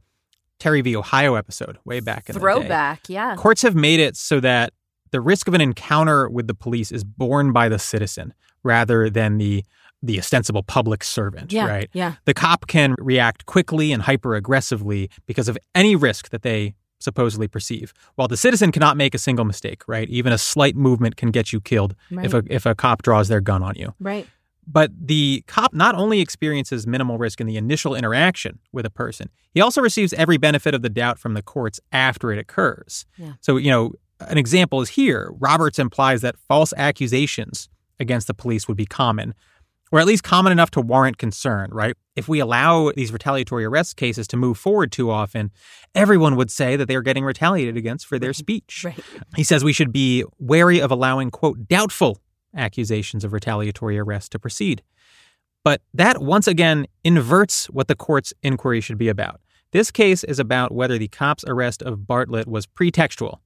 Terry 0.60 0.82
v. 0.82 0.98
Ohio 0.98 1.36
episode 1.36 1.78
way 1.86 2.02
back 2.02 2.28
in 2.28 2.34
the 2.34 2.40
day. 2.40 2.44
Throwback, 2.44 3.08
yeah. 3.08 3.38
Courts 3.38 3.62
have 3.62 3.76
made 3.76 4.02
it 4.02 4.18
so 4.18 4.42
that 4.42 4.74
the 5.12 5.22
risk 5.22 5.48
of 5.48 5.54
an 5.54 5.62
encounter 5.62 6.28
with 6.28 6.48
the 6.48 6.56
police 6.56 6.92
is 6.92 7.06
borne 7.06 7.54
by 7.54 7.70
the 7.70 7.80
citizen 7.80 8.34
rather 8.64 9.10
than 9.10 9.38
the 9.38 9.64
the 10.04 10.20
ostensible 10.20 10.64
public 10.64 11.04
servant, 11.04 11.52
Yeah, 11.52 11.68
right? 11.68 11.90
yeah. 11.94 12.14
The 12.26 12.34
cop 12.34 12.68
can 12.68 12.96
react 13.00 13.46
quickly 13.46 13.92
and 13.92 14.04
hyper 14.04 14.36
aggressively 14.36 15.10
because 15.26 15.48
of 15.48 15.58
any 15.74 15.96
risk 15.96 16.30
that 16.30 16.44
they 16.44 16.76
supposedly 17.00 17.48
perceive, 17.48 17.94
while 18.16 18.28
the 18.28 18.38
citizen 18.38 18.72
cannot 18.72 18.98
make 18.98 19.14
a 19.14 19.20
single 19.20 19.46
mistake, 19.46 19.84
right? 19.88 20.10
Even 20.10 20.34
a 20.34 20.38
slight 20.38 20.76
movement 20.76 21.16
can 21.16 21.32
get 21.32 21.54
you 21.54 21.62
killed 21.62 21.96
if 22.12 22.34
a 22.34 22.44
if 22.50 22.66
a 22.66 22.74
cop 22.76 23.02
draws 23.04 23.28
their 23.28 23.42
gun 23.42 23.62
on 23.64 23.76
you. 23.76 23.94
Right. 24.00 24.28
But 24.70 24.92
the 25.00 25.44
cop 25.48 25.74
not 25.74 25.96
only 25.96 26.20
experiences 26.20 26.86
minimal 26.86 27.18
risk 27.18 27.40
in 27.40 27.48
the 27.48 27.56
initial 27.56 27.96
interaction 27.96 28.60
with 28.74 28.86
a 28.86 28.90
person, 28.90 29.30
he 29.54 29.62
also 29.62 29.82
receives 29.82 30.12
every 30.14 30.38
benefit 30.38 30.74
of 30.76 30.82
the 30.82 30.90
doubt 30.90 31.20
from 31.20 31.36
the 31.36 31.42
courts 31.42 31.80
after 31.92 32.32
it 32.32 32.40
occurs. 32.40 33.06
Yeah. 33.18 33.34
So, 33.42 33.56
you 33.58 33.72
know, 33.72 33.94
an 34.20 34.38
example 34.38 34.82
is 34.82 34.90
here. 34.90 35.32
Roberts 35.40 35.80
implies 35.80 36.22
that 36.22 36.36
false 36.48 36.74
accusations 36.76 37.70
against 38.00 38.28
the 38.28 38.34
police 38.34 38.68
would 38.68 38.76
be 38.78 38.86
common, 38.86 39.34
or 39.92 40.00
at 40.00 40.06
least 40.06 40.24
common 40.24 40.52
enough 40.52 40.72
to 40.72 40.82
warrant 40.82 41.18
concern, 41.18 41.70
right? 41.72 41.96
If 42.16 42.28
we 42.28 42.40
allow 42.40 42.92
these 42.96 43.12
retaliatory 43.12 43.66
arrest 43.66 43.96
cases 43.96 44.28
to 44.30 44.38
move 44.38 44.58
forward 44.58 44.92
too 44.92 45.10
often, 45.10 45.52
everyone 45.96 46.36
would 46.36 46.52
say 46.52 46.76
that 46.76 46.88
they 46.88 46.96
are 46.96 47.02
getting 47.02 47.24
retaliated 47.24 47.78
against 47.78 48.06
for 48.06 48.20
their 48.20 48.34
speech. 48.34 48.86
Right. 48.88 49.00
He 49.36 49.44
says 49.44 49.64
we 49.64 49.74
should 49.74 49.92
be 49.92 50.24
wary 50.40 50.80
of 50.80 50.92
allowing, 50.92 51.30
quote, 51.30 51.68
doubtful 51.68 52.22
accusations 52.56 53.26
of 53.26 53.34
retaliatory 53.34 54.00
arrest 54.00 54.32
to 54.32 54.40
proceed. 54.40 54.82
But 55.64 55.82
that 55.94 56.22
once 56.22 56.48
again 56.48 56.88
inverts 57.04 57.66
what 57.70 57.90
the 57.90 57.96
court's 57.96 58.34
inquiry 58.44 58.80
should 58.80 58.98
be 58.98 59.10
about. 59.10 59.42
This 59.72 59.92
case 59.92 60.24
is 60.24 60.40
about 60.40 60.74
whether 60.74 60.98
the 60.98 61.10
cop's 61.10 61.44
arrest 61.46 61.82
of 61.82 62.08
Bartlett 62.08 62.48
was 62.48 62.66
pretextual. 62.66 63.40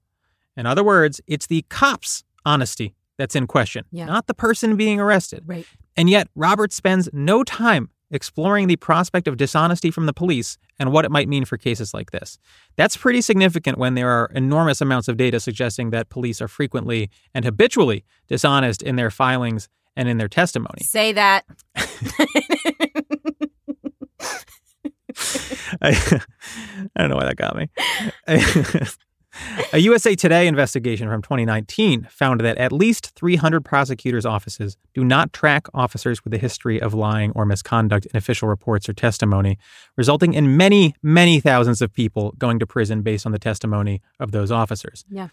In 0.55 0.67
other 0.67 0.83
words, 0.83 1.19
it's 1.25 1.47
the 1.47 1.63
cop's 1.69 2.23
honesty 2.45 2.93
that's 3.21 3.35
in 3.35 3.45
question, 3.45 3.85
Yeah. 3.91 4.05
not 4.05 4.25
the 4.25 4.33
person 4.33 4.75
being 4.75 4.99
arrested. 4.99 5.43
Right. 5.45 5.67
And 5.95 6.09
yet, 6.09 6.27
Roberts 6.35 6.75
spends 6.75 7.07
no 7.13 7.43
time 7.43 7.91
exploring 8.09 8.67
the 8.67 8.77
prospect 8.77 9.27
of 9.27 9.37
dishonesty 9.37 9.91
from 9.91 10.07
the 10.07 10.13
police 10.13 10.57
and 10.79 10.91
what 10.91 11.05
it 11.05 11.11
might 11.11 11.29
mean 11.29 11.45
for 11.45 11.55
cases 11.55 11.93
like 11.93 12.09
this. 12.09 12.39
That's 12.77 12.97
pretty 12.97 13.21
significant 13.21 13.77
when 13.77 13.93
there 13.93 14.09
are 14.09 14.31
enormous 14.33 14.81
amounts 14.81 15.07
of 15.07 15.17
data 15.17 15.39
suggesting 15.39 15.91
that 15.91 16.09
police 16.09 16.41
are 16.41 16.47
frequently 16.47 17.11
and 17.35 17.45
habitually 17.45 18.03
dishonest 18.27 18.81
in 18.81 18.95
their 18.95 19.11
filings 19.11 19.69
and 19.95 20.09
in 20.09 20.17
their 20.17 20.27
testimony. 20.27 20.81
Say 20.81 21.13
that. 21.13 21.45
I, 25.81 25.91
I 26.95 27.01
don't 27.01 27.09
know 27.09 27.17
why 27.17 27.25
that 27.25 27.37
got 27.37 27.55
me. 27.55 27.69
A 29.73 29.79
USA 29.79 30.15
Today 30.15 30.47
investigation 30.47 31.07
from 31.07 31.21
2019 31.21 32.07
found 32.11 32.41
that 32.41 32.57
at 32.57 32.71
least 32.71 33.11
300 33.15 33.63
prosecutors' 33.63 34.25
offices 34.25 34.77
do 34.93 35.03
not 35.03 35.31
track 35.31 35.67
officers 35.73 36.23
with 36.23 36.33
a 36.33 36.37
history 36.37 36.81
of 36.81 36.93
lying 36.93 37.31
or 37.35 37.45
misconduct 37.45 38.05
in 38.07 38.17
official 38.17 38.49
reports 38.49 38.89
or 38.89 38.93
testimony, 38.93 39.57
resulting 39.95 40.33
in 40.33 40.57
many, 40.57 40.95
many 41.01 41.39
thousands 41.39 41.81
of 41.81 41.93
people 41.93 42.33
going 42.37 42.59
to 42.59 42.67
prison 42.67 43.01
based 43.01 43.25
on 43.25 43.31
the 43.31 43.39
testimony 43.39 44.01
of 44.19 44.31
those 44.31 44.51
officers. 44.51 45.05
Yeah. 45.09 45.29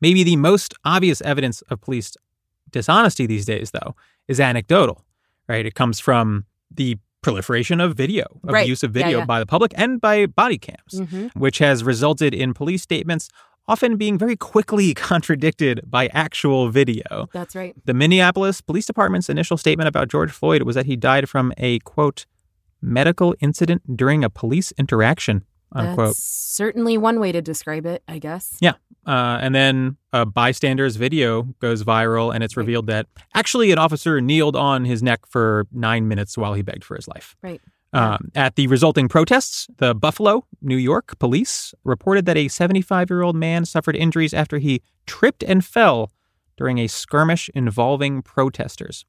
Maybe 0.00 0.22
the 0.22 0.36
most 0.36 0.74
obvious 0.84 1.20
evidence 1.22 1.62
of 1.62 1.80
police 1.80 2.16
dishonesty 2.70 3.26
these 3.26 3.46
days, 3.46 3.70
though, 3.70 3.94
is 4.28 4.40
anecdotal, 4.40 5.04
right? 5.48 5.64
It 5.64 5.74
comes 5.74 6.00
from 6.00 6.44
the 6.70 6.98
proliferation 7.22 7.80
of 7.80 7.94
video, 7.96 8.24
of 8.44 8.52
Right. 8.54 8.66
use 8.68 8.82
of 8.82 8.92
video 8.92 9.18
yeah. 9.20 9.24
by 9.24 9.38
the 9.40 9.46
public 9.46 9.72
and 9.76 10.00
by 10.00 10.26
body 10.26 10.58
cams, 10.58 10.94
Mhm. 10.94 11.30
which 11.34 11.58
has 11.58 11.84
resulted 11.84 12.34
in 12.34 12.54
police 12.54 12.82
statements 12.82 13.28
often 13.68 13.96
being 13.96 14.18
very 14.18 14.36
quickly 14.36 14.94
contradicted 15.08 15.82
by 15.86 16.08
actual 16.08 16.70
video. 16.70 17.28
That's 17.32 17.54
right. 17.54 17.74
The 17.84 17.94
Minneapolis 17.94 18.60
Police 18.60 18.86
Department's 18.86 19.28
initial 19.28 19.56
statement 19.56 19.88
about 19.88 20.08
George 20.08 20.30
Floyd 20.32 20.62
was 20.62 20.74
that 20.74 20.86
he 20.86 20.96
died 20.96 21.28
from 21.28 21.52
a 21.58 21.78
quote 21.80 22.26
medical 22.82 23.34
incident 23.40 23.96
during 23.96 24.24
a 24.24 24.30
police 24.30 24.72
interaction 24.78 25.44
unquote. 25.72 26.08
That's 26.08 26.22
certainly 26.22 26.98
one 26.98 27.20
way 27.20 27.32
to 27.32 27.40
describe 27.42 27.86
it, 27.86 28.02
I 28.08 28.18
guess. 28.18 28.56
Yeah. 28.60 28.74
Uh, 29.06 29.38
and 29.40 29.54
then 29.54 29.96
a 30.12 30.26
bystander's 30.26 30.96
video 30.96 31.42
goes 31.60 31.84
viral, 31.84 32.34
and 32.34 32.44
it's 32.44 32.56
Right. 32.56 32.62
revealed 32.62 32.86
that 32.88 33.06
actually 33.34 33.72
an 33.72 33.78
officer 33.78 34.20
kneeled 34.20 34.56
on 34.56 34.84
his 34.84 35.02
neck 35.02 35.20
for 35.26 35.66
nine 35.72 36.06
minutes 36.08 36.36
while 36.36 36.54
he 36.54 36.62
begged 36.62 36.84
for 36.84 36.96
his 36.96 37.08
life. 37.08 37.34
Right. 37.42 37.60
Um, 37.92 38.30
at 38.36 38.54
the 38.54 38.68
resulting 38.68 39.08
protests, 39.08 39.66
the 39.78 39.94
Buffalo, 39.96 40.46
New 40.62 40.76
York 40.76 41.18
police 41.18 41.74
reported 41.82 42.24
that 42.26 42.36
a 42.36 42.46
75 42.46 43.10
year 43.10 43.22
old 43.22 43.34
man 43.34 43.64
suffered 43.64 43.96
injuries 43.96 44.32
after 44.32 44.58
he 44.58 44.80
tripped 45.06 45.42
and 45.42 45.64
fell 45.64 46.12
during 46.56 46.78
a 46.78 46.86
skirmish 46.86 47.50
involving 47.54 48.22
protesters. 48.22 49.04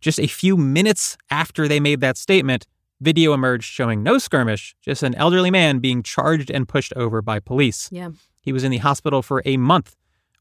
Just 0.00 0.20
a 0.20 0.26
few 0.28 0.56
minutes 0.56 1.16
after 1.30 1.66
they 1.66 1.80
made 1.80 2.00
that 2.02 2.16
statement, 2.16 2.66
video 3.04 3.34
emerged 3.34 3.66
showing 3.66 4.02
no 4.02 4.18
skirmish, 4.18 4.74
just 4.80 5.02
an 5.02 5.14
elderly 5.14 5.50
man 5.50 5.78
being 5.78 6.02
charged 6.02 6.50
and 6.50 6.66
pushed 6.66 6.92
over 6.94 7.22
by 7.22 7.38
police. 7.38 7.88
Yeah. 7.92 8.10
He 8.40 8.52
was 8.52 8.64
in 8.64 8.70
the 8.70 8.78
hospital 8.78 9.22
for 9.22 9.42
a 9.44 9.56
month 9.56 9.94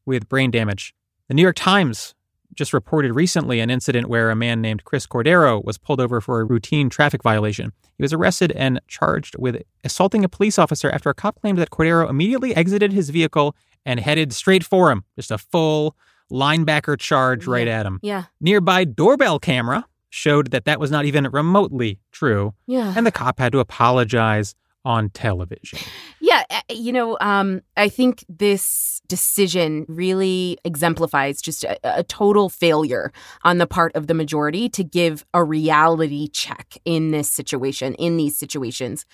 with 0.06 0.28
brain 0.30 0.50
damage. 0.50 0.96
The 1.28 1.34
New 1.34 1.42
York 1.42 1.56
Times 1.56 2.16
just 2.56 2.74
reported 2.74 3.14
recently 3.14 3.60
an 3.60 3.70
incident 3.70 4.08
where 4.08 4.30
a 4.30 4.36
man 4.36 4.62
named 4.62 4.84
Chris 4.84 5.08
Cordero 5.08 5.64
was 5.64 5.78
pulled 5.78 6.00
over 6.00 6.22
for 6.22 6.40
a 6.40 6.46
routine 6.46 6.90
traffic 6.90 7.24
violation. 7.24 7.74
He 7.98 8.04
was 8.04 8.14
arrested 8.14 8.52
and 8.52 8.80
charged 8.88 9.36
with 9.38 9.62
assaulting 9.84 10.24
a 10.24 10.30
police 10.30 10.60
officer 10.60 10.90
after 10.90 11.10
a 11.10 11.14
cop 11.14 11.42
claimed 11.42 11.58
that 11.58 11.72
Cordero 11.72 12.10
immediately 12.10 12.56
exited 12.56 12.94
his 12.94 13.10
vehicle 13.10 13.56
and 13.86 14.00
headed 14.00 14.34
straight 14.34 14.64
for 14.64 14.92
him. 14.92 15.04
Just 15.16 15.32
a 15.32 15.38
full 15.38 15.96
linebacker 16.32 16.98
charge 17.00 17.48
right 17.48 17.68
at 17.68 17.86
him. 17.86 18.00
Yeah. 18.02 18.26
Nearby 18.40 18.86
doorbell 18.86 19.40
camera 19.40 19.86
showed 20.14 20.52
that 20.52 20.66
that 20.66 20.80
was 20.80 20.92
not 20.92 21.06
even 21.06 21.28
remotely 21.32 21.98
true, 22.12 22.54
Yeah. 22.68 22.94
and 22.96 23.04
the 23.06 23.12
cop 23.12 23.40
had 23.40 23.52
to 23.54 23.60
apologize 23.60 24.54
on 24.86 25.10
television. 25.10 25.80
Yeah, 26.26 26.44
uh, 26.50 26.62
you 26.70 26.94
know, 26.94 27.18
um, 27.20 27.62
I 27.76 27.90
think 27.90 28.24
this 28.30 29.02
decision 29.08 29.86
really 29.90 30.58
exemplifies 30.64 31.42
just 31.42 31.66
a, 31.66 31.78
a 31.84 32.02
total 32.04 32.48
failure 32.48 33.12
on 33.44 33.58
the 33.58 33.68
part 33.68 33.92
of 33.94 34.08
the 34.08 34.14
majority 34.14 34.70
to 34.70 34.84
give 34.86 35.26
a 35.34 35.44
reality 35.44 36.30
check 36.30 36.78
in 36.86 37.12
this 37.12 37.30
situation, 37.30 37.94
in 37.96 38.16
these 38.16 38.40
situations. 38.40 39.06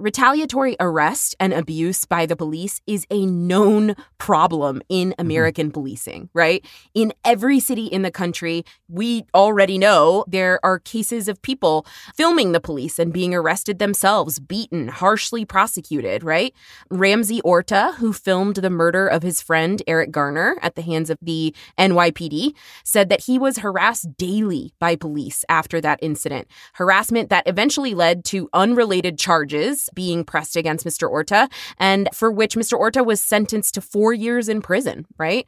Retaliatory 0.00 0.76
arrest 0.80 1.36
and 1.38 1.52
abuse 1.52 2.06
by 2.06 2.24
the 2.24 2.34
police 2.34 2.80
is 2.86 3.06
a 3.10 3.26
known 3.26 3.94
problem 4.16 4.80
in 4.88 5.10
mm-hmm. 5.10 5.20
American 5.20 5.70
policing, 5.70 6.30
right? 6.32 6.64
In 6.94 7.12
every 7.22 7.60
city 7.60 7.84
in 7.84 8.00
the 8.00 8.10
country, 8.10 8.64
we 8.88 9.24
already 9.34 9.76
know 9.76 10.24
there 10.26 10.58
are 10.64 10.78
cases 10.78 11.28
of 11.28 11.42
people 11.42 11.84
filming 12.16 12.52
the 12.52 12.62
police 12.62 12.98
and 12.98 13.12
being 13.12 13.34
arrested 13.34 13.78
themselves, 13.78 14.38
beaten, 14.38 14.88
harshly 14.88 15.44
prosecuted, 15.44 16.24
right? 16.24 16.54
Ramsey 16.90 17.42
Orta, 17.42 17.94
who 17.98 18.14
filmed 18.14 18.56
the 18.56 18.70
murder 18.70 19.06
of 19.06 19.22
his 19.22 19.42
friend 19.42 19.82
Eric 19.86 20.12
Garner 20.12 20.56
at 20.62 20.76
the 20.76 20.82
hands 20.82 21.10
of 21.10 21.18
the 21.20 21.54
NYPD, 21.78 22.54
said 22.84 23.10
that 23.10 23.24
he 23.24 23.38
was 23.38 23.58
harassed 23.58 24.16
daily 24.16 24.72
by 24.78 24.96
police 24.96 25.44
after 25.50 25.78
that 25.82 25.98
incident. 26.00 26.48
Harassment 26.72 27.28
that 27.28 27.46
eventually 27.46 27.92
led 27.92 28.24
to 28.24 28.48
unrelated 28.54 29.18
charges 29.18 29.89
being 29.94 30.24
pressed 30.24 30.56
against 30.56 30.86
Mr. 30.86 31.08
Orta, 31.08 31.48
and 31.78 32.08
for 32.14 32.30
which 32.30 32.56
Mr. 32.56 32.78
Orta 32.78 33.02
was 33.02 33.20
sentenced 33.20 33.74
to 33.74 33.80
four 33.80 34.12
years 34.12 34.48
in 34.48 34.62
prison, 34.62 35.06
right? 35.18 35.46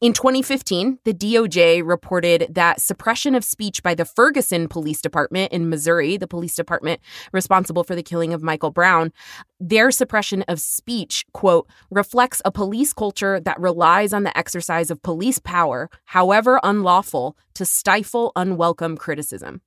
In 0.00 0.12
2015, 0.12 0.98
the 1.04 1.14
DOJ 1.14 1.82
reported 1.84 2.48
that 2.50 2.80
suppression 2.80 3.34
of 3.34 3.44
speech 3.44 3.82
by 3.82 3.94
the 3.94 4.04
Ferguson 4.04 4.68
Police 4.68 5.00
Department 5.00 5.52
in 5.52 5.68
Missouri, 5.68 6.16
the 6.16 6.26
police 6.26 6.54
department 6.54 7.00
responsible 7.32 7.84
for 7.84 7.94
the 7.94 8.02
killing 8.02 8.32
of 8.32 8.42
Michael 8.42 8.70
Brown, 8.70 9.12
their 9.60 9.90
suppression 9.90 10.42
of 10.42 10.60
speech, 10.60 11.24
quote, 11.32 11.68
reflects 11.90 12.42
a 12.44 12.52
police 12.52 12.92
culture 12.92 13.40
that 13.40 13.60
relies 13.60 14.12
on 14.12 14.24
the 14.24 14.36
exercise 14.36 14.90
of 14.90 15.02
police 15.02 15.38
power, 15.38 15.88
however 16.06 16.60
unlawful, 16.62 17.36
to 17.54 17.64
stifle 17.64 18.32
unwelcome 18.36 18.96
criticism. 18.96 19.62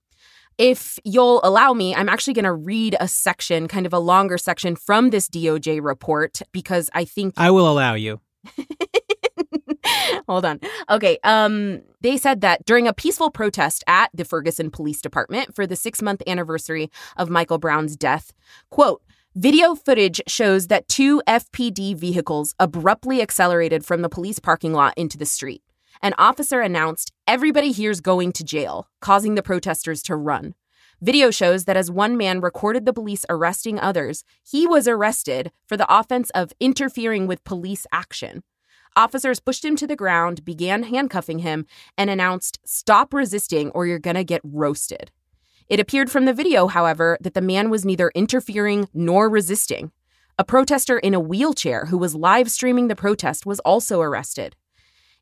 If 0.57 0.97
you'll 1.03 1.41
allow 1.43 1.73
me, 1.73 1.93
I'm 1.93 2.09
actually 2.09 2.33
going 2.33 2.45
to 2.45 2.53
read 2.53 2.95
a 2.99 3.07
section, 3.07 3.67
kind 3.67 3.85
of 3.85 3.93
a 3.93 3.99
longer 3.99 4.37
section 4.37 4.75
from 4.75 5.11
this 5.11 5.29
DOJ 5.29 5.83
report, 5.83 6.41
because 6.51 6.89
I 6.93 7.05
think 7.05 7.35
I 7.37 7.51
will 7.51 7.69
allow 7.69 7.93
you. 7.93 8.19
Hold 10.27 10.45
on. 10.45 10.59
Okay. 10.89 11.17
Um, 11.23 11.81
they 12.01 12.17
said 12.17 12.41
that 12.41 12.65
during 12.65 12.87
a 12.87 12.93
peaceful 12.93 13.31
protest 13.31 13.83
at 13.87 14.09
the 14.13 14.25
Ferguson 14.25 14.69
Police 14.71 15.01
Department 15.01 15.55
for 15.55 15.65
the 15.65 15.75
six 15.75 16.01
month 16.01 16.21
anniversary 16.27 16.89
of 17.15 17.29
Michael 17.29 17.57
Brown's 17.57 17.95
death, 17.95 18.33
quote, 18.69 19.01
Video 19.35 19.75
footage 19.75 20.19
shows 20.27 20.65
that 20.65 20.87
two 20.87 21.21
FPD 21.27 21.95
vehicles 21.95 22.55
abruptly 22.59 23.21
accelerated 23.21 23.85
from 23.85 24.01
the 24.01 24.09
police 24.09 24.39
parking 24.39 24.73
lot 24.73 24.95
into 24.97 25.15
the 25.15 25.27
street. 25.27 25.61
An 26.01 26.13
officer 26.17 26.61
announced, 26.61 27.11
Everybody 27.27 27.71
here's 27.71 28.01
going 28.01 28.31
to 28.33 28.43
jail, 28.43 28.87
causing 29.01 29.35
the 29.35 29.43
protesters 29.43 30.01
to 30.03 30.15
run. 30.15 30.55
Video 31.01 31.29
shows 31.29 31.65
that 31.65 31.77
as 31.77 31.91
one 31.91 32.17
man 32.17 32.41
recorded 32.41 32.85
the 32.85 32.93
police 32.93 33.25
arresting 33.29 33.79
others, 33.79 34.23
he 34.43 34.65
was 34.65 34.87
arrested 34.87 35.51
for 35.67 35.77
the 35.77 35.91
offense 35.93 36.29
of 36.31 36.53
interfering 36.59 37.27
with 37.27 37.43
police 37.43 37.85
action. 37.91 38.43
Officers 38.95 39.39
pushed 39.39 39.63
him 39.63 39.75
to 39.75 39.85
the 39.85 39.95
ground, 39.95 40.43
began 40.43 40.83
handcuffing 40.83 41.39
him, 41.39 41.67
and 41.97 42.09
announced, 42.09 42.59
Stop 42.65 43.13
resisting 43.13 43.69
or 43.71 43.85
you're 43.85 43.99
gonna 43.99 44.23
get 44.23 44.41
roasted. 44.43 45.11
It 45.69 45.79
appeared 45.79 46.09
from 46.09 46.25
the 46.25 46.33
video, 46.33 46.67
however, 46.67 47.17
that 47.21 47.35
the 47.35 47.41
man 47.41 47.69
was 47.69 47.85
neither 47.85 48.11
interfering 48.15 48.87
nor 48.93 49.29
resisting. 49.29 49.91
A 50.39 50.43
protester 50.43 50.97
in 50.97 51.13
a 51.13 51.19
wheelchair 51.19 51.85
who 51.85 51.97
was 51.97 52.15
live 52.15 52.49
streaming 52.49 52.87
the 52.87 52.95
protest 52.95 53.45
was 53.45 53.59
also 53.59 54.01
arrested. 54.01 54.55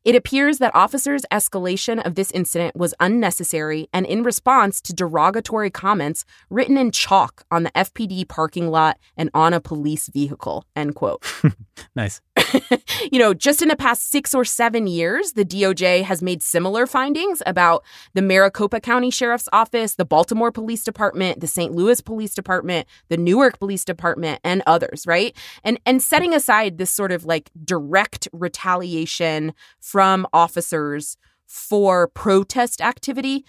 It 0.06 0.14
appears 0.14 0.58
that 0.58 0.72
officers' 0.72 1.26
escalation 1.32 2.00
of 2.06 2.14
this 2.14 2.30
incident 2.30 2.76
was 2.76 2.94
unnecessary 3.00 3.88
and 3.92 4.06
in 4.06 4.22
response 4.22 4.80
to 4.82 4.94
derogatory 4.94 5.68
comments 5.68 6.24
written 6.48 6.78
in 6.78 6.92
chalk 6.92 7.42
on 7.50 7.64
the 7.64 7.72
FPD 7.72 8.28
parking 8.28 8.70
lot 8.70 8.98
and 9.16 9.30
on 9.34 9.52
a 9.52 9.60
police 9.60 10.06
vehicle. 10.06 10.64
End 10.76 10.94
quote. 10.94 11.24
nice. 11.96 12.20
you 13.12 13.18
know, 13.18 13.34
just 13.34 13.62
in 13.62 13.68
the 13.68 13.76
past 13.76 14.10
six 14.10 14.34
or 14.34 14.44
seven 14.44 14.86
years, 14.86 15.32
the 15.32 15.44
DOJ 15.44 16.02
has 16.02 16.22
made 16.22 16.42
similar 16.42 16.86
findings 16.86 17.42
about 17.46 17.84
the 18.14 18.22
Maricopa 18.22 18.80
County 18.80 19.10
Sheriff's 19.10 19.48
Office, 19.52 19.94
the 19.94 20.04
Baltimore 20.04 20.52
Police 20.52 20.84
Department, 20.84 21.40
the 21.40 21.46
St. 21.46 21.72
Louis 21.72 22.00
Police 22.00 22.34
Department, 22.34 22.86
the 23.08 23.16
Newark 23.16 23.58
Police 23.58 23.84
Department, 23.84 24.40
and 24.44 24.62
others, 24.66 25.06
right? 25.06 25.36
And 25.64 25.78
and 25.86 26.02
setting 26.02 26.34
aside 26.34 26.78
this 26.78 26.90
sort 26.90 27.12
of 27.12 27.24
like 27.24 27.50
direct 27.64 28.28
retaliation 28.32 29.54
from 29.80 30.26
officers 30.32 31.16
for 31.46 32.08
protest 32.08 32.80
activity, 32.80 33.44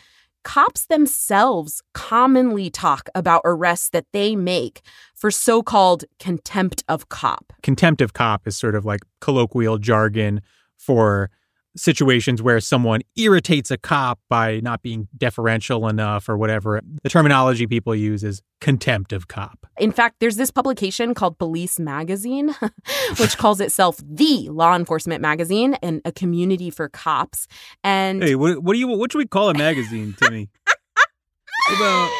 cops 0.47 0.85
themselves 0.85 1.83
commonly 1.93 2.69
talk 2.69 3.09
about 3.13 3.41
arrests 3.43 3.89
that 3.89 4.05
they 4.13 4.33
make 4.33 4.79
for 5.13 5.29
so 5.29 5.61
called 5.61 6.05
contempt 6.19 6.85
of 6.87 7.09
cop. 7.09 7.51
Contempt 7.63 7.99
of 7.99 8.13
cop 8.13 8.47
is 8.47 8.55
sort 8.55 8.73
of 8.73 8.85
like 8.85 9.01
colloquial 9.19 9.77
jargon 9.77 10.41
for 10.77 11.29
situations 11.77 12.41
where 12.41 12.59
someone 12.59 13.01
irritates 13.15 13.71
a 13.71 13.77
cop 13.77 14.19
by 14.29 14.59
not 14.61 14.81
being 14.81 15.07
deferential 15.15 15.87
enough 15.87 16.27
or 16.27 16.37
whatever. 16.37 16.81
The 17.03 17.09
terminology 17.09 17.67
people 17.67 17.95
use 17.95 18.23
is 18.23 18.41
contempt 18.59 19.13
of 19.13 19.27
cop. 19.27 19.65
In 19.77 19.91
fact, 19.91 20.17
there's 20.19 20.35
this 20.35 20.51
publication 20.51 21.13
called 21.13 21.37
Police 21.37 21.79
Magazine, 21.79 22.55
which 23.19 23.37
calls 23.37 23.61
itself 23.61 24.01
the 24.03 24.49
law 24.49 24.75
enforcement 24.75 25.21
magazine 25.21 25.75
and 25.81 26.01
a 26.03 26.11
community 26.11 26.69
for 26.69 26.89
cops. 26.89 27.47
And 27.83 28.23
hey, 28.23 28.35
what, 28.35 28.63
what 28.63 28.73
do 28.73 28.79
you 28.79 28.87
what 28.87 29.11
should 29.11 29.19
we 29.19 29.27
call 29.27 29.49
a 29.49 29.53
magazine, 29.53 30.15
Timmy? 30.19 30.49
about, 31.75 32.11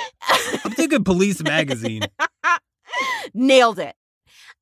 I'm 0.63 0.71
thinking 0.71 1.03
Police 1.03 1.41
Magazine. 1.41 2.03
Nailed 3.33 3.79
it 3.79 3.95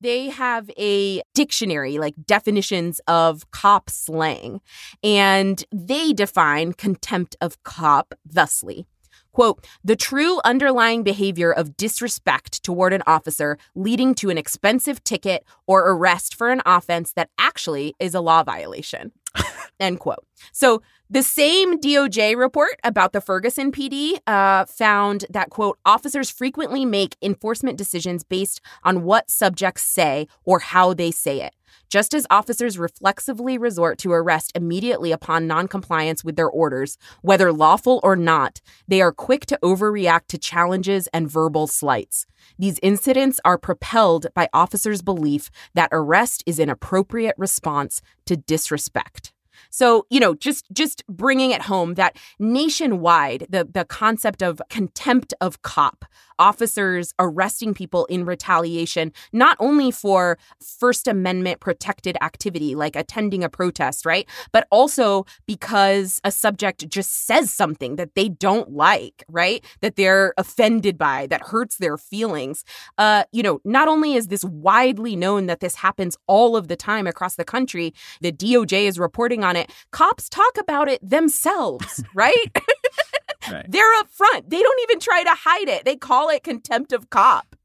they 0.00 0.28
have 0.28 0.70
a 0.78 1.22
dictionary, 1.34 1.98
like 1.98 2.14
definitions 2.26 3.00
of 3.06 3.50
cop 3.50 3.90
slang, 3.90 4.60
and 5.02 5.64
they 5.72 6.12
define 6.12 6.72
contempt 6.72 7.36
of 7.40 7.62
cop 7.62 8.14
thusly. 8.24 8.86
Quote, 9.32 9.66
the 9.84 9.96
true 9.96 10.40
underlying 10.46 11.02
behavior 11.02 11.52
of 11.52 11.76
disrespect 11.76 12.62
toward 12.62 12.94
an 12.94 13.02
officer 13.06 13.58
leading 13.74 14.14
to 14.14 14.30
an 14.30 14.38
expensive 14.38 15.04
ticket 15.04 15.44
or 15.66 15.90
arrest 15.90 16.34
for 16.34 16.48
an 16.48 16.62
offense 16.64 17.12
that 17.12 17.28
actually 17.38 17.94
is 17.98 18.14
a 18.14 18.20
law 18.20 18.42
violation. 18.42 19.12
End 19.80 20.00
quote. 20.00 20.24
So 20.52 20.82
the 21.08 21.22
same 21.22 21.78
DOJ 21.78 22.36
report 22.36 22.80
about 22.82 23.12
the 23.12 23.20
Ferguson 23.20 23.70
PD 23.70 24.18
uh, 24.26 24.64
found 24.64 25.24
that, 25.30 25.50
quote, 25.50 25.78
officers 25.84 26.30
frequently 26.30 26.84
make 26.84 27.16
enforcement 27.22 27.78
decisions 27.78 28.24
based 28.24 28.60
on 28.82 29.04
what 29.04 29.30
subjects 29.30 29.82
say 29.82 30.26
or 30.44 30.58
how 30.58 30.94
they 30.94 31.10
say 31.10 31.42
it. 31.42 31.54
Just 31.88 32.14
as 32.14 32.26
officers 32.30 32.78
reflexively 32.78 33.58
resort 33.58 33.98
to 33.98 34.12
arrest 34.12 34.52
immediately 34.54 35.12
upon 35.12 35.46
noncompliance 35.46 36.24
with 36.24 36.36
their 36.36 36.48
orders, 36.48 36.98
whether 37.22 37.52
lawful 37.52 38.00
or 38.02 38.16
not, 38.16 38.60
they 38.88 39.00
are 39.00 39.12
quick 39.12 39.46
to 39.46 39.58
overreact 39.62 40.26
to 40.28 40.38
challenges 40.38 41.06
and 41.08 41.30
verbal 41.30 41.66
slights. 41.66 42.26
These 42.58 42.80
incidents 42.82 43.40
are 43.44 43.58
propelled 43.58 44.26
by 44.34 44.48
officers' 44.52 45.02
belief 45.02 45.50
that 45.74 45.90
arrest 45.92 46.42
is 46.46 46.58
an 46.58 46.68
appropriate 46.68 47.34
response 47.38 48.00
to 48.26 48.36
disrespect. 48.36 49.32
So, 49.70 50.06
you 50.10 50.20
know, 50.20 50.34
just 50.34 50.66
just 50.72 51.06
bringing 51.08 51.50
it 51.50 51.62
home 51.62 51.94
that 51.94 52.16
nationwide 52.38 53.46
the 53.48 53.64
the 53.70 53.84
concept 53.84 54.42
of 54.42 54.60
contempt 54.70 55.34
of 55.40 55.62
cop, 55.62 56.04
officers 56.38 57.14
arresting 57.18 57.74
people 57.74 58.04
in 58.06 58.24
retaliation 58.24 59.12
not 59.32 59.56
only 59.60 59.90
for 59.90 60.38
first 60.60 61.08
amendment 61.08 61.60
protected 61.60 62.16
activity 62.22 62.74
like 62.74 62.96
attending 62.96 63.42
a 63.42 63.48
protest, 63.48 64.04
right? 64.06 64.28
But 64.52 64.66
also 64.70 65.26
because 65.46 66.20
a 66.24 66.30
subject 66.30 66.88
just 66.88 67.26
says 67.26 67.50
something 67.50 67.96
that 67.96 68.14
they 68.14 68.28
don't 68.28 68.72
like, 68.72 69.24
right? 69.28 69.64
That 69.80 69.96
they're 69.96 70.34
offended 70.36 70.98
by, 70.98 71.26
that 71.28 71.42
hurts 71.42 71.76
their 71.76 71.96
feelings. 71.96 72.64
Uh, 72.98 73.24
you 73.32 73.42
know, 73.42 73.60
not 73.64 73.88
only 73.88 74.14
is 74.14 74.28
this 74.28 74.44
widely 74.44 75.16
known 75.16 75.46
that 75.46 75.60
this 75.60 75.76
happens 75.76 76.16
all 76.26 76.56
of 76.56 76.68
the 76.68 76.76
time 76.76 77.06
across 77.06 77.36
the 77.36 77.44
country, 77.44 77.94
the 78.20 78.32
DOJ 78.32 78.86
is 78.86 78.98
reporting 78.98 79.44
on 79.46 79.56
it. 79.56 79.70
Cops 79.90 80.28
talk 80.28 80.58
about 80.58 80.88
it 80.88 81.00
themselves, 81.08 82.02
right? 82.14 82.34
right. 83.50 83.64
They're 83.68 83.94
up 83.94 84.10
front. 84.10 84.50
They 84.50 84.60
don't 84.60 84.80
even 84.82 85.00
try 85.00 85.22
to 85.22 85.34
hide 85.34 85.68
it. 85.68 85.84
They 85.84 85.96
call 85.96 86.28
it 86.28 86.42
contempt 86.42 86.92
of 86.92 87.08
cop. 87.10 87.56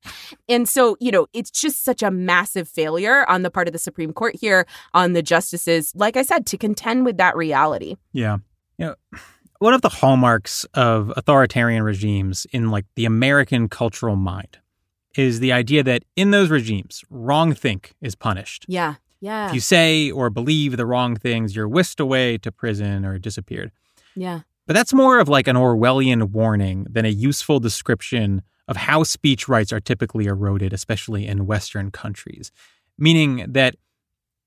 And 0.48 0.68
so, 0.68 0.98
you 1.00 1.12
know, 1.12 1.28
it's 1.34 1.52
just 1.52 1.84
such 1.84 2.02
a 2.02 2.10
massive 2.10 2.68
failure 2.68 3.26
on 3.30 3.42
the 3.42 3.52
part 3.52 3.68
of 3.68 3.74
the 3.74 3.80
Supreme 3.80 4.14
Court 4.14 4.36
here, 4.40 4.66
on 4.94 5.14
the 5.14 5.22
justices, 5.22 5.92
like 5.96 6.18
I 6.18 6.22
said, 6.22 6.46
to 6.48 6.58
contend 6.58 7.06
with 7.06 7.18
that 7.18 7.36
reality. 7.36 7.98
Yeah. 8.14 8.38
You 8.78 8.88
know, 8.88 8.96
one 9.60 9.76
of 9.76 9.82
the 9.82 9.90
hallmarks 9.90 10.66
of 10.74 11.14
authoritarian 11.16 11.84
regimes 11.84 12.48
in 12.52 12.72
like 12.72 12.86
the 12.96 13.06
American 13.06 13.70
cultural 13.70 14.16
mind 14.16 14.58
is 15.16 15.40
the 15.40 15.52
idea 15.52 15.84
that 15.84 16.04
in 16.16 16.32
those 16.32 16.50
regimes, 16.50 17.04
wrong 17.10 17.54
think 17.54 17.94
is 18.02 18.16
punished. 18.16 18.66
Yeah. 18.68 18.96
Yeah. 19.22 19.48
If 19.48 19.54
you 19.54 19.60
say 19.60 20.12
or 20.12 20.30
believe 20.30 20.78
the 20.78 20.86
wrong 20.86 21.16
things, 21.16 21.56
you're 21.56 21.68
whisked 21.68 22.00
away 22.00 22.38
to 22.40 22.52
prison 22.52 23.06
or 23.06 23.18
disappeared. 23.20 23.72
Yeah. 24.16 24.42
But 24.68 24.74
that's 24.74 24.94
more 24.94 25.20
of 25.20 25.30
like 25.30 25.48
an 25.48 25.56
Orwellian 25.56 26.32
warning 26.32 26.88
than 26.90 27.06
a 27.06 27.10
useful 27.10 27.60
description 27.60 28.42
of 28.68 28.78
how 28.78 29.04
speech 29.04 29.48
rights 29.48 29.72
are 29.72 29.80
typically 29.80 30.26
eroded, 30.26 30.74
especially 30.74 31.28
in 31.28 31.46
Western 31.46 31.92
countries. 31.92 32.52
Meaning 32.98 33.46
that 33.48 33.76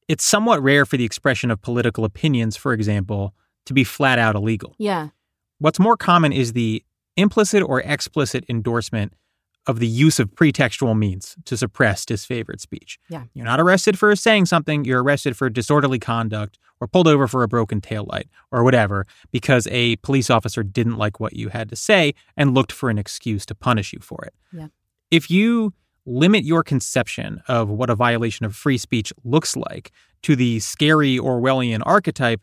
it's 0.08 0.24
somewhat 0.24 0.62
rare 0.62 0.84
for 0.84 0.96
the 0.96 1.04
expression 1.04 1.50
of 1.50 1.62
political 1.62 2.04
opinions, 2.04 2.56
for 2.56 2.72
example, 2.72 3.34
to 3.66 3.74
be 3.74 3.84
flat 3.84 4.18
out 4.18 4.34
illegal. 4.34 4.74
Yeah. 4.78 5.08
What's 5.58 5.78
more 5.78 5.96
common 5.96 6.32
is 6.32 6.52
the 6.52 6.84
implicit 7.16 7.62
or 7.62 7.80
explicit 7.80 8.44
endorsement 8.48 9.12
of 9.66 9.78
the 9.78 9.86
use 9.86 10.18
of 10.18 10.34
pretextual 10.34 10.96
means 10.96 11.36
to 11.44 11.56
suppress 11.56 12.04
disfavored 12.04 12.60
speech. 12.60 12.98
Yeah. 13.08 13.24
You're 13.32 13.46
not 13.46 13.60
arrested 13.60 13.98
for 13.98 14.14
saying 14.14 14.46
something, 14.46 14.84
you're 14.84 15.02
arrested 15.02 15.36
for 15.36 15.48
disorderly 15.48 15.98
conduct 15.98 16.58
or 16.80 16.86
pulled 16.86 17.08
over 17.08 17.26
for 17.26 17.42
a 17.42 17.48
broken 17.48 17.80
taillight 17.80 18.24
or 18.50 18.62
whatever 18.62 19.06
because 19.30 19.66
a 19.70 19.96
police 19.96 20.28
officer 20.28 20.62
didn't 20.62 20.96
like 20.96 21.18
what 21.18 21.34
you 21.34 21.48
had 21.48 21.68
to 21.70 21.76
say 21.76 22.14
and 22.36 22.54
looked 22.54 22.72
for 22.72 22.90
an 22.90 22.98
excuse 22.98 23.46
to 23.46 23.54
punish 23.54 23.92
you 23.92 24.00
for 24.00 24.24
it. 24.24 24.34
Yeah. 24.52 24.68
If 25.10 25.30
you 25.30 25.72
limit 26.06 26.44
your 26.44 26.62
conception 26.62 27.42
of 27.48 27.70
what 27.70 27.88
a 27.88 27.94
violation 27.94 28.44
of 28.44 28.54
free 28.54 28.76
speech 28.76 29.12
looks 29.24 29.56
like 29.56 29.90
to 30.22 30.36
the 30.36 30.60
scary 30.60 31.18
Orwellian 31.18 31.82
archetype, 31.86 32.42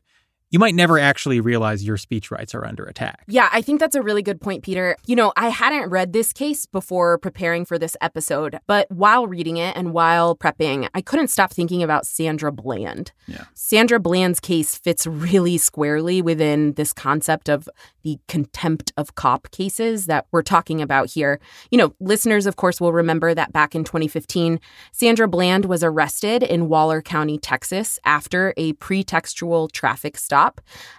you 0.52 0.60
might 0.60 0.76
never 0.76 0.99
actually 0.99 1.39
realize 1.39 1.84
your 1.84 1.97
speech 1.97 2.30
rights 2.30 2.54
are 2.54 2.66
under 2.66 2.84
attack. 2.84 3.24
Yeah, 3.28 3.49
I 3.52 3.62
think 3.62 3.80
that's 3.80 3.95
a 3.95 4.02
really 4.02 4.22
good 4.22 4.41
point, 4.41 4.64
Peter. 4.64 4.97
You 5.08 5.16
know, 5.16 5.32
I 5.38 5.49
hadn't 5.49 5.89
read 5.89 6.14
this 6.14 6.34
case 6.34 6.66
before 6.66 7.18
preparing 7.18 7.66
for 7.66 7.80
this 7.80 7.95
episode, 8.02 8.60
but 8.68 8.91
while 8.91 9.28
reading 9.28 9.58
it 9.58 9.76
and 9.78 9.93
while 9.93 10.36
prepping, 10.36 10.89
I 10.93 11.02
couldn't 11.02 11.30
stop 11.30 11.52
thinking 11.54 11.82
about 11.82 12.06
Sandra 12.06 12.52
Bland. 12.52 13.14
Yeah. 13.28 13.45
Sandra 13.54 13.99
Bland's 13.99 14.41
case 14.41 14.76
fits 14.76 15.08
really 15.08 15.58
squarely 15.58 16.22
within 16.22 16.74
this 16.74 16.91
concept 16.91 17.47
of 17.47 17.70
the 18.04 18.20
contempt 18.28 18.91
of 18.97 19.16
cop 19.16 19.49
cases 19.52 20.08
that 20.08 20.26
we're 20.32 20.41
talking 20.41 20.82
about 20.82 21.12
here. 21.12 21.39
You 21.70 21.78
know, 21.78 21.93
listeners, 21.99 22.45
of 22.45 22.56
course, 22.56 22.82
will 22.82 22.91
remember 22.91 23.34
that 23.34 23.54
back 23.54 23.76
in 23.76 23.84
2015, 23.84 24.60
Sandra 24.91 25.28
Bland 25.28 25.66
was 25.66 25.84
arrested 25.84 26.43
in 26.43 26.68
Waller 26.68 27.02
County, 27.02 27.38
Texas, 27.38 27.99
after 28.04 28.54
a 28.58 28.74
pretextual 28.74 29.72
traffic 29.72 30.18
stop. 30.18 30.40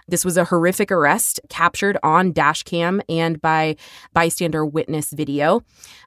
This 0.07 0.25
was 0.25 0.37
a 0.37 0.45
horrific 0.45 0.91
arrest 0.91 1.39
captured 1.49 1.97
on 2.03 2.31
dash 2.31 2.63
cam 2.63 3.01
and 3.07 3.41
by 3.41 3.75
bystander 4.13 4.65
witness 4.65 5.11
video. 5.11 5.61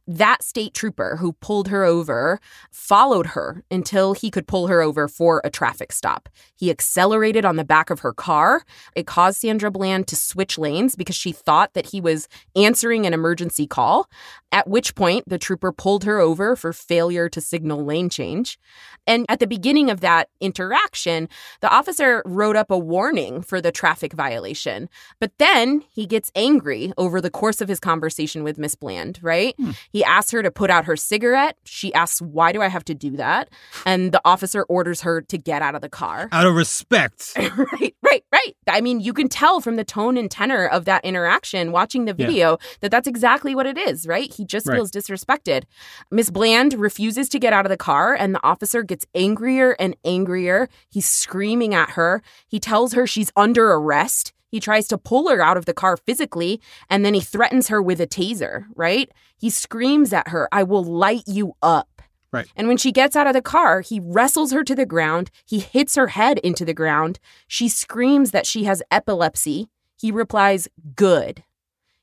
That 0.07 0.43
state 0.43 0.73
trooper 0.73 1.17
who 1.17 1.33
pulled 1.33 1.69
her 1.69 1.85
over 1.85 2.41
followed 2.71 3.29
her 3.29 3.65
until 3.71 4.15
he 4.15 4.31
could 4.31 4.47
pull 4.47 4.69
her 4.69 4.81
over 4.81 5.09
for 5.09 5.41
a 5.45 5.51
traffic 5.51 5.91
stop. 5.91 6.29
He 6.55 6.71
accelerated 6.71 7.45
on 7.45 7.57
the 7.57 7.65
back 7.65 7.91
of 7.91 8.01
her 8.01 8.13
car. 8.13 8.63
It 8.95 9.07
caused 9.07 9.41
Sandra 9.41 9.71
Bland 9.71 10.07
to 10.09 10.17
switch 10.17 10.59
lanes 10.59 10.95
because 10.95 11.17
she 11.17 11.33
thought 11.33 11.75
that 11.75 11.87
he 11.87 12.01
was 12.01 12.29
answering 12.55 13.05
an 13.05 13.15
emergency 13.15 13.67
call. 13.67 14.09
At 14.57 14.67
which 14.67 14.95
point, 14.95 15.29
the 15.29 15.37
trooper 15.37 15.71
pulled 15.71 16.05
her 16.05 16.19
over 16.19 16.57
for 16.57 16.73
failure 16.73 17.29
to 17.29 17.43
signal 17.43 17.85
lane 17.85 18.09
change. 18.09 18.59
And 19.07 19.27
at 19.29 19.39
the 19.39 19.47
beginning 19.47 19.91
of 19.91 20.01
that 20.01 20.31
interaction, 20.41 21.29
the 21.61 21.69
officer 21.69 22.23
wrote 22.25 22.57
up 22.57 22.71
a 22.71 22.79
warning 22.79 23.43
for 23.43 23.61
the 23.61 23.71
traffic 23.71 24.15
violation. 24.15 24.89
But 25.21 25.33
then 25.37 25.85
he 25.93 26.07
gets 26.07 26.33
angry 26.35 26.95
over 26.97 27.21
the 27.21 27.29
course 27.29 27.61
of 27.61 27.69
his 27.69 27.79
conversation 27.79 28.45
with 28.45 28.57
Miss 28.57 28.75
Bland, 28.75 29.19
right? 29.21 29.55
Hmm. 29.59 29.73
He 29.93 30.03
asks 30.03 30.31
her 30.31 30.43
to 30.43 30.51
put 30.51 30.71
out 30.71 30.87
her 30.87 30.97
cigarette. 30.97 31.59
She 31.65 31.93
asks, 31.93 32.23
Why 32.23 32.51
do 32.53 32.63
I 32.63 32.69
have 32.69 32.85
to 32.87 32.95
do 32.95 33.11
that? 33.19 33.51
And 33.85 34.11
the 34.11 34.23
officer 34.25 34.63
orders 34.71 35.03
her 35.03 35.21
to 35.21 35.37
get 35.37 35.61
out 35.61 35.75
of 35.75 35.83
the 35.83 35.91
car. 35.91 36.31
Out 36.33 36.47
of 36.47 36.55
respect. 36.55 37.35
right, 37.37 37.95
right, 38.03 38.25
right. 38.33 38.57
I 38.67 38.81
mean, 38.81 39.01
you 39.01 39.13
can 39.13 39.29
tell 39.29 39.61
from 39.61 39.77
the 39.77 39.85
tone 39.85 40.17
and 40.17 40.31
tenor 40.31 40.67
of 40.67 40.87
that 40.87 41.05
interaction 41.05 41.73
watching 41.73 42.07
the 42.07 42.15
video 42.15 42.53
yeah. 42.53 42.69
that 42.81 42.91
that's 42.91 43.07
exactly 43.07 43.55
what 43.55 43.67
it 43.67 43.77
is, 43.77 44.07
right? 44.07 44.33
He 44.33 44.46
just 44.47 44.67
right. 44.67 44.77
feels 44.77 44.91
disrespected. 44.91 45.65
Miss 46.11 46.31
Bland 46.31 46.75
refuses 46.75 47.29
to 47.31 47.39
get 47.39 47.53
out 47.53 47.67
of 47.67 47.71
the 47.71 47.77
car, 47.77 48.15
and 48.15 48.35
the 48.35 48.45
officer 48.47 48.83
gets 48.83 49.07
angrier 49.15 49.77
and 49.79 49.97
angrier. 50.05 50.69
He's 50.89 51.07
screaming 51.07 51.75
at 51.75 51.91
her. 51.91 52.23
He 52.47 52.61
tells 52.61 52.93
her 52.95 53.07
she's 53.07 53.33
under 53.37 53.73
arrest. 53.73 54.33
He 54.49 54.61
tries 54.61 54.89
to 54.89 54.99
pull 54.99 55.29
her 55.29 55.43
out 55.43 55.57
of 55.57 55.67
the 55.67 55.75
car 55.75 55.97
physically, 55.97 56.61
and 56.89 57.05
then 57.05 57.15
he 57.15 57.21
threatens 57.21 57.69
her 57.69 57.83
with 57.83 58.01
a 58.01 58.07
taser, 58.07 58.67
right? 58.75 59.11
He 59.37 59.51
screams 59.51 60.13
at 60.13 60.29
her, 60.29 60.49
I 60.53 60.63
will 60.63 60.85
light 60.85 61.25
you 61.27 61.55
up. 61.63 61.89
Right. 62.33 62.47
And 62.57 62.69
when 62.69 62.77
she 62.77 62.93
gets 62.93 63.17
out 63.17 63.27
of 63.27 63.35
the 63.35 63.43
car, 63.43 63.81
he 63.81 64.01
wrestles 64.03 64.53
her 64.53 64.65
to 64.65 64.75
the 64.75 64.87
ground. 64.87 65.31
He 65.45 65.59
hits 65.61 65.95
her 65.95 66.09
head 66.09 66.39
into 66.39 66.65
the 66.65 66.75
ground. 66.75 67.19
She 67.47 67.69
screams 67.69 68.31
that 68.33 68.47
she 68.47 68.65
has 68.65 68.83
epilepsy. 68.91 69.69
He 69.99 70.11
replies, 70.11 70.69
Good. 70.95 71.45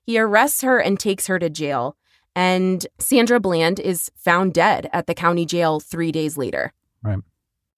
He 0.02 0.20
arrests 0.20 0.62
her 0.62 0.80
and 0.80 1.00
takes 1.00 1.28
her 1.28 1.40
to 1.40 1.50
jail. 1.50 1.98
And 2.36 2.86
Sandra 3.00 3.40
Bland 3.40 3.80
is 3.80 4.10
found 4.16 4.54
dead 4.54 4.90
at 4.92 5.08
the 5.08 5.14
county 5.14 5.46
jail 5.46 5.80
three 5.80 6.12
days 6.12 6.38
later. 6.38 6.74
Right. 7.04 7.20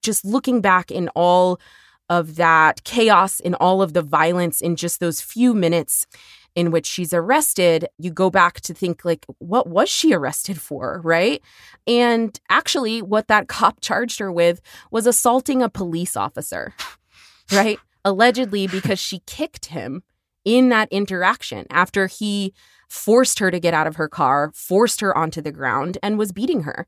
Just 0.02 0.24
looking 0.24 0.60
back 0.60 0.90
in 0.90 1.08
all 1.10 1.60
of 2.08 2.36
that 2.36 2.84
chaos, 2.84 3.40
in 3.40 3.54
all 3.54 3.82
of 3.82 3.92
the 3.92 4.02
violence 4.02 4.60
in 4.60 4.76
just 4.76 5.00
those 5.00 5.20
few 5.20 5.52
minutes 5.52 6.06
in 6.54 6.70
which 6.70 6.86
she's 6.86 7.12
arrested, 7.12 7.86
you 7.98 8.10
go 8.10 8.30
back 8.30 8.60
to 8.62 8.72
think, 8.72 9.04
like, 9.04 9.26
what 9.38 9.68
was 9.68 9.90
she 9.90 10.14
arrested 10.14 10.58
for? 10.58 11.00
Right. 11.04 11.42
And 11.86 12.38
actually, 12.48 13.02
what 13.02 13.28
that 13.28 13.46
cop 13.48 13.80
charged 13.80 14.18
her 14.20 14.32
with 14.32 14.62
was 14.90 15.06
assaulting 15.06 15.62
a 15.62 15.68
police 15.68 16.16
officer. 16.16 16.74
Right. 17.52 17.78
Allegedly, 18.04 18.66
because 18.66 18.98
she 18.98 19.20
kicked 19.26 19.66
him 19.66 20.02
in 20.46 20.70
that 20.70 20.88
interaction 20.90 21.66
after 21.68 22.06
he 22.06 22.54
forced 22.88 23.40
her 23.40 23.50
to 23.50 23.60
get 23.60 23.74
out 23.74 23.86
of 23.86 23.96
her 23.96 24.08
car, 24.08 24.52
forced 24.54 25.00
her 25.00 25.16
onto 25.16 25.42
the 25.42 25.52
ground, 25.52 25.98
and 26.02 26.18
was 26.18 26.32
beating 26.32 26.62
her. 26.62 26.86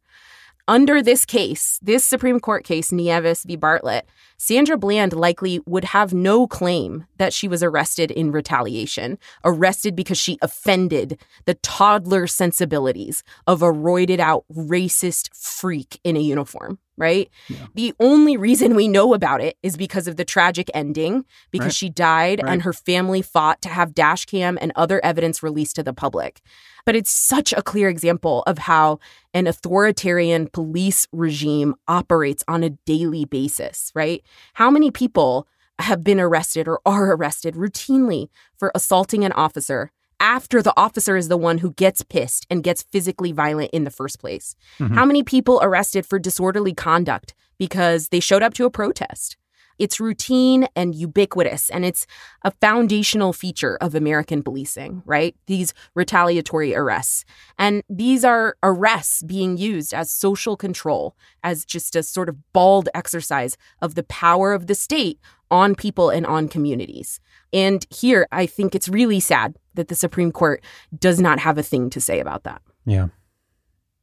Under 0.68 1.02
this 1.02 1.24
case, 1.24 1.78
this 1.82 2.04
Supreme 2.04 2.40
Court 2.40 2.62
case, 2.62 2.92
Nieves 2.92 3.42
v. 3.44 3.56
Bartlett, 3.56 4.06
Sandra 4.36 4.76
Bland 4.76 5.14
likely 5.14 5.60
would 5.66 5.84
have 5.84 6.12
no 6.12 6.46
claim 6.46 7.06
that 7.16 7.32
she 7.32 7.48
was 7.48 7.62
arrested 7.62 8.10
in 8.10 8.30
retaliation, 8.30 9.18
arrested 9.44 9.96
because 9.96 10.18
she 10.18 10.38
offended 10.42 11.18
the 11.46 11.54
toddler 11.54 12.26
sensibilities 12.26 13.24
of 13.46 13.62
a 13.62 13.72
roided 13.72 14.20
out 14.20 14.44
racist 14.54 15.34
freak 15.34 15.98
in 16.04 16.18
a 16.18 16.20
uniform 16.20 16.78
right? 16.98 17.30
Yeah. 17.48 17.66
The 17.74 17.94
only 18.00 18.36
reason 18.36 18.74
we 18.74 18.88
know 18.88 19.14
about 19.14 19.40
it 19.40 19.56
is 19.62 19.76
because 19.76 20.06
of 20.08 20.16
the 20.16 20.24
tragic 20.24 20.70
ending, 20.74 21.24
because 21.50 21.66
right. 21.66 21.74
she 21.74 21.88
died 21.88 22.40
right. 22.42 22.52
and 22.52 22.62
her 22.62 22.72
family 22.72 23.22
fought 23.22 23.62
to 23.62 23.68
have 23.68 23.94
dash 23.94 24.26
cam 24.26 24.58
and 24.60 24.72
other 24.76 25.02
evidence 25.04 25.42
released 25.42 25.76
to 25.76 25.82
the 25.82 25.94
public. 25.94 26.40
But 26.84 26.96
it's 26.96 27.10
such 27.10 27.52
a 27.52 27.62
clear 27.62 27.88
example 27.88 28.42
of 28.46 28.58
how 28.58 28.98
an 29.34 29.46
authoritarian 29.46 30.48
police 30.48 31.06
regime 31.12 31.74
operates 31.86 32.42
on 32.48 32.64
a 32.64 32.70
daily 32.70 33.24
basis, 33.24 33.92
right? 33.94 34.22
How 34.54 34.70
many 34.70 34.90
people 34.90 35.46
have 35.78 36.02
been 36.02 36.18
arrested 36.18 36.66
or 36.66 36.80
are 36.84 37.12
arrested 37.12 37.54
routinely 37.54 38.28
for 38.56 38.72
assaulting 38.74 39.24
an 39.24 39.32
officer 39.32 39.92
after 40.20 40.62
the 40.62 40.74
officer 40.76 41.16
is 41.16 41.28
the 41.28 41.36
one 41.36 41.58
who 41.58 41.72
gets 41.72 42.02
pissed 42.02 42.46
and 42.50 42.62
gets 42.62 42.82
physically 42.82 43.32
violent 43.32 43.70
in 43.72 43.84
the 43.84 43.90
first 43.90 44.18
place? 44.18 44.54
Mm-hmm. 44.78 44.94
How 44.94 45.04
many 45.04 45.22
people 45.22 45.60
arrested 45.62 46.06
for 46.06 46.18
disorderly 46.18 46.74
conduct 46.74 47.34
because 47.58 48.08
they 48.08 48.20
showed 48.20 48.42
up 48.42 48.54
to 48.54 48.64
a 48.64 48.70
protest? 48.70 49.36
It's 49.78 50.00
routine 50.00 50.66
and 50.74 50.94
ubiquitous, 50.94 51.70
and 51.70 51.84
it's 51.84 52.06
a 52.42 52.50
foundational 52.50 53.32
feature 53.32 53.78
of 53.80 53.94
American 53.94 54.42
policing, 54.42 55.02
right? 55.06 55.36
These 55.46 55.72
retaliatory 55.94 56.74
arrests. 56.74 57.24
And 57.58 57.82
these 57.88 58.24
are 58.24 58.56
arrests 58.62 59.22
being 59.22 59.56
used 59.56 59.94
as 59.94 60.10
social 60.10 60.56
control, 60.56 61.14
as 61.44 61.64
just 61.64 61.94
a 61.94 62.02
sort 62.02 62.28
of 62.28 62.36
bald 62.52 62.88
exercise 62.92 63.56
of 63.80 63.94
the 63.94 64.02
power 64.02 64.52
of 64.52 64.66
the 64.66 64.74
state 64.74 65.20
on 65.50 65.74
people 65.74 66.10
and 66.10 66.26
on 66.26 66.48
communities. 66.48 67.20
And 67.52 67.86
here, 67.90 68.26
I 68.30 68.46
think 68.46 68.74
it's 68.74 68.88
really 68.88 69.20
sad 69.20 69.56
that 69.74 69.88
the 69.88 69.94
Supreme 69.94 70.32
Court 70.32 70.62
does 70.98 71.20
not 71.20 71.38
have 71.38 71.58
a 71.58 71.62
thing 71.62 71.90
to 71.90 72.00
say 72.00 72.20
about 72.20 72.44
that. 72.44 72.60
Yeah. 72.84 73.08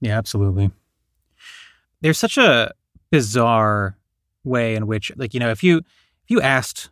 Yeah, 0.02 0.18
absolutely. 0.18 0.72
There's 2.02 2.18
such 2.18 2.38
a 2.38 2.74
bizarre 3.12 3.98
way 4.44 4.76
in 4.76 4.88
which 4.88 5.12
like 5.16 5.34
you 5.34 5.40
know 5.40 5.50
if 5.50 5.64
you 5.64 5.78
if 5.78 6.30
you 6.30 6.42
asked 6.42 6.90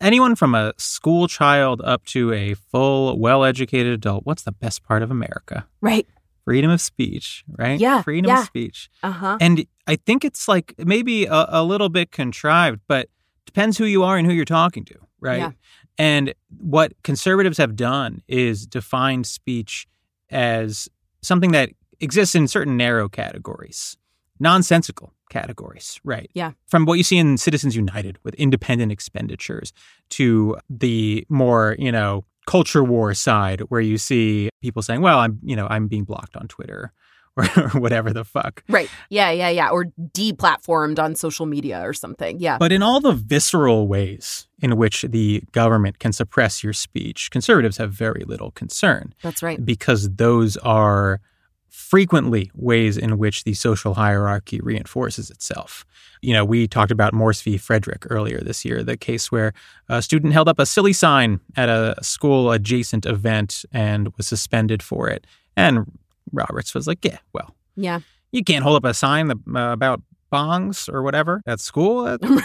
anyone 0.00 0.34
from 0.36 0.54
a 0.54 0.72
school 0.76 1.26
child 1.26 1.80
up 1.84 2.04
to 2.04 2.32
a 2.32 2.54
full 2.54 3.18
well-educated 3.18 3.92
adult 3.92 4.24
what's 4.26 4.42
the 4.42 4.52
best 4.52 4.82
part 4.82 5.02
of 5.02 5.10
america 5.10 5.66
right 5.80 6.06
freedom 6.44 6.70
of 6.70 6.80
speech 6.80 7.44
right 7.56 7.80
yeah 7.80 8.02
freedom 8.02 8.28
yeah. 8.28 8.40
of 8.40 8.46
speech 8.46 8.90
uh-huh 9.02 9.38
and 9.40 9.66
i 9.86 9.96
think 9.96 10.24
it's 10.24 10.46
like 10.46 10.74
maybe 10.78 11.24
a, 11.24 11.46
a, 11.48 11.62
little 11.62 11.88
bit 11.88 12.10
contrived 12.10 12.80
but 12.86 13.08
depends 13.52 13.78
who 13.78 13.84
you 13.84 14.02
are 14.02 14.16
and 14.16 14.26
who 14.26 14.32
you're 14.32 14.44
talking 14.44 14.84
to 14.84 14.94
right 15.20 15.38
yeah. 15.38 15.50
and 15.98 16.34
what 16.58 16.92
conservatives 17.02 17.58
have 17.58 17.76
done 17.76 18.22
is 18.28 18.66
defined 18.66 19.26
speech 19.26 19.86
as 20.30 20.88
something 21.22 21.52
that 21.52 21.70
exists 22.00 22.34
in 22.34 22.48
certain 22.48 22.76
narrow 22.76 23.08
categories 23.08 23.96
nonsensical 24.40 25.12
categories, 25.30 26.00
right? 26.02 26.28
Yeah. 26.34 26.52
From 26.66 26.84
what 26.84 26.94
you 26.94 27.04
see 27.04 27.18
in 27.18 27.36
Citizens 27.36 27.76
United 27.76 28.18
with 28.24 28.34
independent 28.34 28.90
expenditures 28.90 29.72
to 30.10 30.56
the 30.68 31.24
more, 31.28 31.76
you 31.78 31.92
know, 31.92 32.24
culture 32.46 32.82
war 32.82 33.14
side 33.14 33.60
where 33.68 33.80
you 33.80 33.96
see 33.96 34.48
people 34.60 34.82
saying, 34.82 35.02
well, 35.02 35.18
I'm, 35.18 35.38
you 35.42 35.54
know, 35.54 35.68
I'm 35.70 35.86
being 35.86 36.04
blocked 36.04 36.36
on 36.36 36.48
Twitter 36.48 36.92
or, 37.36 37.44
or 37.56 37.80
whatever 37.80 38.12
the 38.12 38.24
fuck. 38.24 38.62
Right. 38.68 38.88
Yeah, 39.08 39.30
yeah, 39.30 39.48
yeah. 39.48 39.70
Or 39.70 39.86
deplatformed 39.86 40.98
on 40.98 41.14
social 41.14 41.46
media 41.46 41.86
or 41.86 41.92
something. 41.92 42.38
Yeah. 42.38 42.58
But 42.58 42.72
in 42.72 42.82
all 42.82 43.00
the 43.00 43.12
visceral 43.12 43.88
ways 43.88 44.48
in 44.60 44.76
which 44.76 45.02
the 45.02 45.42
government 45.52 45.98
can 45.98 46.12
suppress 46.12 46.62
your 46.62 46.72
speech, 46.72 47.30
conservatives 47.30 47.76
have 47.78 47.92
very 47.92 48.24
little 48.26 48.50
concern. 48.50 49.14
That's 49.22 49.42
right. 49.42 49.64
Because 49.64 50.10
those 50.16 50.56
are 50.58 51.20
frequently 51.70 52.50
ways 52.54 52.98
in 52.98 53.16
which 53.16 53.44
the 53.44 53.54
social 53.54 53.94
hierarchy 53.94 54.60
reinforces 54.60 55.30
itself. 55.30 55.84
You 56.20 56.34
know, 56.34 56.44
we 56.44 56.66
talked 56.66 56.90
about 56.90 57.14
Morse 57.14 57.40
v. 57.40 57.56
Frederick 57.56 58.06
earlier 58.10 58.40
this 58.40 58.64
year, 58.64 58.82
the 58.82 58.96
case 58.96 59.32
where 59.32 59.52
a 59.88 60.02
student 60.02 60.32
held 60.32 60.48
up 60.48 60.58
a 60.58 60.66
silly 60.66 60.92
sign 60.92 61.40
at 61.56 61.68
a 61.68 61.96
school 62.02 62.50
adjacent 62.50 63.06
event 63.06 63.64
and 63.72 64.14
was 64.16 64.26
suspended 64.26 64.82
for 64.82 65.08
it. 65.08 65.26
And 65.56 65.98
Roberts 66.32 66.74
was 66.74 66.86
like, 66.86 67.04
yeah, 67.04 67.18
well, 67.32 67.54
yeah, 67.76 68.00
you 68.32 68.44
can't 68.44 68.62
hold 68.62 68.76
up 68.76 68.84
a 68.84 68.94
sign 68.94 69.30
uh, 69.30 69.34
about 69.72 70.02
bongs 70.32 70.92
or 70.92 71.02
whatever 71.02 71.42
at 71.46 71.60
school. 71.60 72.04
right. 72.22 72.44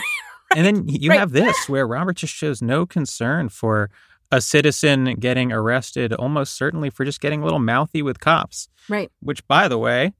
And 0.55 0.65
then 0.65 0.87
you 0.87 1.09
right. 1.09 1.19
have 1.19 1.31
this 1.31 1.67
where 1.67 1.87
Roberts 1.87 2.21
just 2.21 2.33
shows 2.33 2.61
no 2.61 2.85
concern 2.85 3.49
for 3.49 3.89
a 4.31 4.41
citizen 4.41 5.15
getting 5.15 5.51
arrested 5.51 6.13
almost 6.13 6.55
certainly 6.55 6.89
for 6.89 7.05
just 7.05 7.21
getting 7.21 7.41
a 7.41 7.43
little 7.43 7.59
mouthy 7.59 8.01
with 8.01 8.19
cops. 8.19 8.69
Right. 8.89 9.11
Which, 9.19 9.45
by 9.47 9.67
the 9.67 9.77
way, 9.77 10.13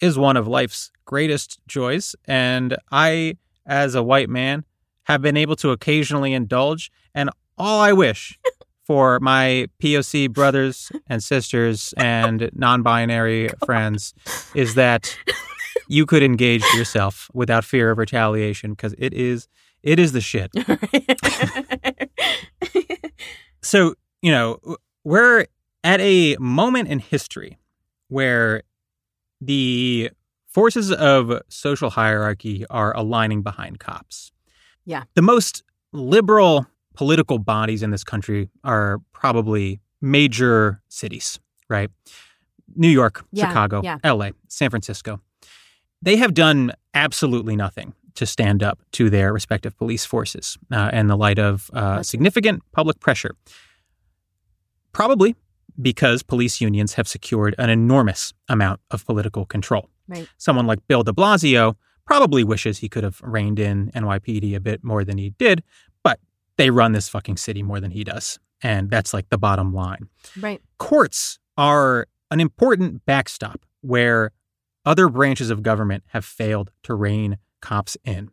is 0.00 0.18
one 0.18 0.36
of 0.36 0.46
life's 0.46 0.90
greatest 1.04 1.60
joys. 1.66 2.14
And 2.26 2.76
I, 2.90 3.36
as 3.66 3.94
a 3.94 4.02
white 4.02 4.28
man, 4.28 4.64
have 5.04 5.22
been 5.22 5.36
able 5.36 5.56
to 5.56 5.70
occasionally 5.70 6.32
indulge. 6.32 6.90
And 7.14 7.30
all 7.58 7.80
I 7.80 7.92
wish 7.92 8.38
for 8.92 9.18
my 9.20 9.66
POC 9.82 10.30
brothers 10.30 10.92
and 11.06 11.24
sisters 11.24 11.94
and 11.96 12.50
non 12.52 12.82
binary 12.82 13.48
friends 13.64 14.12
is 14.54 14.74
that 14.74 15.16
you 15.88 16.04
could 16.04 16.22
engage 16.22 16.62
yourself 16.74 17.30
without 17.32 17.64
fear 17.64 17.90
of 17.90 17.96
retaliation 17.96 18.72
because 18.72 18.94
it 18.98 19.14
is 19.14 19.48
it 19.82 19.98
is 19.98 20.12
the 20.12 20.20
shit. 20.20 20.50
so, 23.62 23.94
you 24.20 24.30
know, 24.30 24.58
we're 25.04 25.46
at 25.82 26.00
a 26.02 26.36
moment 26.38 26.90
in 26.90 26.98
history 26.98 27.56
where 28.08 28.62
the 29.40 30.10
forces 30.48 30.92
of 30.92 31.40
social 31.48 31.88
hierarchy 31.88 32.66
are 32.68 32.94
aligning 32.94 33.40
behind 33.40 33.80
cops. 33.80 34.32
Yeah. 34.84 35.04
The 35.14 35.22
most 35.22 35.62
liberal 35.94 36.66
political 36.94 37.38
bodies 37.38 37.82
in 37.82 37.90
this 37.90 38.04
country 38.04 38.50
are 38.64 38.98
probably 39.12 39.80
major 40.00 40.82
cities, 40.88 41.40
right? 41.68 41.90
New 42.74 42.88
York, 42.88 43.24
Yeah, 43.32 43.48
Chicago, 43.48 43.82
yeah. 43.82 43.98
LA, 44.04 44.30
San 44.48 44.70
Francisco. 44.70 45.20
They 46.00 46.16
have 46.16 46.34
done 46.34 46.72
absolutely 46.94 47.54
nothing 47.56 47.94
to 48.14 48.26
stand 48.26 48.62
up 48.62 48.80
to 48.92 49.08
their 49.08 49.32
respective 49.32 49.76
police 49.76 50.04
forces 50.04 50.58
uh, 50.70 50.90
in 50.92 51.06
the 51.06 51.16
light 51.16 51.38
of 51.38 51.70
uh, 51.72 52.02
significant 52.02 52.62
public 52.72 53.00
pressure. 53.00 53.34
Probably 54.92 55.34
because 55.80 56.22
police 56.22 56.60
unions 56.60 56.94
have 56.94 57.08
secured 57.08 57.54
an 57.58 57.70
enormous 57.70 58.34
amount 58.48 58.80
of 58.90 59.06
political 59.06 59.46
control. 59.46 59.88
Right. 60.08 60.28
Someone 60.36 60.66
like 60.66 60.86
Bill 60.86 61.02
de 61.02 61.12
Blasio 61.12 61.76
probably 62.06 62.44
wishes 62.44 62.78
he 62.78 62.88
could 62.88 63.04
have 63.04 63.20
reined 63.22 63.58
in 63.58 63.90
NYPD 63.94 64.54
a 64.54 64.60
bit 64.60 64.84
more 64.84 65.04
than 65.04 65.16
he 65.16 65.30
did, 65.30 65.62
they 66.56 66.70
run 66.70 66.92
this 66.92 67.08
fucking 67.08 67.36
city 67.36 67.62
more 67.62 67.80
than 67.80 67.90
he 67.90 68.04
does. 68.04 68.38
And 68.62 68.90
that's 68.90 69.12
like 69.12 69.28
the 69.28 69.38
bottom 69.38 69.72
line 69.74 70.08
Right. 70.40 70.60
courts 70.78 71.38
are 71.56 72.06
an 72.30 72.40
important 72.40 73.04
backstop 73.06 73.60
where 73.80 74.30
other 74.84 75.08
branches 75.08 75.50
of 75.50 75.62
government 75.62 76.04
have 76.08 76.24
failed 76.24 76.70
to 76.84 76.94
rein 76.94 77.38
cops 77.60 77.96
in. 78.04 78.30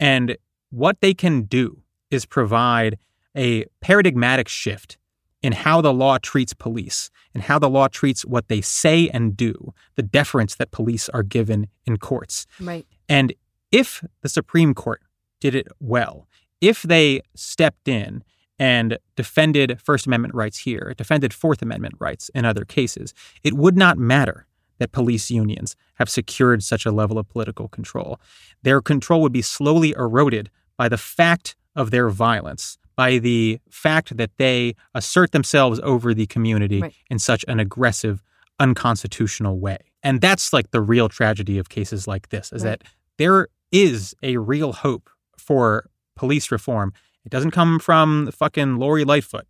And 0.00 0.36
what 0.70 1.00
they 1.00 1.14
can 1.14 1.42
do 1.42 1.82
is 2.10 2.26
provide 2.26 2.98
a 3.36 3.64
paradigmatic 3.80 4.48
shift 4.48 4.98
in 5.42 5.52
how 5.52 5.80
the 5.80 5.92
law 5.92 6.18
treats 6.18 6.54
police 6.54 7.10
and 7.34 7.42
how 7.44 7.58
the 7.58 7.68
law 7.68 7.88
treats 7.88 8.24
what 8.24 8.48
they 8.48 8.60
say 8.60 9.08
and 9.08 9.36
do, 9.36 9.72
the 9.96 10.02
deference 10.02 10.54
that 10.56 10.70
police 10.70 11.08
are 11.10 11.22
given 11.22 11.66
in 11.86 11.96
courts. 11.96 12.46
Right. 12.60 12.86
And 13.08 13.32
if 13.70 14.04
the 14.22 14.28
Supreme 14.28 14.74
Court 14.74 15.00
did 15.40 15.54
it 15.54 15.66
well, 15.80 16.26
if 16.62 16.80
they 16.82 17.20
stepped 17.34 17.88
in 17.88 18.24
and 18.58 18.96
defended 19.16 19.78
First 19.82 20.06
Amendment 20.06 20.34
rights 20.34 20.58
here, 20.58 20.94
defended 20.96 21.34
Fourth 21.34 21.60
Amendment 21.60 21.94
rights 21.98 22.30
in 22.34 22.44
other 22.46 22.64
cases, 22.64 23.12
it 23.42 23.52
would 23.54 23.76
not 23.76 23.98
matter 23.98 24.46
that 24.78 24.92
police 24.92 25.30
unions 25.30 25.76
have 25.96 26.08
secured 26.08 26.62
such 26.62 26.86
a 26.86 26.90
level 26.92 27.18
of 27.18 27.28
political 27.28 27.68
control. 27.68 28.18
Their 28.62 28.80
control 28.80 29.20
would 29.22 29.32
be 29.32 29.42
slowly 29.42 29.94
eroded 29.96 30.50
by 30.76 30.88
the 30.88 30.96
fact 30.96 31.56
of 31.76 31.90
their 31.90 32.08
violence, 32.08 32.78
by 32.96 33.18
the 33.18 33.58
fact 33.70 34.16
that 34.16 34.30
they 34.38 34.74
assert 34.94 35.32
themselves 35.32 35.80
over 35.82 36.14
the 36.14 36.26
community 36.26 36.80
Right. 36.80 36.94
in 37.10 37.18
such 37.18 37.44
an 37.48 37.58
aggressive, 37.60 38.22
unconstitutional 38.60 39.58
way. 39.58 39.78
And 40.02 40.20
that's 40.20 40.52
like 40.52 40.70
the 40.70 40.80
real 40.80 41.08
tragedy 41.08 41.58
of 41.58 41.68
cases 41.68 42.06
like 42.06 42.28
this 42.30 42.52
is 42.52 42.62
Right. 42.64 42.80
that 42.80 42.82
there 43.18 43.48
is 43.72 44.14
a 44.22 44.36
real 44.38 44.72
hope 44.72 45.08
for 45.38 45.88
police 46.16 46.50
reform. 46.50 46.92
It 47.24 47.30
doesn't 47.30 47.52
come 47.52 47.78
from 47.78 48.30
fucking 48.32 48.76
Lori 48.76 49.04
Lightfoot. 49.04 49.46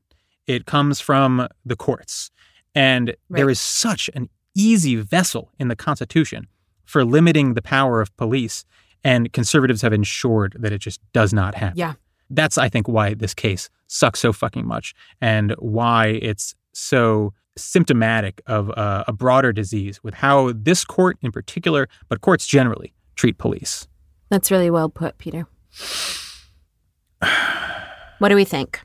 It 0.46 0.66
comes 0.66 1.00
from 1.00 1.48
the 1.64 1.76
courts. 1.76 2.30
And 2.74 3.14
there 3.30 3.46
Right. 3.46 3.52
is 3.52 3.60
such 3.60 4.10
an 4.14 4.28
easy 4.54 4.96
vessel 4.96 5.50
in 5.58 5.68
the 5.68 5.76
Constitution 5.76 6.48
for 6.84 7.04
limiting 7.04 7.54
the 7.54 7.62
power 7.62 8.00
of 8.00 8.14
police. 8.16 8.64
And 9.04 9.32
conservatives 9.32 9.82
have 9.82 9.92
ensured 9.92 10.56
that 10.58 10.72
it 10.72 10.78
just 10.78 11.00
does 11.12 11.32
not 11.32 11.54
happen. 11.54 11.78
Yeah. 11.78 11.94
That's, 12.30 12.56
I 12.56 12.68
think, 12.68 12.88
why 12.88 13.14
this 13.14 13.34
case 13.34 13.68
sucks 13.88 14.20
so 14.20 14.32
fucking 14.32 14.66
much 14.66 14.94
and 15.20 15.54
why 15.58 16.06
it's 16.22 16.54
so 16.72 17.34
symptomatic 17.56 18.40
of 18.46 18.70
a 18.76 19.12
broader 19.12 19.52
disease 19.52 20.02
with 20.02 20.14
how 20.14 20.52
this 20.54 20.84
court 20.84 21.18
in 21.20 21.30
particular, 21.32 21.88
but 22.08 22.20
courts 22.22 22.46
generally, 22.46 22.94
treat 23.16 23.36
police. 23.38 23.86
That's 24.30 24.50
really 24.50 24.70
well 24.70 24.88
put, 24.88 25.18
Peter. 25.18 25.46
What 28.18 28.28
do 28.28 28.36
we 28.36 28.44
think? 28.44 28.80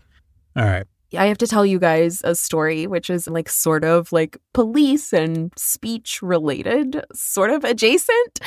All 0.56 0.66
right. 0.66 0.86
I 1.16 1.28
have 1.28 1.38
to 1.38 1.48
tell 1.48 1.66
you 1.66 1.80
guys 1.80 2.22
a 2.26 2.36
story 2.36 2.86
which 2.86 3.10
is 3.10 3.28
like 3.28 3.48
sort 3.48 3.86
of 3.86 4.12
like 4.12 4.38
police 4.54 5.14
and 5.14 5.54
speech 5.56 6.22
related, 6.22 7.02
sort 7.14 7.50
of 7.50 7.64
adjacent. 7.64 8.40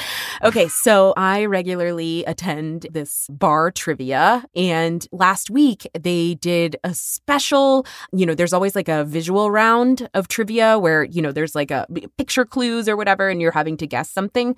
Okay, 0.43 0.69
so 0.69 1.15
I 1.17 1.47
regularly 1.47 2.23
attend 2.27 2.87
this 2.91 3.29
bar 3.31 3.71
trivia, 3.71 4.45
and 4.55 5.07
last 5.11 5.49
week 5.49 5.89
they 5.99 6.35
did 6.35 6.77
a 6.85 6.93
special, 6.93 7.87
you 8.13 8.27
know, 8.27 8.35
there's 8.35 8.53
always 8.53 8.77
like 8.77 8.89
a 8.89 9.05
visual 9.05 9.51
round 9.51 10.11
of 10.13 10.29
trivia 10.29 10.79
where, 10.79 11.05
you 11.05 11.23
know, 11.23 11.33
there's 11.33 11.55
like 11.55 11.71
a 11.71 11.87
picture 12.19 12.45
clues 12.45 12.89
or 12.89 12.97
whatever, 12.97 13.31
and 13.31 13.41
you're 13.41 13.53
having 13.53 13.79
to 13.79 13.87
guess 13.87 14.11
something. 14.11 14.55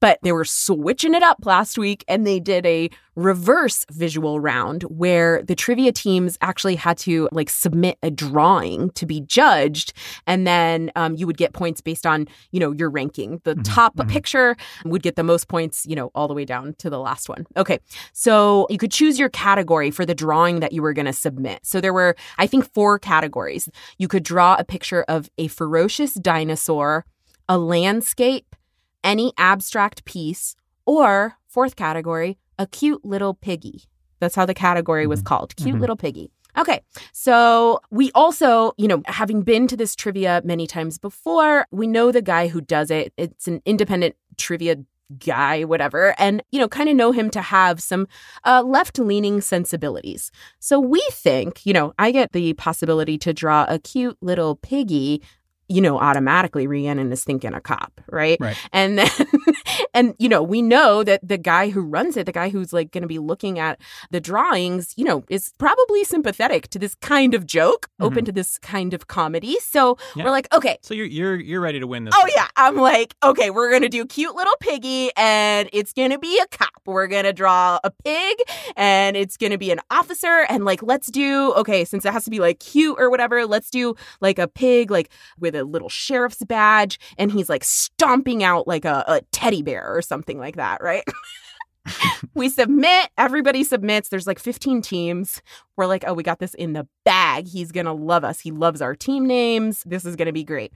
But 0.00 0.18
they 0.22 0.32
were 0.32 0.44
switching 0.44 1.14
it 1.14 1.22
up 1.22 1.46
last 1.46 1.78
week 1.78 2.04
and 2.08 2.26
they 2.26 2.40
did 2.40 2.66
a 2.66 2.90
reverse 3.16 3.84
visual 3.90 4.40
round 4.40 4.82
where 4.84 5.42
the 5.42 5.54
trivia 5.54 5.92
teams 5.92 6.36
actually 6.40 6.76
had 6.76 6.98
to 6.98 7.28
like 7.32 7.48
submit 7.48 7.98
a 8.02 8.10
drawing 8.10 8.90
to 8.90 9.06
be 9.06 9.20
judged. 9.20 9.92
And 10.26 10.46
then 10.46 10.90
um, 10.96 11.14
you 11.16 11.26
would 11.26 11.36
get 11.36 11.52
points 11.52 11.80
based 11.80 12.06
on 12.06 12.26
you 12.50 12.60
know 12.60 12.72
your 12.72 12.90
ranking. 12.90 13.40
The 13.44 13.54
top 13.56 13.94
picture 14.08 14.56
would 14.84 15.02
get 15.02 15.16
the 15.16 15.22
most 15.22 15.48
points 15.48 15.86
you 15.86 15.96
know 15.96 16.10
all 16.14 16.28
the 16.28 16.34
way 16.34 16.44
down 16.44 16.74
to 16.78 16.90
the 16.90 16.98
last 16.98 17.28
one. 17.28 17.46
Okay. 17.56 17.78
So 18.12 18.66
you 18.70 18.78
could 18.78 18.92
choose 18.92 19.18
your 19.18 19.28
category 19.28 19.90
for 19.90 20.04
the 20.04 20.14
drawing 20.14 20.60
that 20.60 20.72
you 20.72 20.82
were 20.82 20.92
going 20.92 21.06
to 21.06 21.12
submit. 21.12 21.60
So 21.62 21.80
there 21.80 21.92
were 21.92 22.16
i 22.38 22.46
think 22.46 22.72
four 22.72 22.98
categories. 22.98 23.68
You 23.98 24.08
could 24.08 24.22
draw 24.22 24.56
a 24.58 24.64
picture 24.64 25.04
of 25.08 25.30
a 25.38 25.48
ferocious 25.48 26.14
dinosaur 26.14 27.04
a 27.48 27.58
landscape 27.58 28.56
any 29.02 29.32
abstract 29.36 30.04
piece 30.04 30.56
or 30.86 31.36
fourth 31.46 31.76
category 31.76 32.38
a 32.58 32.66
cute 32.66 33.04
little 33.04 33.34
piggy 33.34 33.82
that's 34.20 34.34
how 34.34 34.46
the 34.46 34.54
category 34.54 35.06
was 35.06 35.22
called 35.22 35.54
cute 35.56 35.76
Mhm. 35.76 35.80
little 35.80 35.96
piggy 35.96 36.30
Okay. 36.56 36.82
So 37.12 37.80
we 37.90 38.12
also, 38.14 38.74
you 38.76 38.86
know, 38.86 39.02
having 39.06 39.42
been 39.42 39.66
to 39.66 39.76
this 39.76 39.96
trivia 39.96 40.40
many 40.44 40.68
times 40.68 40.98
before, 40.98 41.66
we 41.72 41.88
know 41.88 42.12
the 42.12 42.22
guy 42.22 42.46
who 42.46 42.60
does 42.60 42.92
it. 42.92 43.12
It's 43.16 43.48
an 43.48 43.60
independent 43.66 44.14
trivia 44.36 44.76
guy, 45.18 45.64
whatever, 45.64 46.14
and, 46.16 46.44
you 46.52 46.60
know, 46.60 46.68
kind 46.68 46.88
of 46.88 46.94
know 46.94 47.10
him 47.10 47.28
to 47.30 47.42
have 47.42 47.82
some 47.82 48.06
uh, 48.44 48.62
left 48.64 49.00
leaning 49.00 49.40
sensibilities. 49.40 50.30
So 50.60 50.78
we 50.78 51.02
think, 51.10 51.66
you 51.66 51.72
know, 51.72 51.92
I 51.98 52.12
get 52.12 52.30
the 52.30 52.52
possibility 52.54 53.18
to 53.18 53.34
draw 53.34 53.66
a 53.68 53.80
cute 53.80 54.16
little 54.20 54.54
piggy. 54.54 55.22
You 55.68 55.80
know, 55.80 55.98
automatically 55.98 56.66
Rhiannon 56.66 57.10
is 57.12 57.24
thinking 57.24 57.54
a 57.54 57.60
cop, 57.60 58.00
right? 58.10 58.36
Right. 58.38 58.56
And 58.72 58.98
then, 58.98 59.08
and, 59.94 60.14
you 60.18 60.28
know, 60.28 60.42
we 60.42 60.60
know 60.60 61.02
that 61.04 61.26
the 61.26 61.38
guy 61.38 61.70
who 61.70 61.80
runs 61.80 62.16
it, 62.16 62.26
the 62.26 62.32
guy 62.32 62.50
who's 62.50 62.72
like 62.72 62.90
going 62.90 63.02
to 63.02 63.08
be 63.08 63.18
looking 63.18 63.58
at 63.58 63.80
the 64.10 64.20
drawings, 64.20 64.92
you 64.96 65.04
know, 65.04 65.24
is 65.30 65.52
probably 65.58 66.04
sympathetic 66.04 66.68
to 66.68 66.78
this 66.78 66.94
kind 66.96 67.34
of 67.34 67.46
joke, 67.46 67.86
mm-hmm. 67.92 68.04
open 68.04 68.24
to 68.26 68.32
this 68.32 68.58
kind 68.58 68.92
of 68.92 69.06
comedy. 69.06 69.58
So 69.60 69.96
Yeah. 70.16 70.24
we're 70.24 70.30
like, 70.30 70.52
okay, 70.52 70.78
So 70.82 70.92
you're 70.92 71.06
you're 71.06 71.36
you're 71.40 71.60
ready 71.60 71.80
to 71.80 71.86
win 71.86 72.04
this. 72.04 72.14
Oh 72.16 72.20
one. 72.20 72.30
yeah, 72.34 72.48
I'm 72.56 72.76
like, 72.76 73.14
okay, 73.22 73.50
we're 73.50 73.70
gonna 73.72 73.88
do 73.88 74.04
cute 74.04 74.34
little 74.34 74.54
piggy, 74.60 75.10
and 75.16 75.70
it's 75.72 75.92
gonna 75.92 76.18
be 76.18 76.38
a 76.40 76.46
cop. 76.48 76.70
We're 76.84 77.06
gonna 77.06 77.32
draw 77.32 77.78
a 77.82 77.90
pig, 77.90 78.36
and 78.76 79.16
it's 79.16 79.36
gonna 79.38 79.58
be 79.58 79.70
an 79.70 79.80
officer, 79.90 80.44
and 80.50 80.64
like, 80.64 80.82
let's 80.82 81.10
do 81.10 81.52
okay, 81.54 81.84
since 81.84 82.04
it 82.04 82.12
has 82.12 82.24
to 82.24 82.30
be 82.30 82.38
like 82.40 82.60
cute 82.60 82.96
or 82.98 83.08
whatever, 83.10 83.46
let's 83.46 83.70
do 83.70 83.94
like 84.20 84.38
a 84.38 84.46
pig, 84.48 84.90
like 84.90 85.10
with 85.38 85.53
a 85.54 85.64
little 85.64 85.88
sheriff's 85.88 86.44
badge, 86.44 86.98
and 87.18 87.30
he's 87.30 87.48
like 87.48 87.64
stomping 87.64 88.42
out 88.42 88.66
like 88.66 88.84
a, 88.84 89.04
a 89.06 89.20
teddy 89.32 89.62
bear 89.62 89.86
or 89.94 90.02
something 90.02 90.38
like 90.38 90.56
that, 90.56 90.82
right? 90.82 91.04
we 92.34 92.48
submit, 92.48 93.10
everybody 93.18 93.64
submits. 93.64 94.08
There's 94.08 94.26
like 94.26 94.38
15 94.38 94.82
teams. 94.82 95.42
We're 95.76 95.86
like, 95.86 96.04
oh, 96.06 96.14
we 96.14 96.22
got 96.22 96.38
this 96.38 96.54
in 96.54 96.72
the 96.72 96.86
bag. 97.04 97.46
He's 97.46 97.72
going 97.72 97.86
to 97.86 97.92
love 97.92 98.24
us. 98.24 98.40
He 98.40 98.50
loves 98.50 98.80
our 98.80 98.94
team 98.94 99.26
names. 99.26 99.82
This 99.84 100.04
is 100.04 100.16
going 100.16 100.26
to 100.26 100.32
be 100.32 100.44
great. 100.44 100.72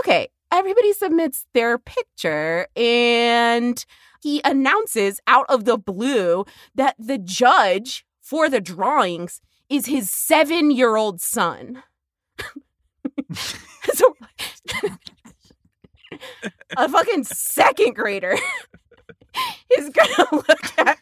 Okay, 0.00 0.28
everybody 0.50 0.92
submits 0.92 1.46
their 1.52 1.78
picture 1.78 2.66
and 2.76 3.84
he 4.22 4.40
announces 4.44 5.20
out 5.26 5.46
of 5.48 5.64
the 5.64 5.78
blue 5.78 6.44
that 6.74 6.96
the 6.98 7.18
judge 7.18 8.04
for 8.20 8.48
the 8.48 8.60
drawings 8.60 9.40
is 9.68 9.86
his 9.86 10.10
seven 10.10 10.70
year 10.70 10.96
old 10.96 11.20
son. 11.20 11.82
a 16.76 16.88
fucking 16.88 17.24
second 17.24 17.94
grader 17.94 18.36
is 19.78 19.90
gonna 19.90 20.28
look 20.32 20.78
at 20.78 20.98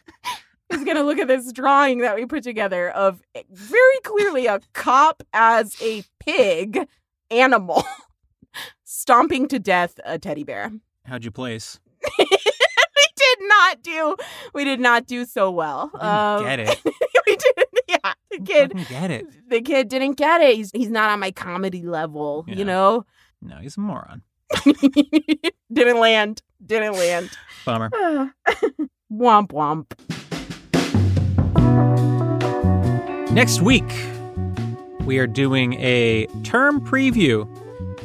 is 0.71 0.83
gonna 0.83 1.03
look 1.03 1.19
at 1.19 1.27
this 1.27 1.51
drawing 1.51 1.99
that 1.99 2.15
we 2.15 2.25
put 2.25 2.43
together 2.43 2.89
of 2.91 3.21
eh, 3.35 3.43
very 3.51 3.99
clearly 4.03 4.47
a 4.47 4.59
cop 4.73 5.23
as 5.33 5.79
a 5.81 6.03
pig 6.19 6.87
animal 7.31 7.83
stomping 8.83 9.47
to 9.47 9.59
death 9.59 9.99
a 10.05 10.17
teddy 10.19 10.43
bear. 10.43 10.71
How'd 11.05 11.23
you 11.23 11.31
place? 11.31 11.79
we 12.19 12.25
did 13.15 13.37
not 13.41 13.81
do 13.83 14.15
we 14.53 14.63
did 14.63 14.79
not 14.79 15.05
do 15.07 15.25
so 15.25 15.51
well. 15.51 15.91
I 15.99 16.37
didn't 16.37 16.59
um, 16.67 16.67
get 16.67 16.77
it. 16.85 16.93
we 17.27 17.35
didn't 17.35 17.69
yeah. 17.87 18.13
The 18.31 18.39
kid 18.39 18.87
get 18.89 19.11
it. 19.11 19.49
the 19.49 19.61
kid 19.61 19.87
didn't 19.89 20.13
get 20.13 20.41
it. 20.41 20.55
He's 20.55 20.71
he's 20.71 20.89
not 20.89 21.09
on 21.09 21.19
my 21.19 21.31
comedy 21.31 21.83
level, 21.83 22.45
Yeah. 22.47 22.55
you 22.55 22.65
know? 22.65 23.05
No, 23.41 23.57
he's 23.57 23.77
a 23.77 23.79
moron. 23.79 24.21
didn't 25.73 25.99
land. 25.99 26.41
Didn't 26.65 26.93
land. 26.93 27.29
Bummer. 27.65 27.89
womp 29.11 29.51
womp. 29.51 29.91
Next 33.31 33.61
week, 33.61 33.83
we 35.05 35.17
are 35.17 35.27
doing 35.27 35.73
a 35.73 36.27
term 36.43 36.79
preview 36.79 37.47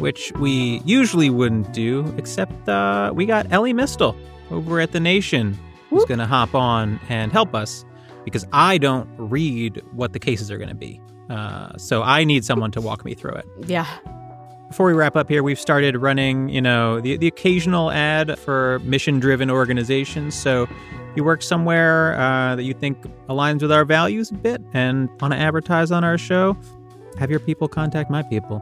which 0.01 0.33
we 0.33 0.81
usually 0.85 1.31
wouldn't 1.31 1.72
do, 1.72 2.12
except 2.16 2.68
uh, 2.68 3.12
we 3.14 3.26
got 3.26 3.47
Elie 3.53 3.74
Mystal 3.74 4.16
over 4.51 4.81
at 4.81 4.93
The 4.93 5.01
Nation 5.01 5.59
who's 5.91 6.05
going 6.07 6.18
to 6.18 6.26
hop 6.26 6.55
on 6.55 6.99
and 7.09 7.33
help 7.33 7.55
us 7.55 7.85
because 8.24 8.47
I 8.53 8.78
don't 8.78 9.09
read 9.18 9.83
what 9.93 10.12
the 10.12 10.18
cases 10.18 10.51
are 10.51 10.57
going 10.57 10.68
to 10.68 10.74
be. 10.74 11.01
Uh, 11.28 11.76
so 11.76 12.03
I 12.03 12.24
need 12.24 12.45
someone 12.45 12.70
to 12.72 12.81
walk 12.81 13.05
me 13.05 13.14
through 13.14 13.35
it. 13.35 13.47
Yeah. 13.66 13.87
Before 14.70 14.86
we 14.86 14.92
wrap 14.92 15.16
up 15.16 15.28
here, 15.28 15.42
we've 15.42 15.58
started 15.58 15.96
running, 15.96 16.48
you 16.48 16.62
know, 16.62 17.00
the, 17.00 17.16
the 17.16 17.26
occasional 17.26 17.90
ad 17.90 18.38
for 18.38 18.78
mission 18.84 19.18
driven 19.18 19.50
organizations. 19.50 20.36
So 20.36 20.62
if 20.62 21.16
you 21.16 21.24
work 21.24 21.42
somewhere 21.42 22.14
uh, 22.14 22.54
that 22.54 22.62
you 22.62 22.72
think 22.72 23.02
aligns 23.28 23.62
with 23.62 23.72
our 23.72 23.84
values 23.84 24.30
a 24.30 24.34
bit 24.34 24.62
and 24.72 25.08
want 25.20 25.34
to 25.34 25.40
advertise 25.40 25.90
on 25.90 26.04
our 26.04 26.16
show, 26.16 26.56
have 27.18 27.32
your 27.32 27.40
people 27.40 27.66
contact 27.66 28.12
my 28.12 28.22
people. 28.22 28.60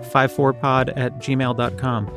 54pod 0.00 0.92
at 0.96 1.20
gmail.com. 1.20 2.10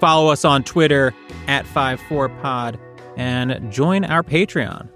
Follow 0.00 0.32
us 0.32 0.44
on 0.44 0.64
Twitter 0.64 1.14
at 1.46 1.64
54pod 1.66 2.80
and 3.16 3.70
join 3.70 4.04
our 4.04 4.24
Patreon. 4.24 4.88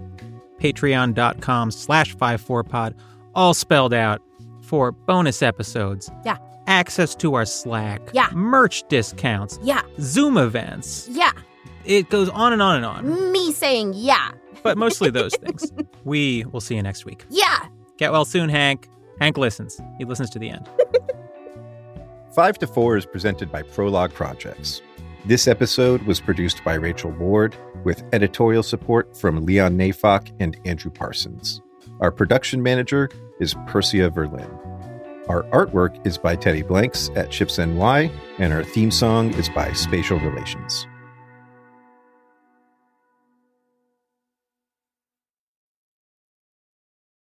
Patreon.com 0.59 1.71
slash 1.71 2.17
54pod, 2.17 2.95
all 3.33 3.53
spelled 3.53 3.93
out 3.93 4.21
for 4.61 4.91
bonus 4.91 5.41
episodes. 5.41 6.11
Yeah. 6.25 6.37
Access 6.67 7.15
to 7.15 7.33
our 7.35 7.45
Slack. 7.45 8.01
Yeah. 8.13 8.29
Merch 8.33 8.87
discounts. 8.87 9.59
Yeah. 9.61 9.81
Zoom 9.99 10.37
events. 10.37 11.07
Yeah. 11.11 11.31
It 11.85 12.09
goes 12.09 12.29
on 12.29 12.53
and 12.53 12.61
on 12.61 12.77
and 12.77 12.85
on, 12.85 13.31
Me 13.31 13.51
saying 13.51 13.93
yeah. 13.95 14.31
but 14.63 14.77
mostly 14.77 15.09
those 15.11 15.35
things. 15.35 15.71
We 16.05 16.45
will 16.45 16.61
see 16.61 16.75
you 16.75 16.81
next 16.81 17.05
week. 17.05 17.25
Yeah. 17.29 17.67
Get 17.97 18.11
well 18.11 18.25
soon, 18.25 18.49
Hank. 18.49 18.87
Hank 19.19 19.37
listens. 19.37 19.79
He 19.97 20.05
listens 20.05 20.29
to 20.31 20.39
the 20.39 20.49
end. 20.49 20.67
5 22.35 22.59
to 22.59 22.67
4 22.67 22.97
is 22.97 23.05
presented 23.05 23.51
by 23.51 23.61
Prologue 23.61 24.13
Projects. 24.13 24.81
This 25.25 25.47
episode 25.47 26.01
was 26.03 26.19
produced 26.19 26.63
by 26.63 26.73
Rachel 26.73 27.11
Ward 27.11 27.55
with 27.83 28.03
editorial 28.11 28.63
support 28.63 29.15
from 29.15 29.45
Leon 29.45 29.77
Neyfakh 29.77 30.31
and 30.39 30.57
Andrew 30.65 30.89
Parsons. 30.91 31.61
Our 31.99 32.11
production 32.11 32.63
manager 32.63 33.09
is 33.39 33.55
Persia 33.67 34.09
Verlin. 34.09 34.49
Our 35.29 35.43
artwork 35.43 36.05
is 36.05 36.17
by 36.17 36.35
Teddy 36.35 36.63
Blanks 36.63 37.09
at 37.15 37.31
Chips 37.31 37.57
NY, 37.57 38.11
and 38.39 38.51
our 38.51 38.63
theme 38.63 38.91
song 38.91 39.33
is 39.35 39.47
by 39.47 39.71
Spatial 39.71 40.19
Relations. 40.19 40.85